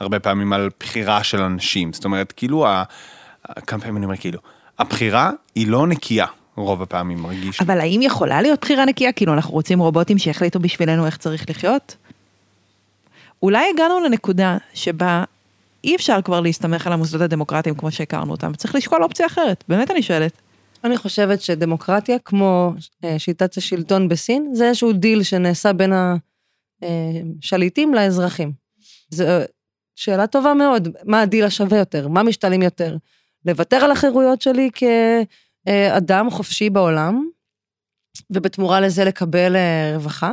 הרבה 0.00 0.20
פעמים 0.20 0.52
על 0.52 0.70
בחירה 0.80 1.24
של 1.24 1.42
אנשים. 1.42 1.92
זאת 1.92 2.04
אומרת, 2.04 2.32
כאילו, 2.32 2.66
ה, 2.66 2.84
כמה 3.66 3.80
פעמים 3.80 3.96
אני 3.96 4.04
אומר 4.04 4.16
כאילו, 4.16 4.38
הבחירה 4.82 5.30
היא 5.54 5.66
לא 5.66 5.86
נקייה. 5.86 6.26
רוב 6.56 6.82
הפעמים 6.82 7.18
מרגיש. 7.18 7.60
אבל 7.60 7.80
האם 7.80 8.00
יכולה 8.02 8.42
להיות 8.42 8.60
בחירה 8.60 8.84
נקייה? 8.84 9.12
כאילו, 9.12 9.32
אנחנו 9.32 9.52
רוצים 9.52 9.78
רובוטים 9.78 10.18
שיחליטו 10.18 10.60
בשבילנו 10.60 11.06
איך 11.06 11.16
צריך 11.16 11.50
לחיות? 11.50 11.96
אולי 13.42 13.64
הגענו 13.74 14.00
לנקודה 14.00 14.56
שבה 14.74 15.24
אי 15.84 15.96
אפשר 15.96 16.22
כבר 16.24 16.40
להסתמך 16.40 16.86
על 16.86 16.92
המוסדות 16.92 17.20
הדמוקרטיים 17.20 17.74
כמו 17.74 17.90
שהכרנו 17.90 18.32
אותם, 18.32 18.54
צריך 18.54 18.74
לשקול 18.74 19.02
אופציה 19.02 19.26
אחרת, 19.26 19.64
באמת 19.68 19.90
אני 19.90 20.02
שואלת. 20.02 20.32
אני 20.84 20.96
חושבת 20.96 21.40
שדמוקרטיה, 21.40 22.18
כמו 22.18 22.72
אה, 23.04 23.18
שיטת 23.18 23.56
השלטון 23.56 24.08
בסין, 24.08 24.50
זה 24.54 24.68
איזשהו 24.68 24.92
דיל 24.92 25.22
שנעשה 25.22 25.72
בין 25.72 25.92
השליטים 26.82 27.94
לאזרחים. 27.94 28.52
זו 29.10 29.24
שאלה 29.96 30.26
טובה 30.26 30.54
מאוד, 30.54 30.88
מה 31.04 31.20
הדיל 31.20 31.44
השווה 31.44 31.78
יותר? 31.78 32.08
מה 32.08 32.22
משתלם 32.22 32.62
יותר? 32.62 32.96
לוותר 33.46 33.76
על 33.76 33.90
החירויות 33.90 34.42
שלי 34.42 34.70
כאדם 34.74 36.30
חופשי 36.30 36.70
בעולם, 36.70 37.28
ובתמורה 38.30 38.80
לזה 38.80 39.04
לקבל 39.04 39.56
אה, 39.56 39.92
רווחה? 39.94 40.30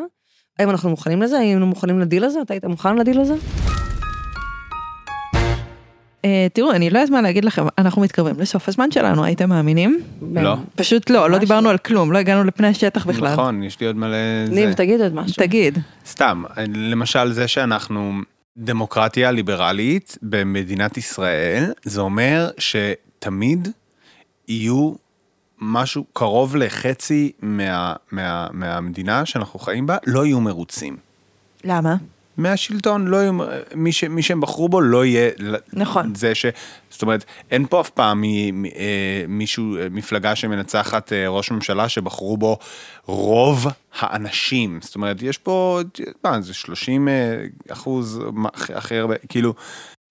האם 0.59 0.69
אנחנו 0.69 0.89
מוכנים 0.89 1.21
לזה? 1.21 1.37
האם 1.37 1.45
היינו 1.45 1.65
מוכנים 1.65 1.99
לדיל 1.99 2.23
הזה? 2.23 2.41
אתה 2.41 2.53
היית 2.53 2.65
מוכן 2.65 2.97
לדיל 2.97 3.19
הזה? 3.21 3.33
אה, 6.25 6.47
תראו, 6.53 6.71
אני 6.71 6.89
לא 6.89 6.99
יודעת 6.99 7.11
מה 7.11 7.21
להגיד 7.21 7.45
לכם, 7.45 7.65
אנחנו 7.77 8.01
מתקרבים 8.01 8.35
לסוף 8.39 8.69
הזמן 8.69 8.91
שלנו, 8.91 9.23
הייתם 9.23 9.49
מאמינים? 9.49 9.99
לא. 10.33 10.55
פשוט 10.75 11.09
לא, 11.09 11.29
לא 11.29 11.37
דיברנו 11.37 11.65
לא. 11.65 11.71
על 11.71 11.77
כלום, 11.77 12.11
לא 12.11 12.17
הגענו 12.17 12.43
לפני 12.43 12.67
השטח 12.67 13.05
בכלל. 13.05 13.33
נכון, 13.33 13.63
יש 13.63 13.79
לי 13.79 13.87
עוד 13.87 13.95
מלא... 13.95 14.17
ניב. 14.49 14.73
תגיד 14.73 15.01
עוד 15.01 15.13
משהו. 15.13 15.35
תגיד, 15.35 15.77
סתם, 16.05 16.43
למשל 16.75 17.31
זה 17.31 17.47
שאנחנו 17.47 18.21
דמוקרטיה 18.59 19.31
ליברלית 19.31 20.17
במדינת 20.21 20.97
ישראל, 20.97 21.73
זה 21.83 22.01
אומר 22.01 22.49
שתמיד 22.57 23.67
יהיו 24.47 24.93
משהו 25.59 26.05
קרוב 26.13 26.55
לחצי 26.55 27.31
מה, 27.41 27.93
מה, 28.11 28.47
מהמדינה 28.51 29.25
שאנחנו 29.25 29.59
חיים 29.59 29.87
בה, 29.87 29.97
לא 30.07 30.25
יהיו 30.25 30.39
מרוצים. 30.39 30.97
למה? 31.63 31.95
מהשלטון 32.39 33.07
לא 33.07 33.17
יהיו, 33.17 33.33
מי, 33.75 33.91
ש, 33.91 34.03
מי 34.03 34.21
שהם 34.21 34.41
בחרו 34.41 34.69
בו 34.69 34.81
לא 34.81 35.05
יהיה 35.05 35.31
נכון. 35.73 36.15
זה 36.15 36.35
ש... 36.35 36.45
זאת 36.89 37.01
אומרת, 37.01 37.25
אין 37.51 37.65
פה 37.65 37.81
אף 37.81 37.89
פעם 37.89 38.21
מ, 38.21 38.61
מ, 38.61 38.65
אה, 38.65 39.23
מישהו, 39.27 39.77
אה, 39.77 39.89
מפלגה 39.91 40.35
שמנצחת 40.35 41.13
אה, 41.13 41.29
ראש 41.29 41.51
ממשלה 41.51 41.89
שבחרו 41.89 42.37
בו 42.37 42.57
רוב 43.05 43.67
האנשים. 43.99 44.79
זאת 44.81 44.95
אומרת, 44.95 45.21
יש 45.21 45.37
פה, 45.37 45.79
מה, 46.23 46.41
זה 46.41 46.53
30 46.53 47.07
אה, 47.07 47.43
אחוז 47.69 48.21
הכי 48.53 48.95
הרבה, 48.95 49.15
כאילו, 49.29 49.53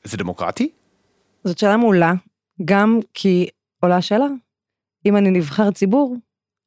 זה 0.05 0.17
דמוקרטי? 0.17 0.69
זאת 1.45 1.59
שאלה 1.59 1.77
מעולה, 1.77 2.13
גם 2.65 3.01
כי 3.15 3.49
עולה 3.81 3.97
השאלה, 3.97 4.27
אם 5.07 5.17
אני 5.17 5.31
נבחר 5.31 5.71
ציבור, 5.71 6.17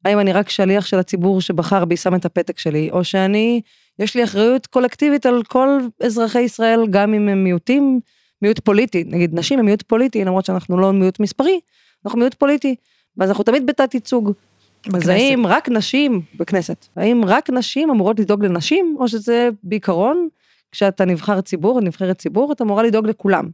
האם 0.04 0.18
אני 0.18 0.32
רק 0.32 0.48
שליח 0.48 0.86
של 0.86 0.98
הציבור 0.98 1.40
שבחר 1.40 1.84
בי, 1.84 1.96
שם 1.96 2.14
את 2.14 2.24
הפתק 2.24 2.58
שלי, 2.58 2.90
או 2.90 3.04
שאני, 3.04 3.60
יש 3.98 4.16
לי 4.16 4.24
אחריות 4.24 4.66
קולקטיבית 4.66 5.26
על 5.26 5.42
כל 5.42 5.78
אזרחי 6.02 6.40
ישראל, 6.40 6.86
גם 6.90 7.14
אם 7.14 7.28
הם 7.28 7.44
מיעוטים, 7.44 8.00
מיעוט 8.42 8.58
פוליטי, 8.58 9.04
נגיד 9.06 9.34
נשים 9.34 9.58
הם 9.58 9.64
מיעוט 9.64 9.82
פוליטי, 9.82 10.24
למרות 10.24 10.44
שאנחנו 10.44 10.78
לא 10.78 10.92
מיעוט 10.92 11.20
מספרי, 11.20 11.60
אנחנו 12.04 12.18
מיעוט 12.18 12.34
פוליטי, 12.34 12.74
ואז 13.16 13.30
אנחנו 13.30 13.44
תמיד 13.44 13.66
בתת 13.66 13.94
ייצוג. 13.94 14.32
אז. 14.94 15.08
האם 15.08 15.46
רק 15.46 15.68
נשים, 15.68 16.22
בכנסת, 16.36 16.86
האם 16.96 17.24
רק 17.24 17.50
נשים 17.50 17.90
אמורות 17.90 18.20
לדאוג 18.20 18.44
לנשים, 18.44 18.96
או 18.98 19.08
שזה 19.08 19.48
בעיקרון, 19.62 20.28
כשאתה 20.72 21.04
נבחר 21.04 21.40
ציבור, 21.40 21.80
נבחרת 21.80 22.18
ציבור, 22.18 22.52
אתה 22.52 22.64
אמורה 22.64 22.82
לדאוג 22.82 23.06
לכולם. 23.06 23.50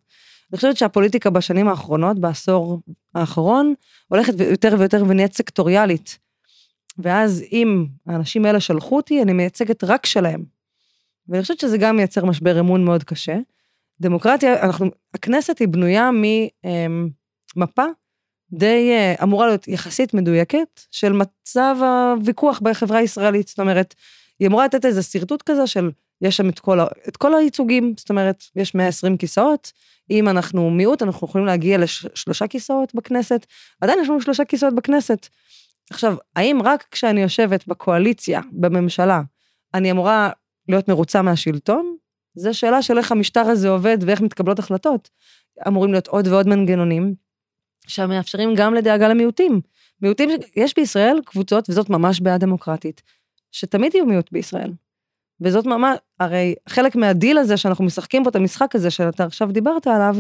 אני 0.53 0.57
חושבת 0.57 0.77
שהפוליטיקה 0.77 1.31
בשנים 1.31 1.69
האחרונות, 1.69 2.19
בעשור 2.19 2.81
האחרון, 3.15 3.75
הולכת 4.09 4.41
יותר 4.41 4.75
ויותר 4.79 5.05
ונהיית 5.09 5.35
סקטוריאלית. 5.35 6.19
ואז 6.99 7.45
אם 7.53 7.87
האנשים 8.07 8.45
האלה 8.45 8.61
שלחו 8.61 8.97
אותי, 8.97 9.23
אני 9.23 9.33
מייצגת 9.33 9.85
רק 9.85 10.07
שלהם. 10.07 10.45
ואני 11.29 11.43
חושבת 11.43 11.61
שזה 11.61 11.79
גם 11.79 11.97
מייצר 11.97 12.25
משבר 12.25 12.61
אמון 12.61 12.85
מאוד 12.85 13.05
קשה. 13.05 13.37
דמוקרטיה, 14.01 14.63
אנחנו, 14.63 14.91
הכנסת 15.15 15.59
היא 15.59 15.69
בנויה 15.69 16.11
ממפה 17.57 17.85
די 18.53 18.91
אה, 18.91 19.15
אמורה 19.23 19.47
להיות 19.47 19.69
יחסית 19.69 20.15
מדויקת 20.15 20.81
של 20.91 21.13
מצב 21.13 21.77
הוויכוח 21.81 22.61
בחברה 22.61 22.99
הישראלית. 22.99 23.49
זאת 23.49 23.61
אומרת, 23.61 23.95
היא 24.39 24.49
אמורה 24.49 24.65
לתת 24.65 24.85
איזה 24.85 25.03
שרטוט 25.03 25.43
כזה 25.43 25.67
של, 25.67 25.91
יש 26.23 26.37
שם 26.37 26.49
את 26.49 26.59
כל, 26.59 26.79
את 27.09 27.17
כל 27.17 27.35
הייצוגים, 27.35 27.95
זאת 27.97 28.11
אומרת, 28.11 28.45
יש 28.57 28.75
120 28.75 29.17
כיסאות, 29.17 29.73
אם 30.11 30.29
אנחנו 30.29 30.71
מיעוט, 30.71 31.03
אנחנו 31.03 31.27
יכולים 31.27 31.47
להגיע 31.47 31.79
לשלושה 31.79 32.47
כיסאות 32.47 32.95
בכנסת, 32.95 33.47
עדיין 33.81 33.99
יש 34.03 34.09
לנו 34.09 34.21
שלושה 34.21 34.45
כיסאות 34.45 34.75
בכנסת. 34.75 35.29
עכשיו, 35.91 36.17
האם 36.37 36.59
רק 36.65 36.87
כשאני 36.91 37.23
יושבת 37.23 37.67
בקואליציה, 37.67 38.41
בממשלה, 38.53 39.21
אני 39.75 39.91
אמורה 39.91 40.31
להיות 40.69 40.89
מרוצה 40.89 41.23
מהשלטון? 41.23 41.97
זה 42.35 42.55
שאלה 42.55 42.83
של 42.83 42.99
איך 42.99 43.13
המשטר 43.13 43.41
הזה 43.41 43.69
עובד 43.69 43.99
ואיך 44.01 44.21
מתקבלות 44.21 44.59
החלטות. 44.59 45.11
אמורים 45.69 45.93
להיות 45.93 46.07
עוד 46.07 46.27
ועוד 46.27 46.49
מנגנונים 46.49 47.15
שמאפשרים 47.87 48.55
גם 48.57 48.75
לדאגה 48.75 49.09
למיעוטים. 49.09 49.61
מיעוטים, 50.03 50.31
יש 50.57 50.75
בישראל 50.77 51.21
קבוצות, 51.27 51.71
וזאת 51.71 51.91
ממש 51.91 52.21
בעיה 52.21 52.39
דמוקרטית, 52.39 53.03
שתמיד 53.53 53.95
יהיו 53.95 54.07
מיעוט 54.07 54.33
בישראל. 54.33 54.73
וזאת 55.41 55.67
ממש, 55.67 55.99
הרי 56.21 56.55
חלק 56.69 56.97
מהדיל 56.97 57.39
הזה 57.39 57.57
שאנחנו 57.57 57.85
משחקים 57.85 58.25
פה 58.25 58.31
את 58.31 58.37
המשחק 58.37 58.75
הזה 58.75 58.91
שאתה 58.91 59.25
עכשיו 59.25 59.53
דיברת 59.53 59.87
עליו, 59.87 60.17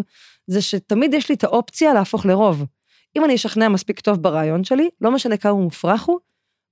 זה 0.46 0.62
שתמיד 0.62 1.14
יש 1.14 1.28
לי 1.28 1.34
את 1.34 1.44
האופציה 1.44 1.94
להפוך 1.94 2.26
לרוב. 2.26 2.64
אם 3.18 3.24
אני 3.24 3.34
אשכנע 3.34 3.68
מספיק 3.68 4.00
טוב 4.00 4.22
ברעיון 4.22 4.64
שלי, 4.64 4.88
לא 5.00 5.10
משנה 5.10 5.36
כמה 5.36 5.52
מופרך 5.52 6.02
הוא, 6.02 6.18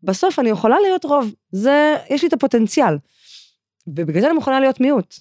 בסוף 0.03 0.39
אני 0.39 0.51
יכולה 0.51 0.77
להיות 0.81 1.05
רוב. 1.05 1.35
זה, 1.53 1.95
יש 2.11 2.23
לי 2.23 2.29
את 2.29 2.33
הפוטנציאל. 2.33 2.99
ובגלל 3.87 4.21
זה 4.21 4.27
אני 4.27 4.35
מוכנה 4.35 4.61
להיות 4.61 4.81
מיעוט. 4.81 5.15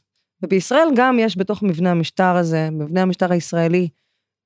ובישראל 0.44 0.88
גם 0.96 1.20
יש 1.20 1.38
בתוך 1.38 1.64
מבנה 1.64 1.92
המשטר 1.92 2.36
הזה, 2.36 2.70
מבנה 2.70 3.02
המשטר 3.02 3.32
הישראלי, 3.32 3.88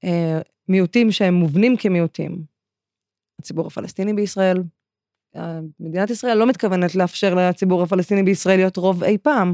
אה, 0.03 0.39
מיעוטים 0.67 1.11
שהם 1.11 1.33
מובנים 1.33 1.77
כמיעוטים. 1.77 2.43
הציבור 3.39 3.67
הפלסטיני 3.67 4.13
בישראל, 4.13 4.63
מדינת 5.79 6.09
ישראל 6.09 6.37
לא 6.37 6.45
מתכוונת 6.45 6.95
לאפשר 6.95 7.35
לציבור 7.35 7.83
הפלסטיני 7.83 8.23
בישראל 8.23 8.57
להיות 8.57 8.77
רוב 8.77 9.03
אי 9.03 9.17
פעם. 9.17 9.53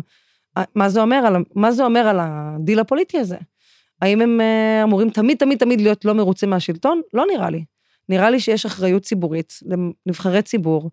מה 0.75 0.89
זה 0.89 1.01
אומר 1.01 1.15
על, 1.15 1.35
מה 1.55 1.71
זה 1.71 1.83
אומר 1.83 2.07
על 2.07 2.17
הדיל 2.21 2.79
הפוליטי 2.79 3.19
הזה? 3.19 3.37
האם 4.01 4.21
הם 4.21 4.41
אה, 4.41 4.83
אמורים 4.83 5.09
תמיד 5.09 5.37
תמיד 5.37 5.57
תמיד 5.59 5.81
להיות 5.81 6.05
לא 6.05 6.13
מרוצים 6.13 6.49
מהשלטון? 6.49 7.01
לא 7.13 7.25
נראה 7.31 7.49
לי. 7.49 7.65
נראה 8.09 8.29
לי 8.29 8.39
שיש 8.39 8.65
אחריות 8.65 9.03
ציבורית 9.03 9.53
לנבחרי 10.05 10.41
ציבור, 10.41 10.91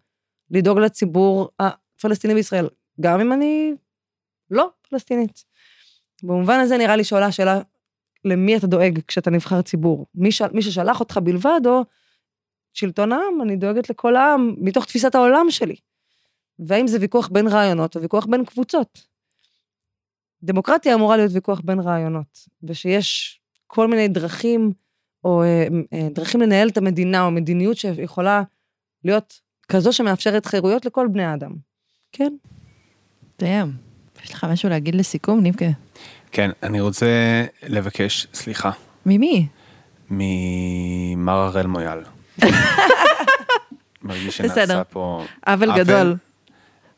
לדאוג 0.50 0.78
לציבור 0.78 1.48
הפלסטיני 1.60 2.34
בישראל, 2.34 2.68
גם 3.00 3.20
אם 3.20 3.32
אני 3.32 3.74
לא 4.50 4.70
פלסטינית. 4.88 5.44
במובן 6.22 6.60
הזה 6.60 6.78
נראה 6.78 6.96
לי 6.96 7.04
שעולה 7.04 7.26
השאלה 7.26 7.60
למי 8.24 8.56
אתה 8.56 8.66
דואג 8.66 8.98
כשאתה 9.08 9.30
נבחר 9.30 9.62
ציבור, 9.62 10.06
מי, 10.14 10.32
ש... 10.32 10.42
מי 10.42 10.62
ששלח 10.62 11.00
אותך 11.00 11.18
בלבד, 11.22 11.60
או 11.66 11.84
שלטון 12.72 13.12
העם, 13.12 13.42
אני 13.42 13.56
דואגת 13.56 13.90
לכל 13.90 14.16
העם 14.16 14.54
מתוך 14.58 14.84
תפיסת 14.84 15.14
העולם 15.14 15.46
שלי. 15.50 15.76
והאם 16.58 16.86
זה 16.86 16.98
ויכוח 17.00 17.28
בין 17.28 17.48
רעיונות 17.48 17.96
או 17.96 18.02
ויכוח 18.02 18.26
בין 18.26 18.44
קבוצות. 18.44 19.11
דמוקרטיה 20.42 20.94
אמורה 20.94 21.16
להיות 21.16 21.32
ויכוח 21.34 21.60
בין 21.64 21.80
רעיונות, 21.80 22.48
ושיש 22.62 23.40
כל 23.66 23.88
מיני 23.88 24.08
דרכים, 24.08 24.72
או 25.24 25.42
אה, 25.42 25.66
אה, 25.92 26.08
דרכים 26.14 26.40
לנהל 26.40 26.68
את 26.68 26.76
המדינה, 26.76 27.24
או 27.24 27.30
מדיניות 27.30 27.76
שיכולה 27.76 28.42
להיות 29.04 29.40
כזו 29.68 29.92
שמאפשרת 29.92 30.46
חירויות 30.46 30.84
לכל 30.84 31.08
בני 31.08 31.24
האדם. 31.24 31.52
כן. 32.12 32.32
דיים. 33.38 33.72
יש 34.24 34.34
לך 34.34 34.44
משהו 34.44 34.68
להגיד 34.68 34.94
לסיכום, 34.94 35.40
ניבקה? 35.40 35.64
כן, 36.32 36.50
אני 36.62 36.80
רוצה 36.80 37.06
לבקש 37.62 38.26
סליחה. 38.34 38.70
ממי? 39.06 39.46
ממר 40.10 41.32
הראל 41.32 41.66
מויאל. 41.66 41.98
מרגיש 44.02 44.36
שנעשה 44.36 44.84
פה 44.84 45.24
עוול 45.46 45.78
גדול. 45.78 46.16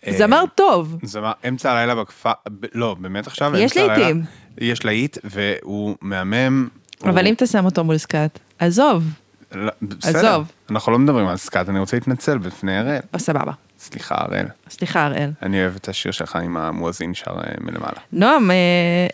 אה, 0.07 0.13
זמר 0.13 0.45
טוב. 0.55 0.99
זמר, 1.03 1.33
אמצע 1.49 1.73
הלילה 1.73 1.95
בכפר, 1.95 2.33
לא, 2.75 2.97
באמת 3.01 3.27
עכשיו? 3.27 3.57
יש 3.57 3.77
לעיתים. 3.77 4.23
יש 4.59 4.85
להיט, 4.85 5.19
והוא 5.25 5.97
מהמם. 6.01 6.69
אבל 7.03 7.21
הוא... 7.21 7.29
אם 7.29 7.35
אתה 7.35 7.47
שם 7.47 7.65
אותו 7.65 7.85
מול 7.85 7.99
סקאט, 7.99 8.39
עזוב. 8.59 9.05
לא, 9.53 9.73
בסדר, 9.83 10.19
עזוב. 10.19 10.53
אנחנו 10.71 10.93
לא 10.93 10.99
מדברים 10.99 11.27
על 11.27 11.37
סקאט, 11.37 11.69
אני 11.69 11.79
רוצה 11.79 11.97
להתנצל 11.97 12.39
בפני 12.39 12.79
הראל. 12.79 13.01
או, 13.15 13.19
סבבה. 13.19 13.53
סליחה 13.79 14.15
הראל. 14.19 14.47
סליחה, 14.71 15.05
הראל. 15.05 15.31
אני 15.43 15.63
אוהב 15.63 15.77
את 15.77 15.89
השיר 15.89 16.13
שלך 16.13 16.37
עם 16.37 16.57
המואזין 16.57 17.15
שר 17.15 17.31
אה, 17.31 17.55
מלמעלה. 17.61 17.99
נועם, 18.13 18.51
אה, 18.51 18.57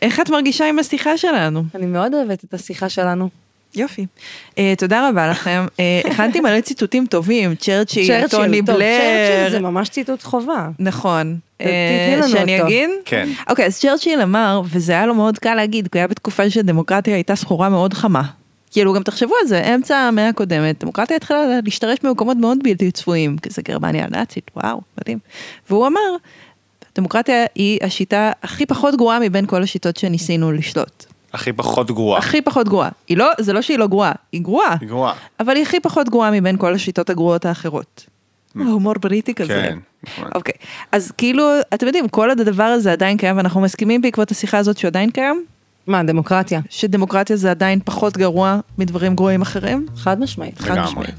איך 0.03 0.21
את 0.21 0.31
מרגישה 0.31 0.69
עם 0.69 0.79
השיחה 0.79 1.17
שלנו? 1.17 1.65
אני 1.75 1.87
מאוד 1.87 2.15
אוהבת 2.15 2.45
את 2.45 2.55
השיחה 2.55 2.89
שלנו. 2.89 3.29
יופי. 3.75 4.07
Uh, 4.51 4.57
תודה 4.79 5.09
רבה 5.09 5.31
לכם. 5.31 5.67
Uh, 5.69 6.11
הכנתי 6.11 6.41
מלא 6.41 6.61
ציטוטים 6.61 7.07
טובים, 7.07 7.55
צ'רצ'יל, 7.55 8.29
טוני 8.29 8.59
טוב, 8.59 8.77
בלר. 8.77 8.99
צ'רצ'יל 8.99 9.51
זה 9.51 9.61
ממש 9.61 9.89
ציטוט 9.89 10.23
חובה. 10.23 10.69
נכון. 10.79 11.39
אה, 11.61 12.21
שאני 12.29 12.57
אותו. 12.57 12.67
אגיד? 12.67 12.91
כן. 13.05 13.29
אוקיי, 13.49 13.67
אז 13.67 13.79
צ'רצ'יל 13.79 14.21
אמר, 14.21 14.63
וזה 14.65 14.93
היה 14.93 15.07
לו 15.07 15.15
מאוד 15.15 15.39
קל 15.39 15.55
להגיד, 15.55 15.89
כי 15.89 15.99
היה 15.99 16.09
בתקופה 16.09 16.51
שדמוקרטיה 16.51 17.15
הייתה 17.15 17.37
סחורה 17.37 17.69
מאוד 17.69 17.95
חמה. 17.95 18.23
כאילו, 18.71 18.93
גם 18.93 19.03
תחשבו 19.03 19.35
על 19.43 19.47
זה, 19.47 19.75
אמצע 19.75 19.97
המאה 19.97 20.29
הקודמת, 20.29 20.81
דמוקרטיה 20.81 21.17
התחילה 21.17 21.41
להשתרש 21.65 21.99
במקומות 22.03 22.37
מאוד 22.37 22.59
בלתי 22.63 22.91
צפויים, 22.91 23.39
כזה 23.39 23.63
גרמניה 23.63 24.05
הנאצית, 24.05 24.51
וואו, 24.57 24.81
מדהים. 25.01 25.19
והוא 25.71 25.87
אמר, 25.87 26.17
דמוקרטיה 26.97 27.45
היא 27.55 27.79
השיטה 27.83 28.33
הכי 28.43 28.67
פחות 28.67 28.97
גרועה 28.97 29.19
מבין 29.21 29.47
כל 29.47 29.63
השיטות 29.63 29.97
שניסינו 29.97 30.53
לשלוט. 30.53 31.07
הכי 31.33 31.53
פחות 31.53 31.91
גרועה. 31.91 32.19
הכי 32.19 32.43
פחות 32.43 32.69
גרועה. 32.69 32.89
היא 33.09 33.17
לא, 33.17 33.31
זה 33.41 33.53
לא 33.53 33.63
שהיא 33.63 33.79
לא 33.79 33.87
גרועה, 33.87 34.13
היא 34.33 34.43
גרועה. 34.43 34.77
היא 34.81 34.89
גרועה. 34.89 35.15
אבל 35.41 35.57
היא 35.57 35.63
הכי 35.63 35.81
פחות 35.81 36.09
גרועה 36.09 36.31
מבין 36.31 36.57
כל 36.57 36.75
השיטות 36.75 37.11
הגרועות 37.11 37.47
האחרות. 37.47 38.07
הומור 38.55 38.95
בריטי 39.01 39.35
כזה. 39.35 39.49
כן. 39.49 39.79
נכון. 40.05 40.31
אוקיי, 40.35 40.55
אז 40.93 41.13
כאילו, 41.19 41.45
אתם 41.75 41.87
יודעים, 41.87 42.09
כל 42.09 42.29
עוד 42.29 42.41
הדבר 42.41 42.63
הזה 42.63 42.93
עדיין 42.93 43.17
קיים, 43.17 43.37
ואנחנו 43.37 43.61
מסכימים 43.61 44.03
בעקבות 44.03 44.31
השיחה 44.31 44.59
הזאת 44.59 44.79
שהוא 44.79 44.89
עדיין 44.89 45.11
קיים, 45.11 45.45
מה, 45.87 46.03
דמוקרטיה? 46.03 46.61
שדמוקרטיה 46.71 47.37
זה 47.37 47.51
עדיין 47.51 47.81
פחות 47.85 48.17
גרוע 48.17 48.61
מדברים 48.79 49.15
גרועים 49.15 49.43
אחרים, 49.43 49.87
חד 49.97 50.21
משמעית. 50.21 50.59
חד. 50.59 50.79
משמעית. 50.79 51.15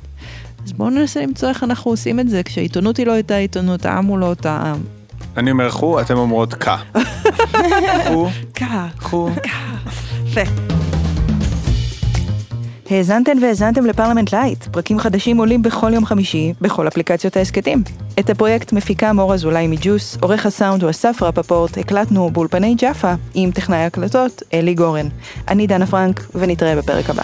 אז 0.66 0.74
בואו 0.74 0.89
ננסה 0.89 1.22
למצוא 1.22 1.49
איך 1.49 1.64
אנחנו 1.64 1.91
עושים 1.91 2.20
את 2.20 2.30
זה, 2.30 2.43
כשהעיתונות 2.43 2.97
היא 2.97 3.05
לא 3.05 3.18
אותה 3.18 3.36
עיתונות, 3.36 3.86
העם 3.86 4.05
הוא 4.05 4.20
לא 4.20 4.26
אותה 4.26 4.57
עם. 4.66 4.82
אני 5.38 5.51
אומר 5.51 5.69
חו, 5.69 6.01
אתם 6.01 6.17
אומרות 6.17 6.53
כה. 6.53 6.77
חו, 8.07 8.27
קה, 8.53 8.88
חו. 8.99 9.29
יפה. 10.25 10.41
האזנתן 12.89 13.38
והאזנתם 13.41 13.86
לפרלמנט 13.86 14.34
לייט, 14.34 14.63
פרקים 14.63 14.99
חדשים 14.99 15.38
עולים 15.38 15.61
בכל 15.61 15.93
יום 15.93 16.05
חמישי, 16.05 16.53
בכל 16.61 16.88
אפליקציות 16.88 17.38
ההסכתים. 17.38 17.84
את 18.19 18.29
הפרויקט 18.29 18.73
מפיקה 18.73 19.13
מור 19.13 19.34
אזולאי 19.34 19.67
מג'וס, 19.67 20.17
עורך 20.21 20.45
הסאונד 20.45 20.84
הוא 20.84 20.89
אסף 20.89 21.17
רפפורט, 21.21 21.77
הקלטנו 21.77 22.29
באולפני 22.29 22.75
ג'אפה, 22.75 23.13
עם 23.34 23.51
טכנאי 23.51 23.84
הקלטות 23.86 24.43
אלי 24.53 24.73
גורן. 24.73 25.07
אני 25.47 25.67
דנה 25.67 25.86
פרנק, 25.86 26.27
ונתראה 26.36 26.75
בפרק 26.75 27.09
הבא. 27.09 27.23